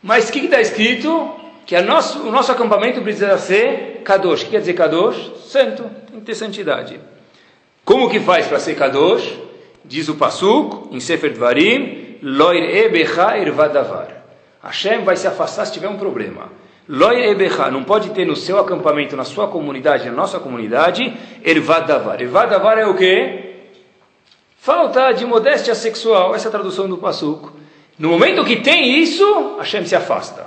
Mas 0.01 0.29
o 0.29 0.31
que 0.31 0.39
está 0.39 0.61
escrito? 0.61 1.35
Que 1.65 1.79
nosso, 1.81 2.19
o 2.21 2.31
nosso 2.31 2.53
acampamento 2.53 3.01
precisa 3.01 3.37
ser 3.37 4.01
Kadosh. 4.05 4.43
O 4.43 4.45
que 4.45 4.51
quer 4.51 4.59
dizer 4.59 4.73
Kadosh? 4.73 5.31
Santo, 5.47 5.83
tem 6.09 6.21
que 6.21 6.25
ter 6.25 6.35
santidade. 6.35 6.99
Como 7.83 8.09
que 8.09 8.21
faz 8.21 8.47
para 8.47 8.59
ser 8.59 8.75
Kadosh? 8.75 9.46
Diz 9.87 10.09
o 10.09 10.15
Pasuk, 10.15 10.93
em 10.93 10.99
Sefer 10.99 11.33
Dvarim, 11.33 12.17
Loir 12.21 12.75
ebecha 12.75 13.37
ervadavar. 13.37 14.09
Hashem 14.61 15.03
vai 15.03 15.15
se 15.15 15.27
afastar 15.27 15.65
se 15.65 15.71
tiver 15.71 15.87
um 15.87 15.97
problema. 15.97 16.49
Loir 16.89 17.29
ebecha, 17.29 17.71
não 17.71 17.83
pode 17.83 18.09
ter 18.09 18.25
no 18.25 18.35
seu 18.35 18.59
acampamento, 18.59 19.15
na 19.15 19.23
sua 19.23 19.47
comunidade, 19.47 20.05
na 20.05 20.11
nossa 20.11 20.39
comunidade, 20.39 21.15
ervadavar. 21.43 22.21
Ervadavar 22.21 22.77
é 22.77 22.85
o 22.85 22.95
quê? 22.95 23.55
Falta 24.57 25.13
de 25.13 25.25
modéstia 25.25 25.73
sexual. 25.73 26.35
Essa 26.35 26.47
é 26.47 26.49
a 26.49 26.51
tradução 26.51 26.89
do 26.89 26.97
Pasuk. 26.97 27.49
No 27.97 28.09
momento 28.09 28.43
que 28.43 28.57
tem 28.57 28.99
isso, 28.99 29.55
Hashem 29.57 29.85
se 29.85 29.95
afasta. 29.95 30.45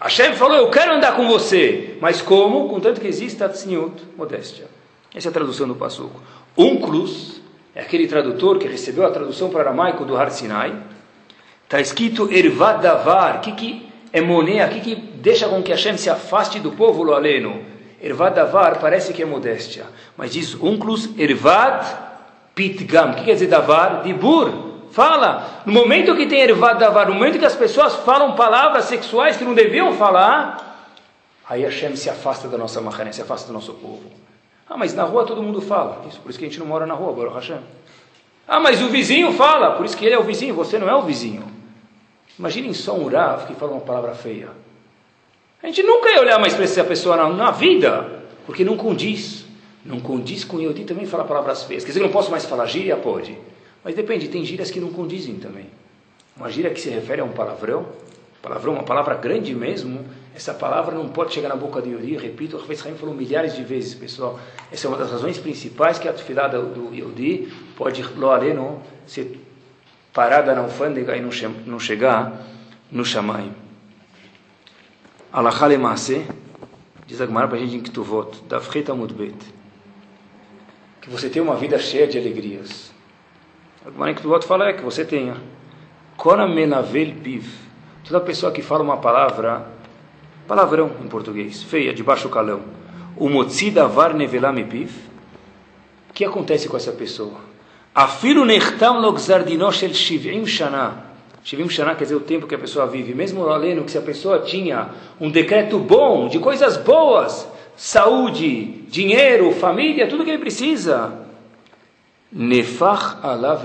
Hashem 0.00 0.34
falou, 0.34 0.56
eu 0.56 0.70
quero 0.70 0.92
andar 0.92 1.14
com 1.14 1.28
você. 1.28 1.96
Mas 2.00 2.20
como? 2.20 2.68
Contanto 2.68 3.00
que 3.00 3.06
exista 3.06 3.48
tzniut, 3.48 3.94
modéstia. 4.16 4.66
Essa 5.14 5.28
é 5.28 5.30
a 5.30 5.32
tradução 5.32 5.68
do 5.68 5.76
Pasuk. 5.76 6.10
Unclus 6.58 7.40
é 7.76 7.82
aquele 7.82 8.08
tradutor 8.08 8.58
que 8.58 8.66
recebeu 8.66 9.04
a 9.04 9.10
tradução 9.10 9.50
para 9.50 9.60
aramaico 9.60 10.02
do 10.06 10.16
Har 10.16 10.30
Sinai. 10.30 10.74
Está 11.62 11.78
escrito 11.78 12.32
Ervadavar. 12.32 13.36
O 13.36 13.40
que, 13.40 13.52
que 13.52 13.92
é 14.10 14.22
monea? 14.22 14.66
O 14.66 14.70
que, 14.70 14.80
que 14.80 14.94
deixa 14.96 15.46
com 15.46 15.62
que 15.62 15.70
Hashem 15.72 15.98
se 15.98 16.08
afaste 16.08 16.58
do 16.58 16.72
povo 16.72 17.02
lo 17.02 17.12
aleno? 17.12 17.60
Ervadavar 18.02 18.80
parece 18.80 19.12
que 19.12 19.22
é 19.22 19.26
modéstia. 19.26 19.84
Mas 20.16 20.32
diz 20.32 20.54
Unclus 20.54 21.10
Ervad 21.18 21.84
Pitgam. 22.54 23.10
O 23.10 23.14
que 23.16 23.24
quer 23.24 23.34
dizer 23.34 23.48
davar? 23.48 24.02
Dibur. 24.02 24.88
Fala. 24.90 25.62
No 25.66 25.74
momento 25.74 26.16
que 26.16 26.26
tem 26.26 26.40
ervad 26.40 26.78
davar, 26.78 27.08
no 27.08 27.14
momento 27.14 27.38
que 27.38 27.44
as 27.44 27.54
pessoas 27.54 27.94
falam 27.96 28.34
palavras 28.34 28.86
sexuais 28.86 29.36
que 29.36 29.44
não 29.44 29.52
deviam 29.52 29.92
falar, 29.92 30.96
aí 31.46 31.62
Hashem 31.62 31.94
se 31.94 32.08
afasta 32.08 32.48
da 32.48 32.56
nossa 32.56 32.80
machané, 32.80 33.12
se 33.12 33.20
afasta 33.20 33.48
do 33.48 33.52
nosso 33.52 33.74
povo. 33.74 34.25
Ah, 34.68 34.76
mas 34.76 34.94
na 34.94 35.04
rua 35.04 35.24
todo 35.24 35.42
mundo 35.42 35.60
fala. 35.60 36.04
Isso, 36.08 36.20
por 36.20 36.30
isso 36.30 36.38
que 36.38 36.44
a 36.44 36.48
gente 36.48 36.58
não 36.58 36.66
mora 36.66 36.86
na 36.86 36.94
rua, 36.94 37.12
Baruch 37.12 37.34
Hashem. 37.34 37.60
Ah, 38.48 38.60
mas 38.60 38.82
o 38.82 38.88
vizinho 38.88 39.32
fala, 39.32 39.72
por 39.72 39.84
isso 39.84 39.96
que 39.96 40.04
ele 40.04 40.14
é 40.14 40.18
o 40.18 40.22
vizinho, 40.22 40.54
você 40.54 40.78
não 40.78 40.88
é 40.88 40.94
o 40.94 41.02
vizinho. 41.02 41.44
Imaginem 42.38 42.72
só 42.72 42.94
um 42.94 43.08
Rav 43.08 43.46
que 43.46 43.54
fala 43.54 43.72
uma 43.72 43.80
palavra 43.80 44.14
feia. 44.14 44.50
A 45.62 45.66
gente 45.66 45.82
nunca 45.82 46.10
ia 46.10 46.20
olhar 46.20 46.38
mais 46.38 46.54
para 46.54 46.64
essa 46.64 46.84
pessoa 46.84 47.16
na, 47.16 47.28
na 47.28 47.50
vida, 47.50 48.24
porque 48.44 48.64
não 48.64 48.76
condiz. 48.76 49.44
Não 49.84 50.00
condiz 50.00 50.44
com 50.44 50.60
Yodi 50.60 50.84
também 50.84 51.06
falar 51.06 51.24
palavras 51.24 51.62
feias. 51.62 51.84
Quer 51.84 51.88
dizer, 51.90 52.00
eu 52.00 52.06
não 52.06 52.12
posso 52.12 52.30
mais 52.30 52.44
falar 52.44 52.66
gíria? 52.66 52.96
Pode. 52.96 53.38
Mas 53.82 53.94
depende, 53.94 54.28
tem 54.28 54.44
gírias 54.44 54.70
que 54.70 54.80
não 54.80 54.92
condizem 54.92 55.36
também. 55.36 55.66
Uma 56.36 56.50
gíria 56.50 56.70
que 56.70 56.80
se 56.80 56.90
refere 56.90 57.20
a 57.20 57.24
um 57.24 57.30
palavrão, 57.30 57.86
palavrão, 58.46 58.74
uma 58.74 58.84
palavra 58.84 59.16
grande 59.16 59.52
mesmo, 59.52 60.04
essa 60.32 60.54
palavra 60.54 60.94
não 60.94 61.08
pode 61.08 61.34
chegar 61.34 61.48
na 61.48 61.56
boca 61.56 61.82
de 61.82 61.90
Yodi, 61.90 62.16
repito, 62.16 62.56
o 62.56 62.60
Rafael 62.60 62.78
Haim 62.84 62.94
falou 62.94 63.12
milhares 63.12 63.56
de 63.56 63.64
vezes, 63.64 63.94
pessoal. 63.94 64.38
Essa 64.70 64.86
é 64.86 64.88
uma 64.88 64.96
das 64.96 65.10
razões 65.10 65.36
principais 65.36 65.98
que 65.98 66.08
a 66.08 66.12
tefilada 66.12 66.62
do 66.62 66.94
Yodi 66.94 67.52
pode, 67.76 68.04
lo 68.14 68.30
aleno, 68.30 68.80
ser 69.04 69.44
parada 70.12 70.54
na 70.54 70.60
alfândega 70.60 71.16
e 71.16 71.20
não, 71.20 71.30
não 71.66 71.80
chegar 71.80 72.40
no 72.90 73.04
Shammai. 73.04 73.50
Alachá 75.32 75.66
lemase, 75.66 76.24
diz 77.04 77.20
a 77.20 77.26
Gemara 77.26 77.48
para 77.48 77.56
a 77.56 77.60
gente 77.60 77.76
em 77.76 77.80
Ketuvot, 77.80 78.44
Davchet 78.48 78.88
Amudbet, 78.88 79.34
que 81.00 81.10
você 81.10 81.28
tem 81.28 81.42
uma 81.42 81.56
vida 81.56 81.80
cheia 81.80 82.06
de 82.06 82.16
alegrias. 82.16 82.92
A 83.84 83.90
Gemara 83.90 84.12
em 84.12 84.14
Ketuvot 84.14 84.46
fala 84.46 84.68
é 84.68 84.72
que 84.72 84.82
você 84.82 85.04
tenha. 85.04 85.36
Kona 86.16 86.46
menavel 86.46 87.12
piv. 87.16 87.65
Toda 88.06 88.20
pessoa 88.20 88.52
que 88.52 88.62
fala 88.62 88.84
uma 88.84 88.98
palavra, 88.98 89.66
palavrão 90.46 90.92
em 91.04 91.08
português, 91.08 91.64
feia, 91.64 91.92
de 91.92 92.04
baixo 92.04 92.28
calão. 92.28 92.60
O 93.16 93.28
motzi 93.28 93.68
davar 93.70 94.14
nevelame 94.14 94.62
piv. 94.62 94.90
O 96.08 96.12
que 96.12 96.24
acontece 96.24 96.68
com 96.68 96.76
essa 96.76 96.92
pessoa? 96.92 97.40
Afilu 97.92 98.44
nechtam 98.44 99.00
logzardino 99.00 99.72
shel 99.72 99.92
shivim 99.92 100.46
shana. 100.46 101.04
Shivim 101.42 101.68
shana 101.68 101.96
quer 101.96 102.04
dizer 102.04 102.14
o 102.14 102.20
tempo 102.20 102.46
que 102.46 102.54
a 102.54 102.58
pessoa 102.58 102.86
vive. 102.86 103.12
Mesmo 103.12 103.48
além 103.48 103.82
que 103.82 103.90
se 103.90 103.98
a 103.98 104.02
pessoa 104.02 104.38
tinha 104.38 104.90
um 105.20 105.28
decreto 105.28 105.76
bom, 105.78 106.28
de 106.28 106.38
coisas 106.38 106.76
boas, 106.76 107.48
saúde, 107.76 108.84
dinheiro, 108.88 109.50
família, 109.52 110.06
tudo 110.06 110.24
que 110.24 110.30
ele 110.30 110.38
precisa, 110.38 111.26
Nefach 112.30 113.18
alav. 113.22 113.64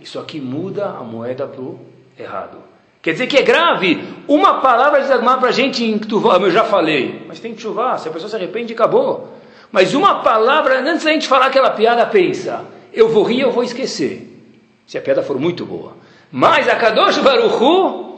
Isso 0.00 0.20
aqui 0.20 0.40
muda 0.40 0.90
a 0.90 1.02
moeda 1.02 1.46
para 1.46 1.60
o 1.60 1.80
errado. 2.16 2.58
Quer 3.00 3.12
dizer 3.12 3.26
que 3.26 3.36
é 3.36 3.42
grave. 3.42 4.02
Uma 4.26 4.60
palavra 4.60 5.00
de 5.00 5.06
Zagmar 5.06 5.38
para 5.38 5.48
a 5.48 5.52
gente 5.52 5.84
em 5.84 5.98
Ktuvá, 5.98 6.36
eu 6.36 6.50
já 6.50 6.64
falei. 6.64 7.24
Mas 7.26 7.40
tem 7.40 7.54
que 7.54 7.62
chuvar, 7.62 7.98
se 7.98 8.08
a 8.08 8.12
pessoa 8.12 8.28
se 8.28 8.36
arrepende, 8.36 8.72
acabou. 8.72 9.34
Mas 9.70 9.94
uma 9.94 10.16
palavra, 10.16 10.80
antes 10.80 11.04
da 11.04 11.12
gente 11.12 11.28
falar 11.28 11.46
aquela 11.46 11.70
piada, 11.70 12.04
pensa. 12.06 12.64
Eu 12.92 13.08
vou 13.08 13.22
rir, 13.22 13.40
eu 13.40 13.50
vou 13.50 13.62
esquecer. 13.62 14.24
Se 14.86 14.98
a 14.98 15.00
piada 15.00 15.22
for 15.22 15.38
muito 15.38 15.64
boa. 15.64 15.96
Mas 16.32 16.68
a 16.68 16.76
Kadosh 16.76 17.18
Baruchu, 17.18 18.08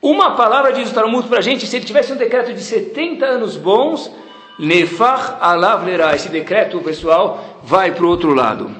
uma 0.00 0.36
palavra 0.36 0.72
diz 0.72 0.90
o 0.90 0.94
Talmud 0.94 1.28
para 1.28 1.38
a 1.38 1.42
gente, 1.42 1.66
se 1.66 1.76
ele 1.76 1.84
tivesse 1.84 2.12
um 2.12 2.16
decreto 2.16 2.52
de 2.52 2.60
70 2.60 3.24
anos 3.26 3.56
bons, 3.56 4.10
Nefach 4.58 5.36
alav 5.40 5.84
lera. 5.84 6.14
Esse 6.14 6.28
decreto, 6.28 6.80
pessoal, 6.80 7.58
vai 7.62 7.92
para 7.92 8.04
o 8.04 8.08
outro 8.08 8.34
lado. 8.34 8.70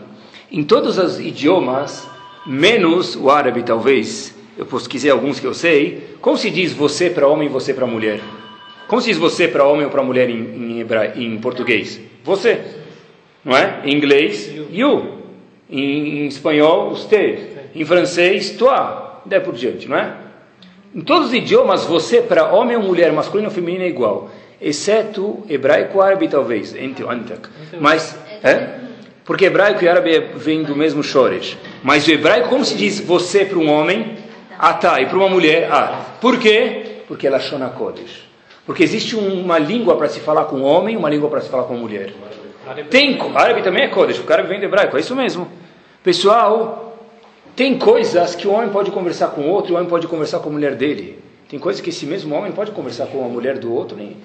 Em 0.51 0.63
todos 0.63 0.99
os 0.99 1.19
idiomas, 1.21 2.09
menos 2.47 3.17
o 3.17 3.31
árabe 3.31 3.63
talvez, 3.63 4.35
eu 4.59 4.67
quiser 4.67 5.11
alguns 5.11 5.39
que 5.39 5.47
eu 5.47 5.55
sei, 5.55 6.17
como 6.21 6.37
se 6.37 6.51
diz 6.51 6.73
você 6.73 7.09
para 7.09 7.29
homem 7.29 7.47
e 7.47 7.51
você 7.51 7.73
para 7.73 7.87
mulher? 7.87 8.21
Como 8.89 9.01
se 9.01 9.09
diz 9.09 9.17
você 9.17 9.47
para 9.47 9.65
homem 9.65 9.85
ou 9.85 9.91
para 9.91 10.03
mulher 10.03 10.29
em, 10.29 10.35
em, 10.35 10.81
hebra... 10.81 11.13
em 11.17 11.39
português? 11.39 12.01
Você, 12.25 12.61
não 13.45 13.57
é? 13.57 13.81
Em 13.85 13.95
inglês, 13.95 14.53
you. 14.73 15.19
Em, 15.71 16.23
em 16.23 16.27
espanhol, 16.27 16.91
usted. 16.91 17.39
Em 17.75 17.85
francês, 17.85 18.51
toi. 18.51 19.21
Daí 19.25 19.41
por 19.41 19.55
diante, 19.55 19.89
não 19.89 19.97
é? 19.97 20.15
Em 20.95 21.03
todos 21.03 21.29
os 21.29 21.35
idiomas, 21.35 21.85
você 21.85 22.21
para 22.21 22.53
homem 22.53 22.77
ou 22.77 22.83
mulher, 22.83 23.13
masculino 23.13 23.49
ou 23.49 23.55
feminino 23.55 23.85
é 23.85 23.89
igual, 23.89 24.31
exceto 24.61 25.45
hebraico 25.49 26.01
árabe 26.01 26.29
talvez, 26.29 26.75
mas 27.79 28.19
é? 28.43 28.89
Porque 29.25 29.45
hebraico 29.45 29.85
e 29.85 29.89
árabe 29.89 30.19
vêm 30.37 30.63
do 30.63 30.75
mesmo 30.75 31.03
shoresh. 31.03 31.59
Mas 31.83 32.09
o 32.09 32.11
hebraico, 32.11 32.49
como 32.49 32.65
se 32.65 32.75
diz 32.75 32.99
você 32.99 33.45
para 33.45 33.59
um 33.59 33.71
homem? 33.71 34.17
Atá. 34.59 35.01
E 35.01 35.07
para 35.07 35.17
uma 35.17 35.29
mulher? 35.29 35.69
Ah. 35.71 36.05
Por 36.21 36.39
quê? 36.39 37.03
Porque 37.07 37.27
ela 37.27 37.39
shona 37.39 37.69
kodesh. 37.69 38.27
Porque 38.67 38.83
existe 38.83 39.17
uma 39.17 39.59
língua 39.59 39.97
para 39.97 40.09
se 40.09 40.21
falar 40.21 40.45
com 40.45 40.57
um 40.57 40.65
homem 40.65 40.97
uma 40.97 41.09
língua 41.09 41.31
para 41.31 41.41
se 41.41 41.49
falar 41.49 41.65
com 41.65 41.75
uma 41.75 41.83
mulher. 41.83 42.13
Tem, 42.91 43.19
árabe 43.35 43.63
também 43.63 43.85
é 43.85 43.89
kodesh, 43.89 44.19
o 44.19 44.31
árabe 44.31 44.49
vem 44.49 44.59
do 44.59 44.67
hebraico, 44.67 44.97
é 44.97 45.01
isso 45.01 45.17
mesmo. 45.17 45.49
Pessoal, 46.03 46.99
tem 47.57 47.79
coisas 47.79 48.35
que 48.35 48.47
o 48.47 48.53
homem 48.53 48.69
pode 48.69 48.91
conversar 48.91 49.29
com 49.29 49.43
o 49.43 49.49
outro 49.49 49.73
o 49.73 49.77
homem 49.77 49.89
pode 49.89 50.07
conversar 50.07 50.41
com 50.41 50.51
a 50.51 50.53
mulher 50.53 50.75
dele. 50.75 51.19
Tem 51.49 51.59
coisas 51.59 51.81
que 51.81 51.89
esse 51.89 52.05
mesmo 52.05 52.35
homem 52.35 52.53
pode 52.53 52.73
conversar 52.73 53.07
com 53.07 53.25
a 53.25 53.29
mulher 53.29 53.59
do 53.59 53.73
outro. 53.73 53.97
Nem... 53.97 54.19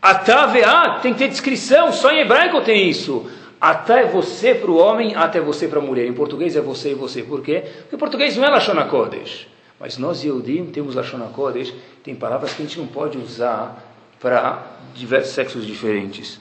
Atá, 0.00 0.98
tem 1.02 1.12
que 1.12 1.18
ter 1.18 1.28
descrição, 1.28 1.92
só 1.92 2.10
em 2.10 2.20
hebraico 2.20 2.62
tem 2.62 2.88
isso. 2.88 3.30
Até 3.60 4.04
você 4.04 4.54
para 4.54 4.70
o 4.70 4.78
homem, 4.78 5.14
até 5.14 5.38
você 5.40 5.68
para 5.68 5.78
a 5.78 5.82
mulher. 5.82 6.06
Em 6.06 6.14
português 6.14 6.56
é 6.56 6.60
você 6.62 6.92
e 6.92 6.94
você. 6.94 7.22
Por 7.22 7.42
quê? 7.42 7.62
Porque 7.82 7.96
em 7.96 7.98
português 7.98 8.34
não 8.38 8.44
é 8.44 8.48
Lashon 8.48 8.82
Kodesh. 8.86 9.46
Mas 9.80 9.96
nós, 9.96 10.22
Yehudim, 10.22 10.66
temos 10.66 10.94
Lashon 10.94 11.26
Kodesh. 11.32 11.72
Tem 12.04 12.14
palavras 12.14 12.52
que 12.52 12.62
a 12.62 12.66
gente 12.66 12.78
não 12.78 12.86
pode 12.86 13.16
usar 13.16 13.82
para 14.20 14.62
diversos 14.94 15.32
sexos 15.32 15.66
diferentes. 15.66 16.38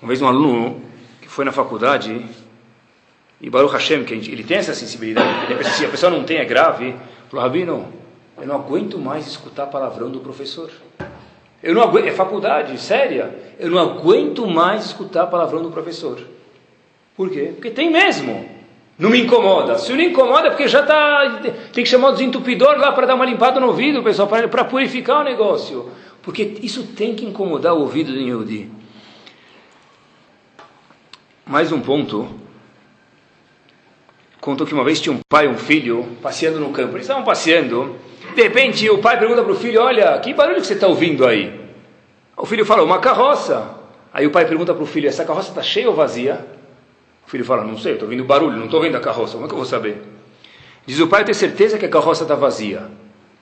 Uma 0.00 0.08
vez 0.08 0.22
um 0.22 0.28
aluno 0.28 0.80
que 1.20 1.28
foi 1.28 1.44
na 1.44 1.50
faculdade 1.50 2.24
E 3.40 3.50
Baruch 3.50 3.72
Hashem, 3.72 4.04
que 4.04 4.14
ele 4.14 4.44
tem 4.44 4.58
essa 4.58 4.72
sensibilidade, 4.72 5.28
se 5.76 5.84
a 5.84 5.88
pessoa 5.88 6.12
não 6.12 6.22
tem, 6.22 6.38
é 6.38 6.44
grave. 6.44 6.94
Falou, 7.28 7.44
Rabino, 7.44 7.92
eu 8.38 8.46
não 8.46 8.54
aguento 8.54 9.00
mais 9.00 9.26
escutar 9.26 9.66
palavrão 9.66 10.08
do 10.08 10.20
professor. 10.20 10.70
Eu 11.60 11.74
não 11.74 11.82
aguento, 11.82 12.06
é 12.06 12.12
faculdade, 12.12 12.80
séria. 12.80 13.34
Eu 13.58 13.70
não 13.70 13.80
aguento 13.80 14.46
mais 14.46 14.84
escutar 14.84 15.26
palavrão 15.26 15.60
do 15.60 15.72
professor. 15.72 16.20
Por 17.16 17.30
quê? 17.30 17.50
Porque 17.54 17.70
tem 17.70 17.90
mesmo. 17.90 18.61
Não 18.98 19.10
me 19.10 19.20
incomoda. 19.20 19.78
Se 19.78 19.92
não 19.92 20.00
incomoda, 20.00 20.48
é 20.48 20.50
porque 20.50 20.68
já 20.68 20.80
está. 20.80 21.40
Tem 21.72 21.82
que 21.82 21.86
chamar 21.86 22.10
o 22.10 22.12
desentupidor 22.12 22.76
lá 22.76 22.92
para 22.92 23.06
dar 23.06 23.14
uma 23.14 23.24
limpada 23.24 23.58
no 23.58 23.68
ouvido, 23.68 24.02
pessoal, 24.02 24.28
para 24.28 24.64
purificar 24.64 25.20
o 25.20 25.24
negócio. 25.24 25.90
Porque 26.22 26.58
isso 26.62 26.84
tem 26.88 27.14
que 27.14 27.24
incomodar 27.24 27.74
o 27.74 27.80
ouvido 27.80 28.12
do 28.12 28.18
Yehudi. 28.18 28.70
Mais 31.44 31.72
um 31.72 31.80
ponto. 31.80 32.28
Contou 34.40 34.66
que 34.66 34.74
uma 34.74 34.84
vez 34.84 35.00
tinha 35.00 35.14
um 35.14 35.20
pai 35.28 35.46
e 35.46 35.48
um 35.48 35.56
filho 35.56 36.16
passeando 36.22 36.60
no 36.60 36.70
campo. 36.70 36.92
Eles 36.94 37.02
estavam 37.02 37.24
passeando. 37.24 37.96
De 38.34 38.42
repente, 38.42 38.88
o 38.88 38.98
pai 38.98 39.18
pergunta 39.18 39.42
para 39.42 39.52
o 39.52 39.56
filho: 39.56 39.80
Olha, 39.82 40.18
que 40.18 40.32
barulho 40.32 40.60
que 40.60 40.66
você 40.66 40.74
está 40.74 40.86
ouvindo 40.86 41.26
aí? 41.26 41.60
O 42.36 42.46
filho 42.46 42.64
fala: 42.64 42.82
Uma 42.82 42.98
carroça. 42.98 43.78
Aí 44.12 44.26
o 44.26 44.30
pai 44.30 44.44
pergunta 44.44 44.72
para 44.74 44.82
o 44.82 44.86
filho: 44.86 45.08
Essa 45.08 45.24
carroça 45.24 45.48
está 45.48 45.62
cheia 45.62 45.88
ou 45.88 45.94
vazia? 45.94 46.46
Filho 47.32 47.46
fala: 47.46 47.64
Não 47.64 47.78
sei, 47.78 47.94
estou 47.94 48.06
ouvindo 48.06 48.24
barulho, 48.24 48.58
não 48.58 48.66
estou 48.66 48.78
vendo 48.78 48.94
a 48.94 49.00
carroça. 49.00 49.32
Como 49.32 49.46
é 49.46 49.48
que 49.48 49.54
eu 49.54 49.56
vou 49.56 49.64
saber? 49.64 50.02
Diz 50.84 51.00
o 51.00 51.08
pai: 51.08 51.22
Eu 51.22 51.24
tenho 51.24 51.34
certeza 51.34 51.78
que 51.78 51.86
a 51.86 51.88
carroça 51.88 52.24
está 52.24 52.34
vazia. 52.34 52.90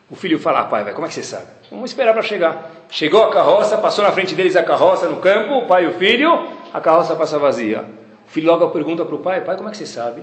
O 0.08 0.14
filho 0.14 0.38
fala: 0.38 0.60
ah, 0.60 0.64
Pai, 0.66 0.84
vai, 0.84 0.92
como 0.94 1.06
é 1.06 1.08
que 1.08 1.14
você 1.16 1.24
sabe? 1.24 1.46
Vamos 1.68 1.90
esperar 1.90 2.12
para 2.12 2.22
chegar. 2.22 2.70
Chegou 2.88 3.24
a 3.24 3.32
carroça, 3.32 3.76
passou 3.78 4.04
na 4.04 4.12
frente 4.12 4.32
deles 4.32 4.54
a 4.54 4.62
carroça 4.62 5.08
no 5.08 5.16
campo, 5.16 5.54
o 5.54 5.66
pai 5.66 5.86
e 5.86 5.88
o 5.88 5.94
filho, 5.94 6.30
a 6.72 6.80
carroça 6.80 7.16
passa 7.16 7.36
vazia. 7.36 7.84
O 8.28 8.30
filho 8.30 8.46
logo 8.46 8.70
pergunta 8.70 9.04
para 9.04 9.14
o 9.16 9.18
pai: 9.18 9.40
Pai, 9.40 9.56
como 9.56 9.68
é 9.68 9.72
que 9.72 9.78
você 9.78 9.86
sabe? 9.86 10.22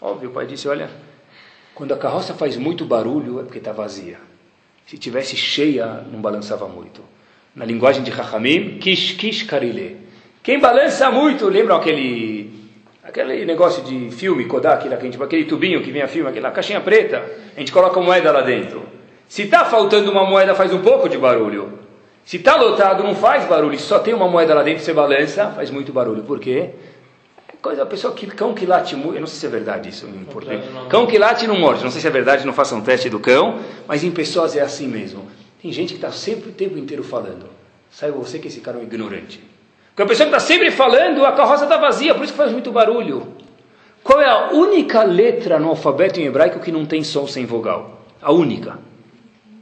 Óbvio, 0.00 0.30
o 0.30 0.32
pai 0.32 0.46
disse: 0.46 0.68
Olha, 0.68 0.88
quando 1.74 1.92
a 1.92 1.96
carroça 1.96 2.32
faz 2.32 2.56
muito 2.56 2.84
barulho 2.84 3.40
é 3.40 3.42
porque 3.42 3.58
está 3.58 3.72
vazia. 3.72 4.18
Se 4.86 4.96
tivesse 4.96 5.34
cheia, 5.34 6.04
não 6.12 6.20
balançava 6.20 6.68
muito. 6.68 7.02
Na 7.56 7.64
linguagem 7.64 8.04
de 8.04 8.10
Rahamim, 8.12 8.78
kish 8.78 9.14
kish 9.14 9.42
karile. 9.42 9.96
Quem 10.44 10.60
balança 10.60 11.10
muito, 11.10 11.48
lembram 11.48 11.76
aquele 11.76 12.39
aquele 13.02 13.44
negócio 13.44 13.82
de 13.82 14.10
filme 14.10 14.44
Kodak, 14.46 14.92
aquele, 14.92 15.22
aquele 15.22 15.44
tubinho 15.44 15.82
que 15.82 15.90
vem 15.90 16.02
a 16.02 16.08
filme, 16.08 16.28
aquela 16.28 16.50
caixinha 16.50 16.80
preta, 16.80 17.24
a 17.56 17.60
gente 17.60 17.72
coloca 17.72 18.00
moeda 18.00 18.30
lá 18.30 18.40
dentro. 18.40 18.82
Se 19.28 19.42
está 19.42 19.64
faltando 19.64 20.10
uma 20.10 20.24
moeda, 20.24 20.54
faz 20.54 20.72
um 20.72 20.80
pouco 20.80 21.08
de 21.08 21.16
barulho. 21.16 21.78
Se 22.24 22.36
está 22.36 22.56
lotado, 22.56 23.02
não 23.02 23.14
faz 23.14 23.44
barulho. 23.46 23.78
Se 23.78 23.84
só 23.84 23.98
tem 23.98 24.12
uma 24.12 24.28
moeda 24.28 24.54
lá 24.54 24.62
dentro, 24.62 24.82
você 24.82 24.92
balança, 24.92 25.48
faz 25.48 25.70
muito 25.70 25.92
barulho. 25.92 26.22
Por 26.22 26.38
quê? 26.38 26.70
coisa, 27.60 27.82
a 27.82 27.86
pessoa 27.86 28.14
que 28.14 28.26
cão 28.26 28.54
que 28.54 28.66
late 28.66 28.96
muito, 28.96 29.14
eu 29.14 29.20
não 29.20 29.26
sei 29.26 29.38
se 29.38 29.46
é 29.46 29.48
verdade 29.48 29.88
isso 29.88 30.06
em 30.06 30.24
português. 30.24 30.64
Cão 30.88 31.06
que 31.06 31.18
late 31.18 31.46
não 31.46 31.58
morde, 31.58 31.84
não 31.84 31.90
sei 31.90 32.00
se 32.00 32.06
é 32.06 32.10
verdade, 32.10 32.46
não 32.46 32.52
façam 32.52 32.78
um 32.78 32.80
teste 32.80 33.08
do 33.08 33.20
cão, 33.20 33.60
mas 33.86 34.02
em 34.02 34.10
pessoas 34.10 34.56
é 34.56 34.60
assim 34.60 34.88
mesmo. 34.88 35.28
Tem 35.60 35.70
gente 35.70 35.90
que 35.90 35.98
está 35.98 36.10
sempre 36.10 36.50
o 36.50 36.52
tempo 36.52 36.78
inteiro 36.78 37.04
falando. 37.04 37.46
Saiba 37.90 38.16
você 38.16 38.38
que 38.38 38.48
esse 38.48 38.60
cara 38.60 38.78
é 38.78 38.80
um 38.80 38.84
ignorante. 38.84 39.42
Porque 40.00 40.12
a 40.12 40.16
pessoa 40.16 40.30
que 40.30 40.34
está 40.34 40.40
sempre 40.40 40.70
falando, 40.70 41.26
a 41.26 41.32
carroça 41.32 41.64
está 41.64 41.76
vazia, 41.76 42.14
por 42.14 42.24
isso 42.24 42.32
que 42.32 42.38
faz 42.38 42.50
muito 42.50 42.72
barulho. 42.72 43.34
Qual 44.02 44.18
é 44.18 44.30
a 44.30 44.48
única 44.50 45.02
letra 45.02 45.58
no 45.58 45.68
alfabeto 45.68 46.18
em 46.18 46.24
hebraico 46.24 46.58
que 46.58 46.72
não 46.72 46.86
tem 46.86 47.04
som 47.04 47.26
sem 47.26 47.44
vogal? 47.44 48.00
A 48.22 48.32
única. 48.32 48.78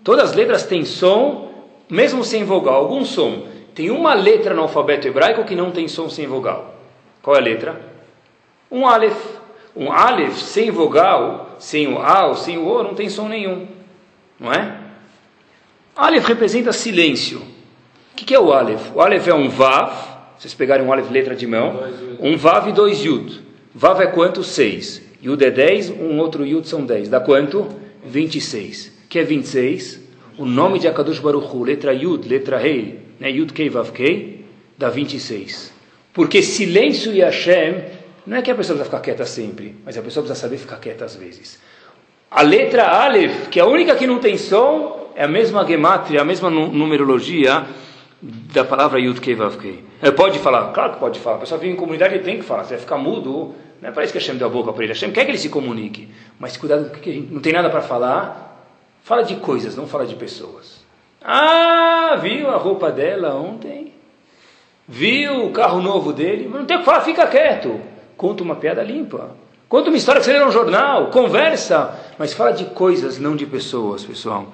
Todas 0.05 0.31
as 0.31 0.37
letras 0.37 0.63
têm 0.65 0.85
som, 0.85 1.51
mesmo 1.91 2.23
sem 2.23 2.45
vogal, 2.45 2.77
algum 2.77 3.05
som. 3.05 3.49
Tem 3.75 3.91
uma 3.91 4.15
letra 4.15 4.55
no 4.55 4.63
alfabeto 4.63 5.09
hebraico 5.09 5.43
que 5.43 5.57
não 5.57 5.73
tem 5.73 5.89
som 5.89 6.09
sem 6.09 6.29
vogal. 6.29 6.73
Qual 7.21 7.35
é 7.35 7.41
a 7.41 7.43
letra? 7.43 7.81
Um 8.71 8.87
Aleph. 8.87 9.21
Um 9.75 9.91
Aleph 9.91 10.37
sem 10.37 10.71
vogal, 10.71 11.57
sem 11.59 11.93
o 11.93 12.01
A 12.01 12.33
sem 12.37 12.59
o 12.59 12.69
O, 12.69 12.85
não 12.85 12.95
tem 12.95 13.09
som 13.09 13.27
nenhum. 13.27 13.67
Não 14.39 14.53
é? 14.53 14.77
Aleph 15.97 16.29
representa 16.29 16.73
silêncio. 16.73 17.43
O 18.13 18.15
que 18.15 18.33
é 18.33 18.39
o 18.39 18.53
Aleph? 18.53 18.93
O 18.95 19.01
Aleph 19.01 19.27
é 19.27 19.35
um 19.35 19.49
Vav, 19.49 20.08
vocês 20.39 20.55
pegarem 20.55 20.87
um 20.87 20.93
Aleph 20.93 21.11
letra 21.11 21.35
de 21.35 21.47
mão, 21.47 21.83
um 22.21 22.37
Vav 22.37 22.69
e 22.69 22.73
dois 22.73 23.05
Yud. 23.05 23.41
Vav 23.75 24.01
é 24.01 24.07
quanto? 24.07 24.45
Seis. 24.45 25.03
Yud 25.23 25.45
é 25.45 25.51
dez, 25.51 25.91
um 25.91 26.19
outro 26.19 26.47
Yud 26.47 26.69
são 26.69 26.87
dez. 26.87 27.09
Dá 27.09 27.19
quanto? 27.19 27.67
26. 28.05 28.93
O 29.05 29.09
que 29.09 29.19
é 29.19 29.25
26? 29.25 30.01
O 30.39 30.45
nome 30.45 30.79
de 30.79 30.87
Akadosh 30.87 31.19
Baruch 31.19 31.49
Hu, 31.53 31.65
letra 31.65 31.93
Yud, 31.93 32.29
letra 32.29 32.57
Rei, 32.57 33.01
né? 33.19 33.31
Yud 33.31 33.53
Kei 33.53 33.69
Vav 33.69 33.91
Kei, 33.91 34.45
dá 34.77 34.89
26. 34.89 35.73
Porque 36.13 36.41
silêncio 36.41 37.13
e 37.13 37.21
Hashem 37.21 37.83
não 38.25 38.37
é 38.37 38.43
que 38.43 38.51
a 38.51 38.55
pessoa 38.55 38.77
precisa 38.77 38.85
ficar 38.85 39.01
quieta 39.01 39.27
sempre, 39.27 39.75
mas 39.85 39.97
a 39.99 40.03
pessoa 40.03 40.23
precisa 40.23 40.41
saber 40.41 40.59
ficar 40.59 40.77
quieta 40.77 41.05
às 41.05 41.17
vezes. 41.17 41.59
A 42.31 42.43
letra 42.43 42.85
Aleph, 42.87 43.49
que 43.49 43.59
é 43.59 43.63
a 43.63 43.67
única 43.67 43.97
que 43.97 44.07
não 44.07 44.19
tem 44.19 44.37
som, 44.37 45.11
é 45.17 45.25
a 45.25 45.29
mesma 45.29 45.67
gematria, 45.67 46.21
a 46.21 46.25
mesma 46.25 46.51
numerologia 46.51 47.67
da 48.21 48.65
palavra 48.65 49.01
Yud 49.01 49.21
Kei 49.21 49.35
Vav 49.35 49.57
Kei. 49.59 49.85
É, 50.03 50.11
pode 50.11 50.39
falar? 50.39 50.73
Claro 50.73 50.95
que 50.95 51.01
pode 51.01 51.21
falar. 51.21 51.37
A 51.37 51.41
pessoa 51.41 51.61
vive 51.61 51.73
em 51.73 51.77
comunidade 51.77 52.17
e 52.17 52.19
tem 52.19 52.39
que 52.39 52.45
falar. 52.45 52.65
Você 52.65 52.71
vai 52.71 52.79
ficar 52.79 52.99
mudo, 52.99 53.55
não 53.81 53.89
é 53.89 53.93
para 53.93 54.05
isso 54.05 54.13
que 54.13 54.19
Hashem 54.19 54.37
deu 54.37 54.49
a 54.49 54.51
boca 54.51 54.73
para 54.73 54.83
ele. 54.83 54.93
Hashem 54.93 55.13
quer 55.13 55.25
que 55.25 55.31
ele 55.31 55.39
se 55.39 55.49
comunique. 55.49 56.09
Mas 56.39 56.57
cuidado, 56.57 56.91
que 56.91 57.11
a 57.11 57.13
gente 57.13 57.33
não 57.33 57.41
tem 57.41 57.53
nada 57.53 57.71
para 57.71 57.81
falar. 57.81 58.67
Fala 59.03 59.23
de 59.23 59.37
coisas, 59.37 59.77
não 59.77 59.87
fala 59.87 60.07
de 60.07 60.17
pessoas. 60.17 60.85
Ah, 61.23 62.17
viu 62.21 62.51
a 62.51 62.57
roupa 62.57 62.91
dela 62.91 63.35
ontem? 63.35 63.93
Viu 64.87 65.47
o 65.47 65.53
carro 65.53 65.81
novo 65.81 66.13
dele? 66.13 66.49
Mas 66.51 66.61
não 66.61 66.67
tem 66.67 66.77
o 66.77 66.81
que 66.81 66.87
falar, 66.87 67.03
fica 67.03 67.27
quieto. 67.27 67.81
Conta 68.17 68.43
uma 68.43 68.57
piada 68.57 68.83
limpa. 68.83 69.31
Conta 69.69 69.91
uma 69.91 69.99
história 69.99 70.19
que 70.21 70.25
você 70.25 70.33
lê 70.33 70.43
no 70.43 70.51
jornal, 70.51 71.09
conversa, 71.09 71.95
mas 72.19 72.33
fala 72.33 72.53
de 72.53 72.65
coisas, 72.67 73.19
não 73.19 73.37
de 73.37 73.45
pessoas, 73.45 74.03
pessoal. 74.03 74.47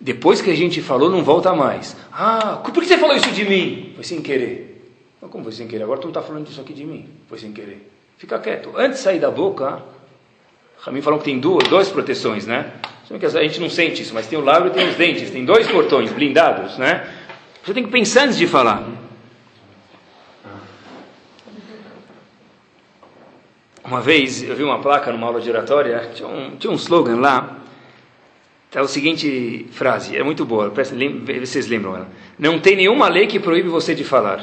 Depois 0.00 0.42
que 0.42 0.50
a 0.50 0.54
gente 0.54 0.82
falou, 0.82 1.08
não 1.08 1.24
volta 1.24 1.54
mais. 1.54 1.96
Ah, 2.12 2.60
por 2.62 2.72
que 2.72 2.86
você 2.86 2.98
falou 2.98 3.16
isso 3.16 3.30
de 3.30 3.44
mim? 3.44 3.92
Foi 3.94 4.04
sem 4.04 4.20
querer. 4.20 4.94
Mas 5.20 5.30
como 5.30 5.44
foi 5.44 5.52
sem 5.52 5.66
querer? 5.66 5.84
Agora 5.84 5.98
tu 5.98 6.04
não 6.04 6.10
está 6.10 6.22
falando 6.22 6.46
disso 6.46 6.60
aqui 6.60 6.74
de 6.74 6.84
mim. 6.84 7.08
Foi 7.28 7.38
sem 7.38 7.52
querer. 7.52 7.90
Fica 8.18 8.38
quieto. 8.38 8.72
Antes 8.76 8.98
de 8.98 9.04
sair 9.04 9.18
da 9.18 9.30
boca, 9.30 9.82
Ramin 10.80 11.00
falou 11.00 11.18
que 11.18 11.24
tem 11.24 11.38
duas, 11.38 11.66
duas 11.68 11.88
proteções, 11.88 12.46
né? 12.46 12.72
A 13.08 13.42
gente 13.42 13.60
não 13.60 13.70
sente 13.70 14.02
isso, 14.02 14.12
mas 14.12 14.26
tem 14.26 14.38
o 14.38 14.44
lábio 14.44 14.68
e 14.68 14.74
tem 14.74 14.88
os 14.88 14.96
dentes. 14.96 15.30
Tem 15.30 15.44
dois 15.44 15.66
portões 15.68 16.12
blindados, 16.12 16.76
né? 16.76 17.08
Você 17.64 17.72
tem 17.72 17.84
que 17.84 17.90
pensar 17.90 18.24
antes 18.24 18.36
de 18.36 18.46
falar. 18.46 18.86
Uma 23.84 24.00
vez 24.00 24.42
eu 24.42 24.56
vi 24.56 24.64
uma 24.64 24.80
placa 24.80 25.12
numa 25.12 25.28
aula 25.28 25.40
de 25.40 25.48
oratória, 25.48 26.10
tinha 26.12 26.28
um, 26.28 26.56
tinha 26.56 26.72
um 26.72 26.74
slogan 26.74 27.20
lá, 27.20 27.58
tá 28.70 28.80
a 28.80 28.88
seguinte 28.88 29.66
frase, 29.70 30.16
é 30.16 30.22
muito 30.22 30.44
boa, 30.44 30.70
vocês 30.70 31.66
lembram 31.68 31.96
ela. 31.96 32.08
Não 32.38 32.58
tem 32.58 32.76
nenhuma 32.76 33.08
lei 33.08 33.26
que 33.26 33.38
proíbe 33.38 33.68
você 33.68 33.94
de 33.94 34.04
falar, 34.04 34.42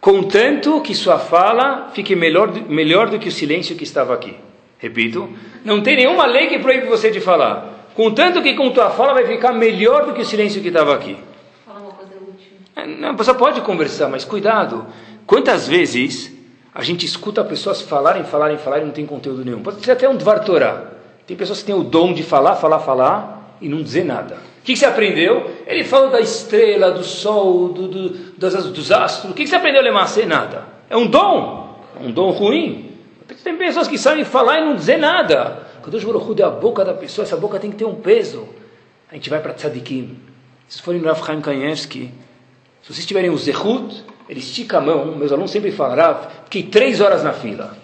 contanto 0.00 0.80
que 0.80 0.94
sua 0.94 1.18
fala 1.18 1.90
fique 1.94 2.16
melhor, 2.16 2.52
melhor 2.68 3.08
do 3.10 3.18
que 3.18 3.28
o 3.28 3.32
silêncio 3.32 3.76
que 3.76 3.84
estava 3.84 4.14
aqui. 4.14 4.34
Repito, 4.78 5.28
não 5.64 5.80
tem 5.80 5.96
nenhuma 5.96 6.26
lei 6.26 6.48
que 6.48 6.58
proíbe 6.58 6.86
você 6.86 7.10
de 7.10 7.20
falar, 7.20 7.88
contanto 7.94 8.42
que 8.42 8.54
com 8.54 8.70
tua 8.70 8.90
fala 8.90 9.14
vai 9.14 9.26
ficar 9.26 9.52
melhor 9.52 10.06
do 10.06 10.12
que 10.12 10.22
o 10.22 10.26
silêncio 10.26 10.60
que 10.60 10.68
estava 10.68 10.94
aqui. 10.94 11.16
Fala 11.64 11.80
uma 11.80 11.92
coisa 11.92 12.14
útil. 12.14 12.52
É, 12.74 12.86
não, 12.86 13.10
a 13.10 13.14
pessoa 13.14 13.36
pode 13.36 13.60
conversar, 13.62 14.08
mas 14.08 14.24
cuidado. 14.24 14.86
Quantas 15.26 15.66
vezes 15.66 16.36
a 16.74 16.82
gente 16.82 17.06
escuta 17.06 17.42
pessoas 17.42 17.80
falarem, 17.80 18.22
falarem, 18.24 18.58
falarem 18.58 18.84
e 18.84 18.86
não 18.86 18.92
tem 18.92 19.06
conteúdo 19.06 19.42
nenhum. 19.42 19.62
Pode 19.62 19.82
ser 19.82 19.92
até 19.92 20.06
um 20.06 20.14
Dvar 20.14 20.44
Torah. 20.44 20.95
Tem 21.26 21.36
pessoas 21.36 21.60
que 21.60 21.66
têm 21.66 21.74
o 21.74 21.82
dom 21.82 22.12
de 22.12 22.22
falar, 22.22 22.56
falar, 22.56 22.78
falar 22.80 23.56
e 23.60 23.68
não 23.68 23.82
dizer 23.82 24.04
nada. 24.04 24.36
O 24.60 24.62
que, 24.62 24.76
você 24.76 24.84
aprendeu? 24.84 25.50
Ele 25.66 25.84
falou 25.84 26.10
da 26.10 26.20
estrela, 26.20 26.90
do 26.90 27.02
sol, 27.02 27.68
do, 27.68 27.88
do, 27.88 28.08
dos, 28.08 28.72
dos, 28.72 28.92
astros. 28.92 29.30
O 29.30 29.34
que, 29.34 29.46
você 29.46 29.56
aprendeu, 29.56 29.82
Lemacê? 29.82 30.26
Nada. 30.26 30.66
É 30.90 30.96
um 30.96 31.06
dom. 31.06 31.80
É 32.00 32.04
um 32.04 32.10
dom 32.10 32.30
ruim. 32.30 32.92
Tem 33.42 33.56
pessoas 33.56 33.88
que 33.88 33.98
sabem 33.98 34.24
falar 34.24 34.60
e 34.60 34.64
não 34.64 34.74
dizer 34.74 34.98
nada. 34.98 35.66
Quando 35.80 35.92
Deus 35.92 36.04
Baruch 36.04 36.40
é 36.40 36.44
a 36.44 36.50
boca 36.50 36.84
da 36.84 36.94
pessoa, 36.94 37.24
essa 37.24 37.36
boca 37.36 37.58
tem 37.58 37.70
que 37.70 37.76
ter 37.76 37.84
um 37.84 37.94
peso. 37.94 38.48
A 39.10 39.14
gente 39.14 39.30
vai 39.30 39.40
para 39.40 39.52
Tzadikim. 39.52 40.16
Se 40.68 40.82
forem 40.82 41.00
no 41.00 41.06
Rav 41.06 41.24
Chaim 41.24 41.76
se 41.76 42.92
vocês 42.92 43.04
tiverem 43.04 43.30
o 43.30 43.36
Zehut, 43.36 44.04
ele 44.28 44.38
estica 44.38 44.78
a 44.78 44.80
mão, 44.80 45.06
meus 45.16 45.32
alunos 45.32 45.50
sempre 45.50 45.72
falam, 45.72 46.20
fiquei 46.44 46.64
três 46.64 47.00
horas 47.00 47.24
na 47.24 47.32
fila. 47.32 47.76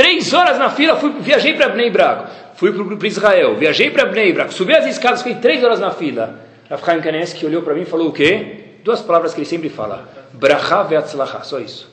Três 0.00 0.32
horas 0.32 0.56
na 0.56 0.70
fila, 0.70 0.96
fui, 0.96 1.12
viajei 1.20 1.52
para 1.52 1.68
Bnei 1.68 1.90
Brak, 1.90 2.30
fui 2.54 2.72
para 2.72 3.06
Israel, 3.06 3.54
viajei 3.56 3.90
para 3.90 4.06
Bnei 4.06 4.32
Brak, 4.32 4.54
subi 4.54 4.74
as 4.74 4.86
escadas, 4.86 5.20
fiquei 5.20 5.38
três 5.38 5.62
horas 5.62 5.78
na 5.78 5.90
fila. 5.90 6.40
Rav 6.70 6.82
Chaim 6.82 7.02
Kaneski 7.02 7.44
olhou 7.44 7.60
para 7.60 7.74
mim 7.74 7.82
e 7.82 7.84
falou 7.84 8.08
o 8.08 8.12
quê? 8.14 8.78
Duas 8.82 9.02
palavras 9.02 9.34
que 9.34 9.40
ele 9.40 9.46
sempre 9.46 9.68
fala, 9.68 10.08
Bracha 10.32 10.84
ve'atzlacha, 10.84 11.42
só 11.42 11.60
isso. 11.60 11.86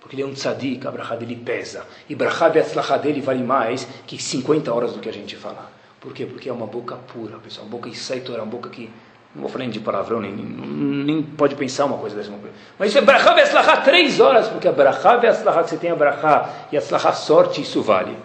Porque 0.00 0.16
ele 0.16 0.22
é 0.22 0.26
um 0.26 0.32
tzadik, 0.32 0.86
a 0.86 0.90
bracha 0.90 1.16
dele 1.16 1.36
pesa. 1.36 1.84
E 2.08 2.14
bracha 2.14 2.48
ve'atzlacha 2.48 2.96
dele 2.96 3.20
vale 3.20 3.44
mais 3.44 3.86
que 4.06 4.16
50 4.16 4.72
horas 4.72 4.94
do 4.94 4.98
que 4.98 5.10
a 5.10 5.12
gente 5.12 5.36
fala. 5.36 5.70
Por 6.00 6.14
quê? 6.14 6.24
Porque 6.24 6.48
é 6.48 6.52
uma 6.52 6.66
boca 6.66 6.96
pura, 6.96 7.36
pessoal. 7.36 7.66
Uma 7.66 7.72
boca 7.72 7.92
sai 7.92 8.22
uma 8.26 8.46
boca 8.46 8.70
que 8.70 8.88
Não 9.34 9.42
vou 9.42 9.50
falar 9.50 9.66
de 9.66 9.78
palavrão, 9.80 10.20
nem, 10.20 10.32
nem 10.32 11.22
pode 11.22 11.54
pensar 11.54 11.84
uma 11.84 11.98
coisa 11.98 12.16
dessa. 12.16 12.32
Mas 12.78 12.88
isso 12.88 12.98
é 12.98 13.00
brachá 13.00 13.34
ve'aslachá 13.34 13.76
três 13.78 14.20
horas, 14.20 14.48
porque 14.48 14.66
a 14.66 14.72
brachá 14.72 15.16
ve'aslachá, 15.16 15.62
que 15.62 15.70
você 15.70 15.76
tem 15.76 15.90
a 15.90 15.96
brachá 15.96 16.48
e 16.72 16.76
a 16.76 16.80
aslachá 16.80 17.12
sorte, 17.12 17.60
isso 17.60 17.82
vale. 17.82 18.16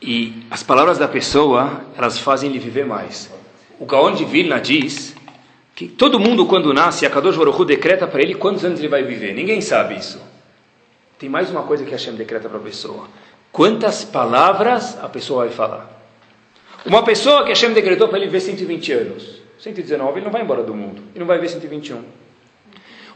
E 0.00 0.46
as 0.50 0.62
palavras 0.62 0.96
da 0.96 1.06
pessoa, 1.06 1.82
elas 1.96 2.18
fazem 2.18 2.48
ele 2.48 2.58
viver 2.58 2.86
mais. 2.86 3.30
O 3.78 3.84
Gaon 3.84 4.14
de 4.14 4.24
Vilna 4.24 4.60
diz 4.60 5.14
que 5.74 5.86
todo 5.88 6.18
mundo 6.18 6.46
quando 6.46 6.72
nasce, 6.72 7.04
a 7.04 7.10
Kadosh 7.10 7.36
Baruch 7.36 7.64
decreta 7.64 8.06
para 8.06 8.22
ele 8.22 8.34
quantos 8.34 8.64
anos 8.64 8.78
ele 8.78 8.88
vai 8.88 9.02
viver. 9.02 9.34
Ninguém 9.34 9.60
sabe 9.60 9.96
isso. 9.96 10.20
Tem 11.18 11.28
mais 11.28 11.50
uma 11.50 11.64
coisa 11.64 11.84
que 11.84 11.90
Hashem 11.90 12.14
decreta 12.14 12.48
para 12.48 12.58
a 12.58 12.62
pessoa. 12.62 13.08
Quantas 13.52 14.04
palavras 14.04 14.98
a 15.02 15.08
pessoa 15.08 15.44
vai 15.44 15.54
falar? 15.54 15.99
Uma 16.86 17.02
pessoa 17.02 17.42
que 17.42 17.50
Hashem 17.50 17.72
decretou 17.72 18.08
para 18.08 18.18
ele 18.18 18.26
viver 18.26 18.40
120 18.40 18.92
anos, 18.92 19.40
119, 19.58 20.18
ele 20.18 20.24
não 20.24 20.32
vai 20.32 20.42
embora 20.42 20.62
do 20.62 20.74
mundo, 20.74 21.02
ele 21.10 21.20
não 21.20 21.26
vai 21.26 21.36
viver 21.36 21.48
121. 21.48 22.02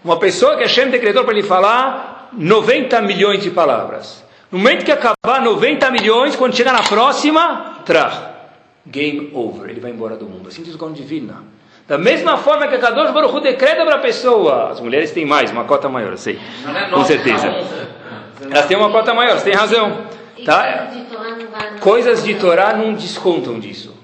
Uma 0.04 0.18
pessoa 0.18 0.56
que 0.56 0.62
Hashem 0.62 0.90
decretou 0.90 1.24
para 1.24 1.32
ele 1.32 1.46
falar 1.46 2.28
90 2.32 3.00
milhões 3.02 3.42
de 3.42 3.50
palavras. 3.50 4.22
No 4.52 4.58
momento 4.58 4.84
que 4.84 4.92
acabar 4.92 5.40
90 5.42 5.90
milhões, 5.90 6.36
quando 6.36 6.54
chegar 6.54 6.72
na 6.72 6.82
próxima, 6.82 7.80
tra, 7.86 8.34
game 8.86 9.30
over, 9.32 9.70
ele 9.70 9.80
vai 9.80 9.90
embora 9.90 10.16
do 10.16 10.26
mundo. 10.26 10.48
Assim 10.48 10.62
diz 10.62 10.74
o 10.74 10.78
Gaon 10.78 10.92
de 10.92 11.02
Vilna. 11.02 11.42
Da 11.88 11.98
mesma 11.98 12.36
forma 12.36 12.66
que 12.68 12.74
a 12.74 12.78
Kadosh 12.78 13.10
Baruch 13.12 13.34
Hu 13.34 13.40
decreta 13.40 13.84
para 13.84 13.96
a 13.96 13.98
pessoa, 13.98 14.70
as 14.70 14.80
mulheres 14.80 15.10
têm 15.10 15.26
mais, 15.26 15.50
uma 15.50 15.64
cota 15.64 15.88
maior, 15.88 16.12
eu 16.12 16.18
sei, 16.18 16.38
é 16.66 16.90
com 16.90 17.04
certeza. 17.04 17.46
Elas 18.50 18.66
têm 18.66 18.76
uma 18.76 18.90
cota 18.90 19.12
maior, 19.12 19.38
você 19.38 19.44
tem 19.44 19.54
razão. 19.54 20.04
Tá? 20.44 20.90
Coisas 21.80 22.24
de 22.24 22.34
Torá 22.34 22.74
não 22.74 22.94
descontam 22.94 23.59
disso. 23.61 23.94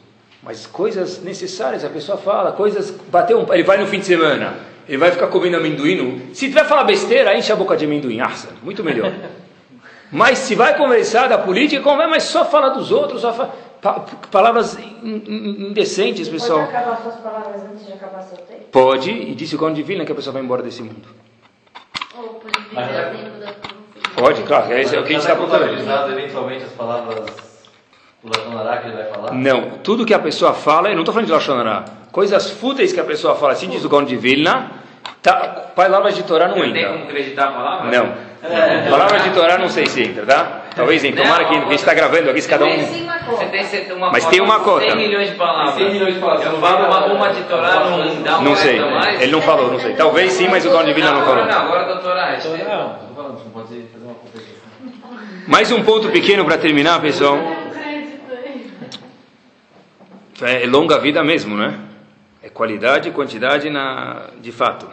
Mas 0.43 0.67
coisas 0.67 1.23
necessárias, 1.23 1.85
a 1.85 1.89
pessoa 1.89 2.17
fala, 2.17 2.53
coisas. 2.53 2.91
Bateu 2.91 3.39
um, 3.39 3.53
ele 3.53 3.63
vai 3.63 3.79
no 3.79 3.87
fim 3.87 3.99
de 3.99 4.07
semana, 4.07 4.55
ele 4.89 4.99
vai 4.99 5.11
ficar 5.11 5.27
comendo 5.27 5.57
amendoim. 5.57 6.31
Se 6.33 6.49
tiver 6.49 6.65
falar 6.65 6.85
besteira, 6.85 7.37
enche 7.37 7.53
a 7.53 7.57
boca 7.57 7.77
de 7.77 7.85
amendoim. 7.85 8.21
Ah, 8.21 8.33
muito 8.63 8.83
melhor. 8.83 9.13
Mas 10.11 10.39
se 10.39 10.55
vai 10.55 10.77
conversar 10.77 11.29
da 11.29 11.39
política, 11.39 11.81
como 11.83 12.03
é, 12.03 12.07
mas 12.09 12.25
só 12.25 12.45
fala 12.45 12.71
dos 12.71 12.91
outros, 12.91 13.21
só 13.21 13.33
fala, 13.33 13.55
pa, 13.81 14.05
palavras 14.29 14.77
indecentes, 15.05 16.29
pessoal. 16.29 16.67
Pode 16.67 16.77
acabar 16.77 16.97
suas 17.01 17.15
palavras 17.17 17.63
antes 17.63 17.87
de 17.87 17.93
acabar 17.93 18.23
seu 18.23 18.39
tempo? 18.39 18.65
Pode, 18.73 19.09
e 19.09 19.33
disse 19.37 19.55
o 19.55 19.59
Conde 19.59 19.77
de 19.77 19.83
Vilna 19.85 20.05
que 20.05 20.11
a 20.11 20.15
pessoa 20.17 20.33
vai 20.33 20.43
embora 20.43 20.65
desse 20.65 20.83
mundo. 20.83 21.09
Ou 22.19 22.41
pode 22.41 22.59
viver 22.59 22.83
o 22.83 23.17
tempo 23.17 23.39
da 23.39 23.80
Pode, 24.21 24.43
claro, 24.43 24.73
é, 24.73 24.83
é 24.83 24.85
o 24.85 24.89
que 24.89 24.97
a 24.97 25.03
gente 25.03 25.17
está 25.19 25.35
procurando. 25.35 26.13
eventualmente 26.13 26.65
as 26.65 26.71
palavras 26.73 27.17
do 28.23 28.29
Lashonará 28.37 28.77
que 28.79 28.89
ele 28.89 28.97
vai 28.97 29.05
falar? 29.07 29.33
Não, 29.33 29.63
tudo 29.83 30.05
que 30.05 30.13
a 30.15 30.19
pessoa 30.19 30.53
fala, 30.53 30.89
eu 30.89 30.95
não 30.95 31.01
estou 31.01 31.15
falando 31.15 31.27
de 31.27 31.33
Lashonará, 31.33 31.85
coisas 32.13 32.51
fúteis 32.51 32.93
que 32.93 33.01
a 33.01 33.05
pessoa 33.05 33.35
fala, 33.35 33.53
assim 33.53 33.69
diz 33.69 33.85
o 33.85 33.89
Gaon 33.89 34.05
de 34.05 34.17
Vilna, 34.17 34.71
tá, 35.23 35.37
palavras 35.75 36.15
de 36.15 36.23
Torá 36.23 36.49
não 36.49 36.55
Tem 36.55 36.71
entra. 36.71 36.93
como 36.93 37.05
acreditar 37.05 37.49
a 37.49 37.53
palavra? 37.53 37.91
Não. 37.91 38.31
Palavras 38.91 39.23
de 39.23 39.31
Torá 39.31 39.59
não 39.59 39.69
sei 39.69 39.87
se 39.87 40.03
entra, 40.03 40.25
tá? 40.25 40.61
Talvez 40.75 41.05
entra. 41.05 41.23
Tomara 41.23 41.45
que 41.45 41.57
a 41.57 41.61
gente 41.61 41.75
está 41.75 41.93
gravando 41.93 42.31
aqui, 42.31 42.41
se 42.41 42.49
cada 42.49 42.65
um. 42.65 42.71
Você 42.71 43.45
tem 43.47 43.67
Mas 43.99 44.25
tem 44.27 44.41
uma 44.41 44.61
cota. 44.61 44.87
100 44.87 44.97
milhões 44.97 45.31
de 45.31 45.35
palavras. 45.37 45.75
100 45.75 45.91
milhões 45.93 46.15
de 46.15 46.21
palavras. 46.21 46.47
Eu 46.47 46.59
falo 46.59 46.87
uma, 46.87 47.07
uma 47.07 47.29
de 47.33 47.43
Torá, 47.43 47.81
não 47.91 48.23
dá 48.23 48.39
uma 48.39 48.49
Não 48.49 48.57
sei. 48.57 48.81
Ele 49.21 49.33
não 49.33 49.43
falou, 49.43 49.71
não 49.71 49.79
sei. 49.79 49.95
Talvez 49.95 50.33
sim, 50.33 50.49
mas 50.49 50.65
o 50.65 50.71
Gaon 50.71 50.85
de 50.85 50.93
Vilna 50.95 51.13
não 51.13 51.23
falou. 51.23 51.45
não, 51.45 51.59
agora 51.59 51.85
da 51.85 51.97
Torá. 52.01 52.31
acho 52.31 52.51
que- 52.51 52.63
Não, 52.65 52.97
não 53.33 53.51
pode 53.51 53.69
fazer 53.69 53.91
uma. 54.03 54.17
Mais 55.47 55.71
um 55.71 55.83
ponto 55.83 56.11
pequeno 56.11 56.45
para 56.45 56.59
terminar, 56.59 57.01
pessoal. 57.01 57.39
É 60.43 60.67
longa 60.67 60.99
vida 60.99 61.23
mesmo, 61.23 61.57
né? 61.57 61.79
É 62.43 62.49
qualidade 62.49 63.09
e 63.09 63.13
quantidade 63.13 63.69
na, 63.69 64.31
de 64.41 64.51
fato. 64.51 64.89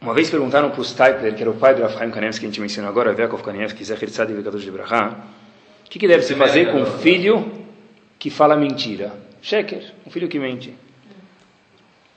Uma 0.00 0.14
vez 0.14 0.30
perguntaram 0.30 0.70
para 0.70 0.80
o 0.80 0.84
Stipler, 0.84 1.34
que 1.34 1.42
era 1.42 1.50
o 1.50 1.54
pai 1.54 1.74
do 1.74 1.82
Rafael 1.82 2.10
Kanevsky, 2.10 2.40
que 2.40 2.46
a 2.46 2.50
gente 2.50 2.60
mencionou 2.60 2.90
agora, 2.90 3.14
Yakov 3.18 3.42
Kanevsky, 3.42 3.84
Zecher 3.84 4.08
Tzadik 4.10 4.36
Vekadosh 4.36 4.62
de 4.62 4.70
Brahá, 4.70 5.16
o 5.86 5.90
que, 5.90 5.98
que 5.98 6.08
deve 6.08 6.22
se 6.22 6.34
fazer 6.34 6.70
com 6.72 6.82
um 6.82 6.86
filho 6.86 7.50
que 8.18 8.30
fala 8.30 8.56
mentira? 8.56 9.12
Sheker, 9.42 9.92
um 10.06 10.10
filho 10.10 10.28
que 10.28 10.38
mente. 10.38 10.74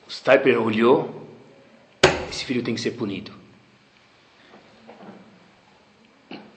O 0.07 0.11
Stipler 0.11 0.61
olhou, 0.61 1.27
esse 2.29 2.45
filho 2.45 2.61
tem 2.61 2.75
que 2.75 2.81
ser 2.81 2.91
punido. 2.91 3.42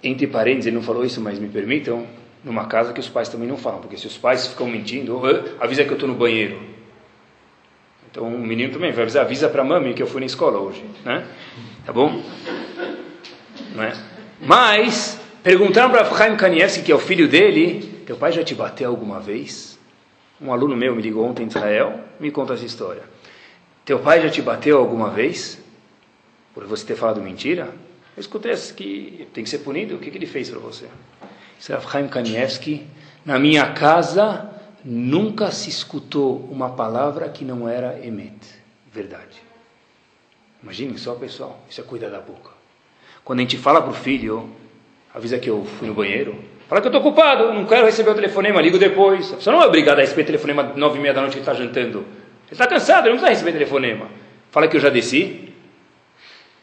Entre 0.03 0.26
parênteses, 0.26 0.66
ele 0.66 0.76
não 0.76 0.82
falou 0.82 1.05
isso, 1.05 1.20
mas 1.20 1.38
me 1.38 1.49
permitam, 1.49 2.07
numa 2.44 2.66
casa 2.66 2.92
que 2.92 3.01
os 3.01 3.09
pais 3.09 3.28
também 3.28 3.49
não 3.49 3.57
falam, 3.57 3.80
porque 3.80 3.97
se 3.97 4.07
os 4.07 4.16
pais 4.16 4.47
ficam 4.47 4.66
mentindo, 4.66 5.16
"Ô, 5.16 5.24
avisa 5.59 5.84
que 5.84 5.90
eu 5.90 5.94
estou 5.94 6.09
no 6.09 6.14
banheiro. 6.14 6.61
Então 8.11 8.24
o 8.24 8.38
menino 8.38 8.72
também 8.72 8.92
vai 8.92 9.03
avisar, 9.03 9.24
avisa 9.24 9.49
para 9.49 9.62
a 9.62 9.64
mami 9.64 9.92
que 9.92 10.03
eu 10.03 10.07
fui 10.07 10.20
na 10.20 10.26
escola 10.26 10.59
hoje, 10.59 10.82
né? 11.05 11.26
Tá 11.84 11.92
bom? 11.92 12.22
Não 13.74 13.82
é? 13.82 13.92
Mas 14.40 15.20
perguntaram 15.42 15.90
para 15.90 16.05
Chaim 16.16 16.36
Kanievski, 16.36 16.82
que 16.82 16.92
é 16.92 16.94
o 16.94 16.99
filho 16.99 17.28
dele, 17.28 18.03
teu 18.07 18.16
pai 18.16 18.32
já 18.32 18.42
te 18.42 18.55
bateu 18.55 18.88
alguma 18.88 19.20
vez? 19.20 19.78
Um 20.40 20.53
aluno 20.53 20.76
meu 20.76 20.94
me 20.94 21.03
ligou 21.03 21.26
ontem 21.26 21.44
em 21.44 21.49
Israel, 21.49 22.01
me 22.20 22.30
conta 22.30 22.55
essa 22.55 22.64
história. 22.64 23.03
Teu 23.84 23.99
pai 23.99 24.22
já 24.22 24.30
te 24.30 24.40
bateu 24.40 24.78
alguma 24.78 25.11
vez? 25.11 25.59
Por 26.55 26.64
você 26.64 26.86
ter 26.86 26.94
falado 26.94 27.20
mentira? 27.20 27.68
Eu 28.17 28.21
escutei 28.21 28.55
que 28.75 29.29
tem 29.35 29.45
que 29.45 29.51
ser 29.51 29.59
punido. 29.59 29.97
O 29.97 29.99
que, 29.99 30.11
que 30.11 30.17
ele 30.17 30.27
fez 30.27 30.49
para 30.49 30.59
você? 30.59 30.87
Isso 31.59 31.73
é 31.73 31.81
Chaim 31.81 32.09
Kanievski. 32.09 32.87
Na 33.25 33.39
minha 33.39 33.73
casa 33.73 34.51
nunca 34.83 35.51
se 35.51 35.69
escutou 35.69 36.49
uma 36.51 36.71
palavra 36.71 37.29
que 37.29 37.45
não 37.45 37.69
era 37.69 37.99
emet, 38.07 38.39
verdade. 38.91 39.43
Imaginem 40.62 40.97
só, 40.97 41.14
pessoal, 41.14 41.61
isso 41.69 41.81
é 41.81 41.85
cuidar 41.85 42.09
da 42.09 42.21
boca. 42.21 42.51
Quando 43.25 43.41
a 43.41 43.43
gente 43.43 43.59
fala 43.59 43.83
para 43.83 43.91
o 43.91 43.95
filho, 43.95 44.49
avisa 45.12 45.39
que 45.39 45.51
eu 45.51 45.64
fui 45.64 45.89
no 45.89 45.95
banheiro, 45.95 46.39
fala 46.69 46.81
que 46.81 46.87
eu 46.87 46.93
estou 46.93 47.01
ocupado, 47.01 47.53
não 47.53 47.67
quero 47.67 47.85
receber 47.85 48.11
o 48.11 48.14
telefonema, 48.14 48.62
ligo 48.62 48.79
depois. 48.79 49.31
Pessoa 49.33 49.57
não 49.57 49.62
é 49.62 49.67
obrigada 49.67 50.01
a 50.01 50.05
receber 50.05 50.25
telefonema 50.25 50.62
nove 50.75 50.99
e 50.99 51.03
meia 51.03 51.12
da 51.12 51.21
noite 51.21 51.35
que 51.35 51.41
está 51.41 51.53
jantando. 51.53 51.99
Ele 51.99 52.53
está 52.53 52.67
cansado, 52.67 53.07
ele 53.07 53.14
não 53.14 53.21
precisa 53.21 53.29
receber 53.29 53.53
telefonema. 53.53 54.09
Fala 54.51 54.69
que 54.69 54.77
eu 54.77 54.81
já 54.81 54.89
desci. 54.89 55.53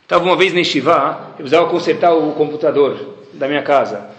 Estava 0.03 0.23
uma 0.23 0.35
vez 0.35 0.53
na 0.53 0.59
Estivá, 0.59 1.29
eu 1.31 1.37
precisava 1.37 1.69
consertar 1.69 2.13
o 2.13 2.33
computador 2.33 3.15
da 3.33 3.47
minha 3.47 3.63
casa. 3.63 4.09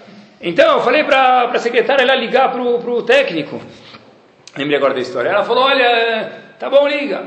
Então, 0.41 0.79
eu 0.79 0.83
falei 0.83 1.05
para 1.05 1.45
a 1.45 1.59
secretária 1.59 2.05
lá 2.05 2.15
ligar 2.15 2.51
para 2.51 2.61
o 2.61 3.03
técnico. 3.03 3.61
Lembrei 4.57 4.77
agora 4.77 4.95
da 4.95 5.01
história. 5.01 5.29
Ela 5.29 5.45
falou, 5.45 5.65
olha, 5.65 6.33
tá 6.59 6.69
bom, 6.69 6.87
liga. 6.89 7.27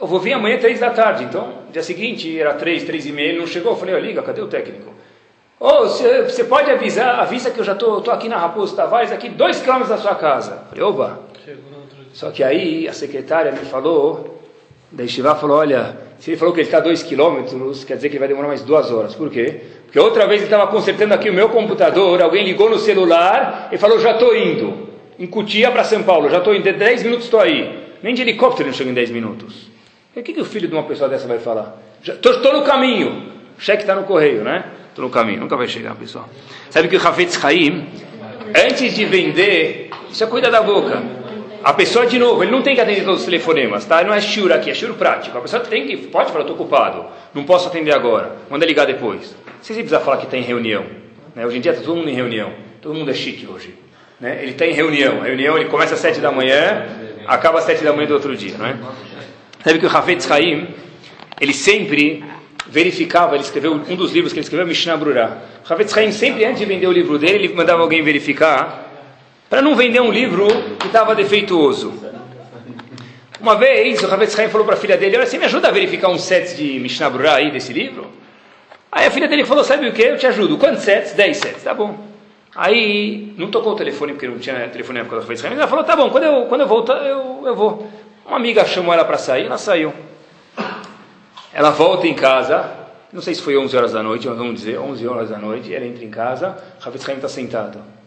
Eu 0.00 0.06
vou 0.06 0.18
vir 0.18 0.32
amanhã 0.32 0.58
três 0.58 0.80
da 0.80 0.90
tarde. 0.90 1.24
Então, 1.24 1.62
dia 1.70 1.82
seguinte, 1.82 2.38
era 2.38 2.54
três, 2.54 2.84
três 2.84 3.06
e 3.06 3.12
meia, 3.12 3.30
ele 3.30 3.38
não 3.38 3.46
chegou. 3.46 3.72
Eu 3.72 3.78
falei, 3.78 3.94
ó, 3.94 3.98
liga, 3.98 4.22
cadê 4.22 4.40
o 4.40 4.48
técnico? 4.48 4.92
Ô, 5.60 5.86
você 5.86 6.44
pode 6.44 6.70
avisar, 6.70 7.20
avisa 7.20 7.50
que 7.50 7.60
eu 7.60 7.64
já 7.64 7.72
estou 7.72 7.96
tô, 7.96 8.00
tô 8.02 8.10
aqui 8.10 8.28
na 8.28 8.36
Raposo 8.36 8.74
Tavares, 8.74 9.12
aqui 9.12 9.28
dois 9.28 9.60
quilômetros 9.60 9.90
da 9.90 9.98
sua 9.98 10.14
casa. 10.14 10.64
Eu 10.64 10.68
falei, 10.68 10.84
oba. 10.84 11.20
Só 12.12 12.30
que 12.30 12.42
aí 12.42 12.88
a 12.88 12.92
secretária 12.92 13.52
me 13.52 13.60
falou, 13.60 14.41
da 14.92 15.04
Estivá 15.04 15.34
falou, 15.34 15.58
olha, 15.58 15.96
se 16.18 16.30
ele 16.30 16.36
falou 16.36 16.54
que 16.54 16.60
ele 16.60 16.68
está 16.68 16.78
a 16.78 16.80
dois 16.80 17.02
quilômetros, 17.02 17.84
quer 17.84 17.96
dizer 17.96 18.08
que 18.08 18.14
ele 18.14 18.20
vai 18.20 18.28
demorar 18.28 18.48
mais 18.48 18.62
duas 18.62 18.90
horas. 18.90 19.14
Por 19.14 19.30
quê? 19.30 19.60
Porque 19.84 19.98
outra 19.98 20.26
vez 20.26 20.42
ele 20.42 20.46
estava 20.50 20.70
consertando 20.70 21.14
aqui 21.14 21.30
o 21.30 21.32
meu 21.32 21.48
computador, 21.48 22.22
alguém 22.22 22.44
ligou 22.44 22.70
no 22.70 22.78
celular 22.78 23.68
e 23.72 23.78
falou, 23.78 23.98
já 23.98 24.12
estou 24.12 24.36
indo. 24.36 24.88
Em 25.18 25.26
Cutia 25.26 25.70
para 25.70 25.84
São 25.84 26.02
Paulo, 26.02 26.30
já 26.30 26.38
estou 26.38 26.54
indo, 26.54 26.68
em 26.68 26.72
10 26.72 27.02
minutos 27.02 27.24
estou 27.24 27.40
aí. 27.40 27.78
Nem 28.02 28.14
de 28.14 28.22
helicóptero 28.22 28.68
não 28.68 28.74
chega 28.74 28.90
em 28.90 28.94
10 28.94 29.10
minutos. 29.10 29.70
E 30.14 30.20
o 30.20 30.22
que, 30.22 30.32
que 30.32 30.40
o 30.40 30.44
filho 30.44 30.68
de 30.68 30.74
uma 30.74 30.82
pessoa 30.82 31.08
dessa 31.08 31.26
vai 31.26 31.38
falar? 31.38 31.80
Estou 32.02 32.52
no 32.52 32.62
caminho. 32.62 33.32
O 33.56 33.60
cheque 33.60 33.82
está 33.82 33.94
no 33.94 34.04
correio, 34.04 34.42
né? 34.42 34.64
Estou 34.88 35.04
no 35.04 35.10
caminho, 35.10 35.40
nunca 35.40 35.56
vai 35.56 35.68
chegar, 35.68 35.94
pessoal. 35.94 36.28
Sabe 36.68 36.88
que 36.88 36.96
o 36.96 37.06
Hafetz 37.06 37.42
Haim, 37.44 37.86
antes 38.48 38.94
de 38.94 39.04
vender, 39.04 39.90
isso 40.10 40.22
é 40.22 40.26
cuida 40.26 40.50
da 40.50 40.62
boca. 40.62 41.21
A 41.64 41.72
pessoa, 41.72 42.06
de 42.06 42.18
novo, 42.18 42.42
ele 42.42 42.50
não 42.50 42.62
tem 42.62 42.74
que 42.74 42.80
atender 42.80 43.04
todos 43.04 43.20
os 43.20 43.24
telefonemas, 43.24 43.84
tá? 43.84 44.02
Não 44.02 44.12
é 44.12 44.20
shura 44.20 44.56
aqui, 44.56 44.70
é 44.70 44.74
shura 44.74 44.94
prático. 44.94 45.38
A 45.38 45.40
pessoa 45.40 45.62
tem 45.62 45.86
que, 45.86 45.96
pode 45.96 46.32
falar, 46.32 46.40
estou 46.40 46.56
ocupado, 46.56 47.04
não 47.32 47.44
posso 47.44 47.68
atender 47.68 47.92
agora, 47.92 48.36
manda 48.50 48.66
ligar 48.66 48.84
depois. 48.84 49.34
Você 49.60 49.74
precisa 49.74 50.00
falar 50.00 50.16
que 50.16 50.24
está 50.24 50.36
em 50.36 50.42
reunião, 50.42 50.84
né? 51.36 51.46
hoje 51.46 51.58
em 51.58 51.60
dia 51.60 51.70
está 51.70 51.84
todo 51.84 51.96
mundo 51.96 52.10
em 52.10 52.14
reunião, 52.14 52.52
todo 52.80 52.94
mundo 52.94 53.10
é 53.10 53.14
chique 53.14 53.46
hoje. 53.46 53.74
Né? 54.20 54.40
Ele 54.42 54.52
está 54.52 54.66
em 54.66 54.72
reunião, 54.72 55.20
a 55.20 55.24
reunião 55.24 55.56
ele 55.56 55.68
começa 55.68 55.94
às 55.94 56.00
sete 56.00 56.20
da 56.20 56.32
manhã, 56.32 56.84
acaba 57.26 57.58
às 57.58 57.64
sete 57.64 57.84
da 57.84 57.92
manhã 57.92 58.08
do 58.08 58.14
outro 58.14 58.36
dia, 58.36 58.56
não 58.58 58.66
é? 58.66 58.76
Sabe 59.62 59.78
que 59.78 59.86
o 59.86 59.96
Hafetz 59.96 60.28
Haim, 60.30 60.68
ele 61.40 61.52
sempre 61.52 62.24
verificava, 62.66 63.36
ele 63.36 63.44
escreveu 63.44 63.72
um 63.72 63.94
dos 63.94 64.12
livros 64.12 64.32
que 64.32 64.38
ele 64.38 64.44
escreveu, 64.44 64.66
Mishnah 64.66 64.96
Brurah. 64.96 65.38
O 65.68 65.72
Hafetz 65.72 65.96
Haim 65.96 66.10
sempre, 66.10 66.44
antes 66.44 66.58
de 66.58 66.64
vender 66.64 66.88
o 66.88 66.92
livro 66.92 67.18
dele, 67.18 67.44
ele 67.44 67.54
mandava 67.54 67.82
alguém 67.82 68.02
verificar, 68.02 68.91
para 69.52 69.60
não 69.60 69.76
vender 69.76 70.00
um 70.00 70.10
livro 70.10 70.48
que 70.78 70.86
estava 70.86 71.14
defeituoso. 71.14 71.92
Uma 73.38 73.54
vez, 73.54 74.02
o 74.02 74.06
Hafetz 74.06 74.38
Haim 74.38 74.48
falou 74.48 74.64
para 74.64 74.76
a 74.76 74.78
filha 74.78 74.96
dele, 74.96 75.18
olha, 75.18 75.26
você 75.26 75.36
me 75.36 75.44
ajuda 75.44 75.68
a 75.68 75.70
verificar 75.70 76.08
uns 76.08 76.22
sets 76.22 76.56
de 76.56 76.80
Mishnah 76.80 77.10
Brurah 77.10 77.34
aí, 77.34 77.50
desse 77.50 77.70
livro? 77.70 78.06
Aí 78.90 79.04
a 79.04 79.10
filha 79.10 79.28
dele 79.28 79.44
falou, 79.44 79.62
sabe 79.62 79.86
o 79.86 79.92
que? 79.92 80.00
Eu 80.00 80.16
te 80.16 80.26
ajudo. 80.26 80.56
Quantos 80.56 80.84
sets? 80.84 81.12
Dez 81.12 81.36
sets. 81.36 81.62
Tá 81.62 81.74
bom. 81.74 81.98
Aí, 82.56 83.34
não 83.36 83.50
tocou 83.50 83.74
o 83.74 83.76
telefone, 83.76 84.14
porque 84.14 84.26
não 84.26 84.38
tinha 84.38 84.54
telefone 84.70 85.00
na 85.00 85.04
época 85.04 85.20
da 85.20 85.26
Rafael 85.26 85.52
Ela 85.52 85.68
falou, 85.68 85.84
tá 85.84 85.96
bom, 85.96 86.08
quando 86.08 86.24
eu, 86.24 86.46
quando 86.46 86.62
eu 86.62 86.66
voltar, 86.66 87.06
eu, 87.06 87.42
eu 87.44 87.54
vou. 87.54 87.86
Uma 88.24 88.38
amiga 88.38 88.64
chamou 88.64 88.94
ela 88.94 89.04
para 89.04 89.18
sair, 89.18 89.44
ela 89.44 89.58
saiu. 89.58 89.92
Ela 91.52 91.68
volta 91.68 92.06
em 92.06 92.14
casa, 92.14 92.70
não 93.12 93.20
sei 93.20 93.34
se 93.34 93.42
foi 93.42 93.58
11 93.58 93.76
horas 93.76 93.92
da 93.92 94.02
noite, 94.02 94.26
vamos 94.26 94.54
dizer, 94.54 94.78
11 94.78 95.06
horas 95.06 95.28
da 95.28 95.36
noite, 95.36 95.74
ela 95.74 95.84
entra 95.84 96.02
em 96.02 96.10
casa, 96.10 96.56
Rafael 96.80 97.04
Haim 97.06 97.16
está 97.16 97.28
sentado. 97.28 98.01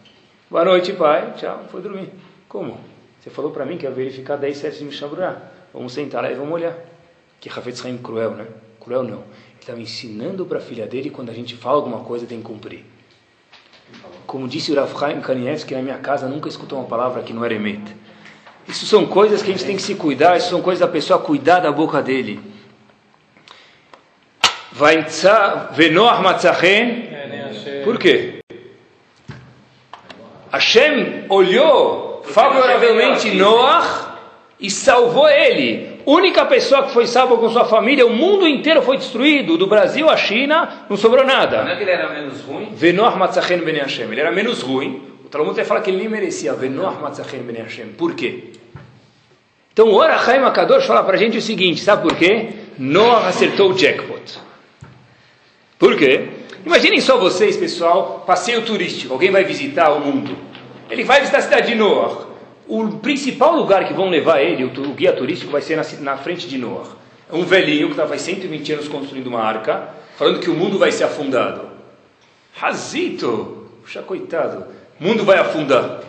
Boa 0.48 0.64
noite, 0.64 0.92
pai. 0.92 1.34
Tchau, 1.36 1.64
foi 1.72 1.80
dormir. 1.82 2.08
Como? 2.48 2.78
Você 3.20 3.30
falou 3.30 3.50
para 3.50 3.64
mim 3.64 3.76
que 3.76 3.84
ia 3.84 3.90
verificar 3.90 4.36
10 4.36 4.56
sets 4.56 4.78
de 4.78 4.84
Mishaburah. 4.84 5.42
Vamos 5.74 5.92
sentar 5.92 6.22
lá 6.22 6.30
e 6.30 6.34
vamos 6.34 6.54
olhar. 6.54 6.72
Que 7.40 7.48
Rafael 7.48 7.74
Haim 7.84 7.98
cruel, 7.98 8.30
né? 8.30 8.46
Cruel 8.78 9.02
não. 9.02 9.18
Ele 9.18 9.60
estava 9.60 9.80
ensinando 9.80 10.46
para 10.46 10.58
a 10.58 10.60
filha 10.60 10.86
dele 10.86 11.10
quando 11.10 11.30
a 11.30 11.32
gente 11.32 11.56
fala 11.56 11.76
alguma 11.76 11.98
coisa 11.98 12.26
tem 12.26 12.38
que 12.38 12.44
cumprir. 12.44 12.84
Como 14.24 14.46
disse 14.46 14.70
o 14.70 14.76
Rav 14.76 14.96
Chaim 14.96 15.20
Kanievski, 15.20 15.74
na 15.74 15.82
minha 15.82 15.98
casa 15.98 16.28
nunca 16.28 16.48
escutou 16.48 16.78
uma 16.78 16.86
palavra 16.86 17.22
que 17.22 17.32
não 17.32 17.44
era 17.44 17.54
emet. 17.54 17.82
Isso 18.68 18.86
são 18.86 19.04
coisas 19.04 19.42
que 19.42 19.50
a 19.50 19.52
gente 19.52 19.66
tem 19.66 19.74
que 19.74 19.82
se 19.82 19.96
cuidar, 19.96 20.36
isso 20.36 20.50
são 20.50 20.62
coisas 20.62 20.80
da 20.80 20.88
pessoa 20.88 21.18
cuidar 21.18 21.58
da 21.58 21.72
boca 21.72 22.00
dele. 22.00 22.40
Venoach 24.72 26.22
matzachen. 26.22 27.08
Por 27.84 27.98
quê? 27.98 28.35
Hashem 30.56 31.24
olhou 31.28 32.22
favoravelmente 32.24 33.30
Noach 33.32 34.06
e 34.58 34.70
salvou 34.70 35.28
ele. 35.28 36.00
Única 36.06 36.46
pessoa 36.46 36.84
que 36.84 36.92
foi 36.92 37.06
salva 37.06 37.36
com 37.36 37.48
sua 37.50 37.64
família, 37.64 38.06
o 38.06 38.10
mundo 38.10 38.46
inteiro 38.46 38.80
foi 38.80 38.96
destruído, 38.96 39.58
do 39.58 39.66
Brasil 39.66 40.08
à 40.08 40.16
China, 40.16 40.86
não 40.88 40.96
sobrou 40.96 41.24
nada. 41.24 41.64
Não 41.64 41.72
é 41.72 41.76
que 41.76 41.82
ele 41.82 41.90
era 41.90 42.08
menos 42.08 42.40
ruim? 42.40 42.72
Matzachen 43.18 43.58
ben 43.58 43.76
Hashem. 43.76 44.10
Ele 44.10 44.20
era 44.20 44.32
menos 44.32 44.62
ruim. 44.62 45.02
O 45.24 45.28
Talmud 45.28 45.54
vai 45.54 45.64
falar 45.64 45.80
que 45.80 45.90
ele 45.90 45.98
nem 45.98 46.08
merecia. 46.08 46.54
Venoach 46.54 47.02
matzachen 47.02 47.40
ben 47.40 47.56
Hashem. 47.56 47.88
Por 47.88 48.14
quê? 48.14 48.52
Então 49.72 49.88
o 49.88 49.94
Orachaim 49.94 50.42
Akadosh 50.42 50.86
fala 50.86 51.02
para 51.02 51.16
a 51.16 51.18
gente 51.18 51.36
o 51.36 51.42
seguinte, 51.42 51.82
sabe 51.82 52.02
por 52.02 52.16
quê? 52.16 52.48
Noah 52.78 53.28
acertou 53.28 53.72
o 53.72 53.74
jackpot. 53.76 54.40
Por 55.78 55.96
quê? 55.98 56.28
Imaginem 56.66 57.00
só 57.00 57.16
vocês, 57.16 57.56
pessoal, 57.56 58.24
passeio 58.26 58.62
turístico, 58.62 59.12
alguém 59.12 59.30
vai 59.30 59.44
visitar 59.44 59.92
o 59.92 60.00
mundo. 60.00 60.36
Ele 60.90 61.04
vai 61.04 61.20
visitar 61.20 61.38
a 61.38 61.42
cidade 61.42 61.68
de 61.68 61.76
Noah. 61.76 62.26
O 62.66 62.98
principal 62.98 63.54
lugar 63.54 63.86
que 63.86 63.94
vão 63.94 64.08
levar 64.08 64.42
ele, 64.42 64.64
o, 64.64 64.92
guia 64.92 65.12
turístico, 65.12 65.52
vai 65.52 65.62
ser 65.62 65.76
na, 65.76 65.84
na 66.00 66.16
frente 66.16 66.48
de 66.48 66.58
Noah. 66.58 66.88
É 67.32 67.36
um 67.36 67.44
velhinho 67.44 67.86
que 67.86 67.92
estava 67.92 68.08
faz 68.08 68.22
120 68.22 68.72
anos 68.72 68.88
construindo 68.88 69.28
uma 69.28 69.40
arca, 69.40 69.90
falando 70.16 70.40
que 70.40 70.50
o 70.50 70.54
mundo 70.54 70.76
vai 70.76 70.90
ser 70.90 71.04
afundado. 71.04 71.68
Razito, 72.52 73.68
puxa 73.82 74.02
coitado, 74.02 74.66
o 75.00 75.04
mundo 75.04 75.24
vai 75.24 75.38
afundar. 75.38 76.00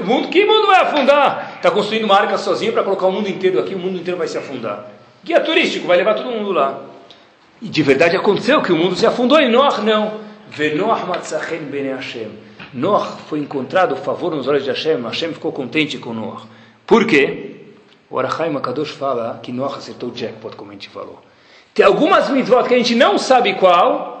O 0.00 0.04
mundo, 0.06 0.28
que 0.28 0.42
mundo 0.42 0.68
vai 0.68 0.80
afundar? 0.80 1.56
Está 1.56 1.70
construindo 1.70 2.04
uma 2.04 2.16
arca 2.16 2.38
sozinho 2.38 2.72
para 2.72 2.82
colocar 2.82 3.08
o 3.08 3.12
mundo 3.12 3.28
inteiro 3.28 3.60
aqui, 3.60 3.74
o 3.74 3.78
mundo 3.78 3.98
inteiro 3.98 4.16
vai 4.16 4.26
se 4.26 4.38
afundar. 4.38 4.86
Guia 5.22 5.40
turístico, 5.40 5.86
vai 5.86 5.98
levar 5.98 6.14
todo 6.14 6.30
mundo 6.30 6.50
lá. 6.50 6.88
E 7.60 7.68
de 7.68 7.82
verdade 7.82 8.16
aconteceu 8.16 8.62
que 8.62 8.72
o 8.72 8.76
mundo 8.76 8.94
se 8.94 9.06
afundou 9.06 9.40
e 9.40 9.48
Noah 9.48 9.80
não. 9.82 10.20
Venoach 10.50 11.06
matzachen 11.06 11.60
bene 11.70 11.88
Hashem. 11.88 12.30
Noah 12.72 13.16
foi 13.28 13.40
encontrado 13.40 13.96
favor 13.96 14.34
nos 14.34 14.46
olhos 14.46 14.64
de 14.64 14.70
Hashem. 14.70 15.02
Hashem 15.02 15.32
ficou 15.32 15.52
contente 15.52 15.98
com 15.98 16.12
Noah. 16.12 16.42
Por 16.86 17.06
quê? 17.06 17.56
O 18.10 18.18
Arachaim 18.18 18.56
Akadosh 18.56 18.90
fala 18.90 19.40
que 19.42 19.52
Noah 19.52 19.76
acertou 19.76 20.10
o 20.10 20.14
jackpot, 20.14 20.56
como 20.56 20.70
a 20.70 20.74
gente 20.74 20.88
falou. 20.88 21.20
Tem 21.74 21.84
algumas 21.84 22.30
mitzvot 22.30 22.66
que 22.66 22.74
a 22.74 22.78
gente 22.78 22.94
não 22.94 23.18
sabe 23.18 23.54
qual, 23.54 24.18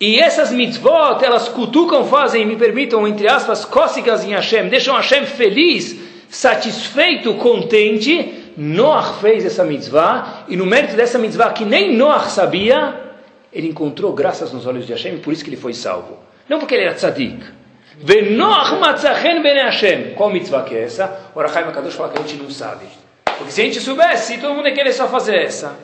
e 0.00 0.18
essas 0.18 0.52
mitzvot, 0.52 1.22
elas 1.22 1.48
cutucam, 1.48 2.04
fazem, 2.04 2.46
me 2.46 2.56
permitam, 2.56 3.06
entre 3.06 3.28
aspas, 3.28 3.64
cócegas 3.64 4.24
em 4.24 4.32
Hashem, 4.32 4.68
deixam 4.68 4.94
Hashem 4.94 5.26
feliz, 5.26 5.96
satisfeito, 6.28 7.34
contente, 7.34 8.43
Noach 8.56 9.20
fez 9.20 9.44
essa 9.44 9.64
mitzvah, 9.64 10.44
e 10.48 10.56
no 10.56 10.66
mérito 10.66 10.96
dessa 10.96 11.18
mitzvah 11.18 11.52
que 11.52 11.64
nem 11.64 11.96
Noach 11.96 12.30
sabia, 12.30 13.00
ele 13.52 13.68
encontrou 13.68 14.12
graças 14.12 14.52
nos 14.52 14.66
olhos 14.66 14.86
de 14.86 14.92
Hashem, 14.92 15.14
e 15.14 15.18
por 15.18 15.32
isso 15.32 15.42
que 15.42 15.50
ele 15.50 15.56
foi 15.56 15.72
salvo. 15.72 16.18
Não 16.48 16.58
porque 16.58 16.74
ele 16.74 16.84
era 16.84 16.94
tzadik. 16.94 17.44
Venoach 17.98 18.74
matzachen 18.80 19.42
ben 19.42 19.56
Hashem. 19.56 20.14
Qual 20.14 20.30
mitzvah 20.30 20.62
que 20.62 20.74
é 20.74 20.82
essa? 20.82 21.30
O 21.34 21.40
Arachaim 21.40 21.64
Akadosh 21.64 21.94
fala 21.94 22.10
que 22.10 22.18
a 22.18 22.22
gente 22.22 22.36
não 22.42 22.50
sabe. 22.50 22.86
Porque 23.24 23.52
se 23.52 23.60
a 23.60 23.64
gente 23.64 23.80
soubesse, 23.80 24.38
todo 24.38 24.54
mundo 24.54 24.68
ia 24.68 24.74
querer 24.74 24.92
só 24.92 25.08
fazer 25.08 25.36
essa. 25.36 25.76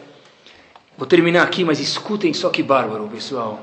Vou 0.98 1.06
terminar 1.06 1.42
aqui, 1.42 1.64
mas 1.64 1.80
escutem 1.80 2.34
só 2.34 2.50
que 2.50 2.62
bárbaro, 2.62 3.08
pessoal. 3.08 3.60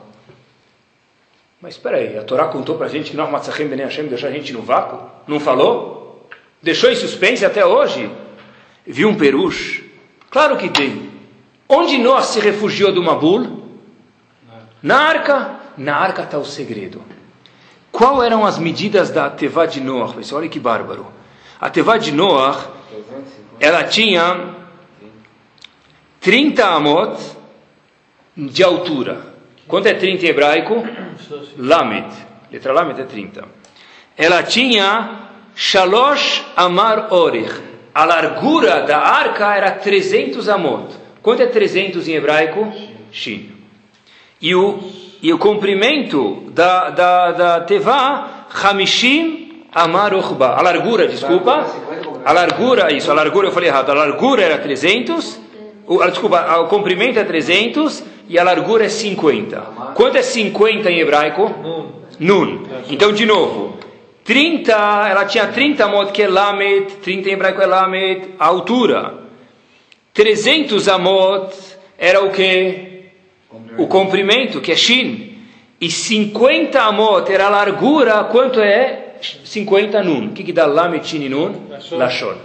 Mas 1.61 1.73
espera 1.73 1.97
aí, 1.97 2.17
a 2.17 2.23
Torá 2.23 2.45
contou 2.45 2.77
para 2.77 2.87
a 2.87 2.89
gente 2.89 3.11
que 3.11 3.17
Noach 3.17 3.31
matzachen 3.31 3.67
ben 3.67 3.79
Hashem 3.79 4.07
deixou 4.07 4.29
a 4.29 4.31
gente 4.31 4.53
no 4.53 4.61
vácuo? 4.61 4.99
Não 5.27 5.39
falou? 5.39 6.27
Deixou 6.61 6.89
em 6.89 6.95
suspense 6.95 7.45
até 7.45 7.65
hoje? 7.65 8.09
Viu 8.87 9.09
um 9.09 9.15
peruche? 9.15 9.83
Claro 10.29 10.55
que 10.55 10.69
tem. 10.69 11.09
Onde 11.67 11.97
Noah 11.97 12.23
se 12.23 12.39
refugiou 12.39 12.93
do 12.93 13.03
Mabul? 13.03 13.67
Na 14.81 14.99
arca. 14.99 15.59
Na 15.77 15.97
arca 15.97 16.23
está 16.23 16.37
o 16.37 16.45
segredo. 16.45 17.03
Qual 17.91 18.23
eram 18.23 18.45
as 18.45 18.57
medidas 18.57 19.09
da 19.09 19.29
Tevá 19.29 19.65
de 19.65 19.81
Noah? 19.81 20.13
Pessoal, 20.13 20.41
olha 20.41 20.49
que 20.49 20.59
bárbaro. 20.59 21.07
A 21.59 21.69
Tevá 21.69 21.97
de 21.97 22.11
Noah, 22.11 22.71
ela 23.59 23.83
tinha 23.83 24.55
30 26.21 26.65
amot 26.65 27.19
de 28.35 28.63
altura. 28.63 29.33
Quanto 29.67 29.87
é 29.87 29.93
30 29.93 30.25
em 30.25 30.29
hebraico? 30.29 30.75
Lamed. 31.57 32.15
Letra 32.51 32.71
Lamed 32.71 33.01
é 33.01 33.03
30. 33.03 33.43
Ela 34.15 34.43
tinha 34.43 35.29
Shalosh 35.53 36.45
Amar 36.55 37.13
Orich 37.13 37.66
a 37.97 38.05
largura 38.05 38.81
da 38.81 38.99
arca 38.99 39.55
era 39.55 39.71
300 39.71 40.47
amot. 40.47 40.85
Quanto 41.19 41.41
é 41.41 41.47
300 41.47 42.07
em 42.07 42.13
hebraico? 42.13 42.71
Shin. 43.11 43.51
E 44.39 44.53
o, 44.53 44.77
e 45.19 45.33
o 45.33 45.39
comprimento 45.39 46.43
da, 46.51 46.91
da, 46.91 47.31
da 47.31 47.61
tevá, 47.61 48.45
Hamishim 48.63 49.63
amar 49.73 50.13
uchba. 50.13 50.49
A 50.49 50.61
largura, 50.61 51.07
desculpa. 51.07 51.65
A 52.23 52.31
largura, 52.31 52.93
isso, 52.93 53.09
a 53.09 53.15
largura 53.15 53.47
eu 53.47 53.51
falei 53.51 53.69
errado. 53.69 53.89
A 53.89 53.95
largura 53.95 54.43
era 54.43 54.59
300. 54.59 55.39
O, 55.87 55.97
desculpa, 56.05 56.59
o 56.59 56.67
comprimento 56.67 57.17
é 57.17 57.23
300 57.23 58.03
e 58.29 58.37
a 58.37 58.43
largura 58.43 58.85
é 58.85 58.89
50. 58.89 59.59
Quanto 59.95 60.17
é 60.17 60.21
50 60.21 60.91
em 60.91 60.99
hebraico? 60.99 61.51
Nun. 62.19 62.63
Então, 62.91 63.11
de 63.11 63.25
novo, 63.25 63.75
30, 64.27 64.73
ela 65.09 65.23
tinha 65.23 65.47
30 65.47 65.85
amot 65.85 66.11
que 66.11 66.23
é 66.23 66.27
lamet, 66.27 66.97
30 66.97 67.29
em 67.29 67.31
hebraico 67.31 67.61
é 67.61 67.65
lamet, 67.65 68.35
a 68.37 68.45
altura. 68.45 69.13
300 70.13 70.89
amot 70.89 71.55
era 71.97 72.21
o 72.21 72.29
que? 72.29 73.05
O 73.77 73.87
comprimento, 73.87 74.59
que 74.59 74.73
é 74.73 74.75
shin. 74.75 75.45
E 75.79 75.89
50 75.89 76.77
amot 76.81 77.31
era 77.31 77.45
a 77.45 77.49
largura, 77.49 78.25
quanto 78.25 78.59
é? 78.59 79.15
50 79.45 80.03
nun. 80.03 80.27
O 80.27 80.29
que, 80.33 80.43
que 80.43 80.51
dá 80.51 80.65
lamet, 80.65 81.07
shin 81.07 81.23
e 81.23 81.29
nun? 81.29 81.69
Lashon. 81.91 82.35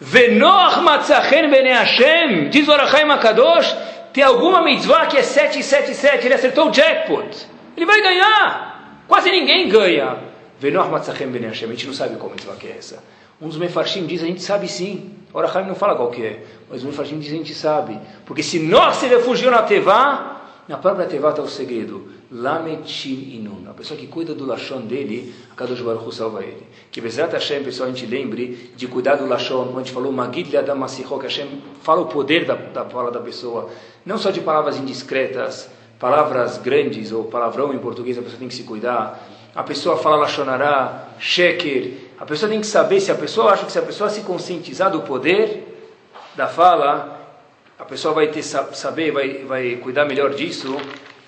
Venoch 0.00 0.80
matzachen 0.82 1.50
bene 1.50 1.70
Hashem, 1.70 2.48
diz 2.50 2.66
o 2.66 2.72
Arachaim 2.72 3.08
Akadosh, 3.12 3.76
tem 4.12 4.24
alguma 4.24 4.60
mitzvah 4.62 5.06
que 5.06 5.18
é 5.18 5.22
777, 5.22 6.26
ele 6.26 6.34
acertou 6.34 6.68
o 6.68 6.72
jackpot. 6.72 7.46
Ele 7.76 7.86
vai 7.86 8.02
ganhar. 8.02 9.04
Quase 9.06 9.30
ninguém 9.30 9.68
ganha. 9.68 10.29
Venor 10.60 10.90
Matzachem 10.90 11.28
Ben 11.28 11.42
Hashem, 11.42 11.70
a 11.70 11.72
gente 11.72 11.86
não 11.86 11.94
sabe 11.94 12.16
qual 12.16 12.30
mitzvah 12.30 12.54
que 12.54 12.66
é 12.66 12.76
essa. 12.76 13.02
Um 13.40 13.48
dos 13.48 13.56
Mefarshim 13.56 14.04
diz, 14.04 14.22
a 14.22 14.26
gente 14.26 14.42
sabe 14.42 14.68
sim. 14.68 15.14
Ora, 15.32 15.50
Haim 15.50 15.66
não 15.66 15.74
fala 15.74 15.96
qual 15.96 16.10
que 16.10 16.22
é, 16.22 16.44
mas 16.68 16.82
o 16.82 16.86
Mefarshim 16.86 17.18
diz, 17.18 17.32
a 17.32 17.36
gente 17.36 17.54
sabe. 17.54 17.98
Porque 18.26 18.42
se 18.42 18.58
nós 18.58 18.96
se 18.96 19.06
refugiou 19.06 19.50
na 19.50 19.62
Tevá, 19.62 20.42
na 20.68 20.76
própria 20.76 21.06
Tevá 21.06 21.30
está 21.30 21.40
o 21.40 21.48
segredo. 21.48 22.12
Lametim 22.30 23.36
Inun. 23.36 23.70
A 23.70 23.72
pessoa 23.72 23.98
que 23.98 24.06
cuida 24.06 24.34
do 24.34 24.44
Lashon 24.44 24.82
dele, 24.82 25.34
a 25.50 25.54
Kadosh 25.54 25.80
Baruch 25.80 26.14
salva 26.14 26.42
ele. 26.42 26.62
Que 26.92 27.00
Bezrat 27.00 27.32
Hashem, 27.32 27.64
pessoal, 27.64 27.88
a 27.88 27.92
gente 27.92 28.04
lembre 28.04 28.70
de 28.76 28.86
cuidar 28.86 29.16
do 29.16 29.26
Lashon. 29.26 29.64
Quando 29.64 29.78
a 29.78 29.82
gente 29.82 29.92
falou 29.92 30.12
Magid 30.12 30.52
Leadam 30.52 30.78
que 30.86 31.22
Hashem 31.26 31.48
fala 31.80 32.02
o 32.02 32.06
poder 32.06 32.44
da, 32.44 32.54
da 32.54 32.84
fala 32.84 33.10
da 33.10 33.20
pessoa. 33.20 33.70
Não 34.04 34.18
só 34.18 34.30
de 34.30 34.42
palavras 34.42 34.76
indiscretas, 34.76 35.70
palavras 35.98 36.58
grandes 36.58 37.12
ou 37.12 37.24
palavrão 37.24 37.72
em 37.72 37.78
português, 37.78 38.18
a 38.18 38.22
pessoa 38.22 38.38
tem 38.38 38.48
que 38.48 38.54
se 38.54 38.64
cuidar 38.64 39.39
a 39.60 39.62
pessoa 39.62 39.98
fala 39.98 40.16
Lashonará, 40.16 41.08
Sheker, 41.18 41.92
a 42.18 42.24
pessoa 42.24 42.48
tem 42.48 42.62
que 42.62 42.66
saber, 42.66 42.98
se 42.98 43.12
a 43.12 43.14
pessoa 43.14 43.52
acha 43.52 43.66
que 43.66 43.70
se 43.70 43.78
a 43.78 43.82
pessoa 43.82 44.08
se 44.08 44.22
conscientizar 44.22 44.90
do 44.90 45.02
poder 45.02 45.86
da 46.34 46.48
fala, 46.48 47.38
a 47.78 47.84
pessoa 47.84 48.14
vai 48.14 48.28
ter 48.28 48.42
saber, 48.42 49.10
vai, 49.10 49.44
vai 49.44 49.76
cuidar 49.76 50.06
melhor 50.06 50.32
disso. 50.32 50.78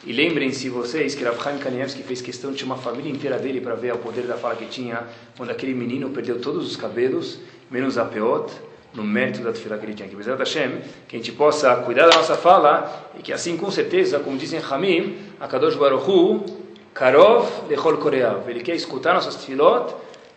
E 0.07 0.15
lembrem-se 0.15 0.71
vocês 0.71 1.15
que 1.15 1.23
Rav 1.23 1.39
Chaim 1.43 1.59
Kanievski 1.59 2.03
fez 2.03 2.23
questão 2.23 2.53
de 2.53 2.61
chamar 2.61 2.77
a 2.77 2.79
família 2.79 3.13
inteira 3.13 3.39
dele 3.39 3.61
para 3.61 3.75
ver 3.75 3.93
o 3.93 3.99
poder 3.99 4.23
da 4.23 4.35
fala 4.39 4.57
que 4.57 4.65
tinha 4.65 5.05
quando 5.37 5.51
aquele 5.51 5.75
menino 5.75 6.09
perdeu 6.09 6.41
todos 6.41 6.67
os 6.67 6.75
cabelos, 6.75 7.39
menos 7.71 7.99
a 7.99 8.07
peot, 8.07 8.51
no 8.95 9.05
mérito 9.05 9.43
da 9.43 9.53
tefilá 9.53 9.77
que 9.77 9.85
ele 9.85 9.95
tinha. 9.95 10.09
Que 10.09 10.17
Bezerra 10.17 10.39
Hashem, 10.39 10.81
que 11.07 11.17
a 11.17 11.19
gente 11.19 11.33
possa 11.33 11.77
cuidar 11.77 12.09
da 12.09 12.17
nossa 12.17 12.35
fala 12.37 13.11
e 13.19 13.23
que 13.23 13.31
assim, 13.31 13.59
com 13.59 13.71
certeza, 13.71 14.19
como 14.21 14.39
dizem 14.39 14.59
Hamim, 14.59 15.19
a 15.39 15.47
Kadosh 15.47 15.77
Baruch 15.77 16.62
Karov 16.95 17.69
lechol 17.69 17.97
koreav. 17.99 18.49
Ele 18.49 18.61
quer 18.61 18.75
escutar 18.75 19.15
nossas 19.15 19.37
tefilot 19.37 19.95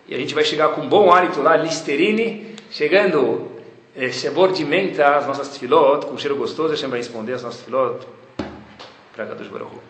e 0.08 0.16
a 0.16 0.18
gente 0.18 0.34
vai 0.34 0.44
chegar 0.44 0.70
com 0.70 0.82
um 0.82 0.90
bom 0.90 1.12
hálito 1.12 1.42
lá, 1.42 1.58
Listerine, 1.58 2.56
chegando 2.70 3.52
é, 3.96 4.12
sabor 4.12 4.52
de 4.52 4.64
menta 4.64 5.18
as 5.18 5.28
nossas 5.28 5.50
tefilot, 5.50 6.06
com 6.06 6.18
cheiro 6.18 6.36
gostoso, 6.36 6.76
gente 6.76 6.90
vai 6.90 7.00
responder 7.00 7.34
as 7.34 7.44
nossas 7.44 7.60
tefilot 7.60 8.06
para 9.14 9.26
Kadosh 9.26 9.48
Baruch 9.48 9.72
Hu. 9.76 9.82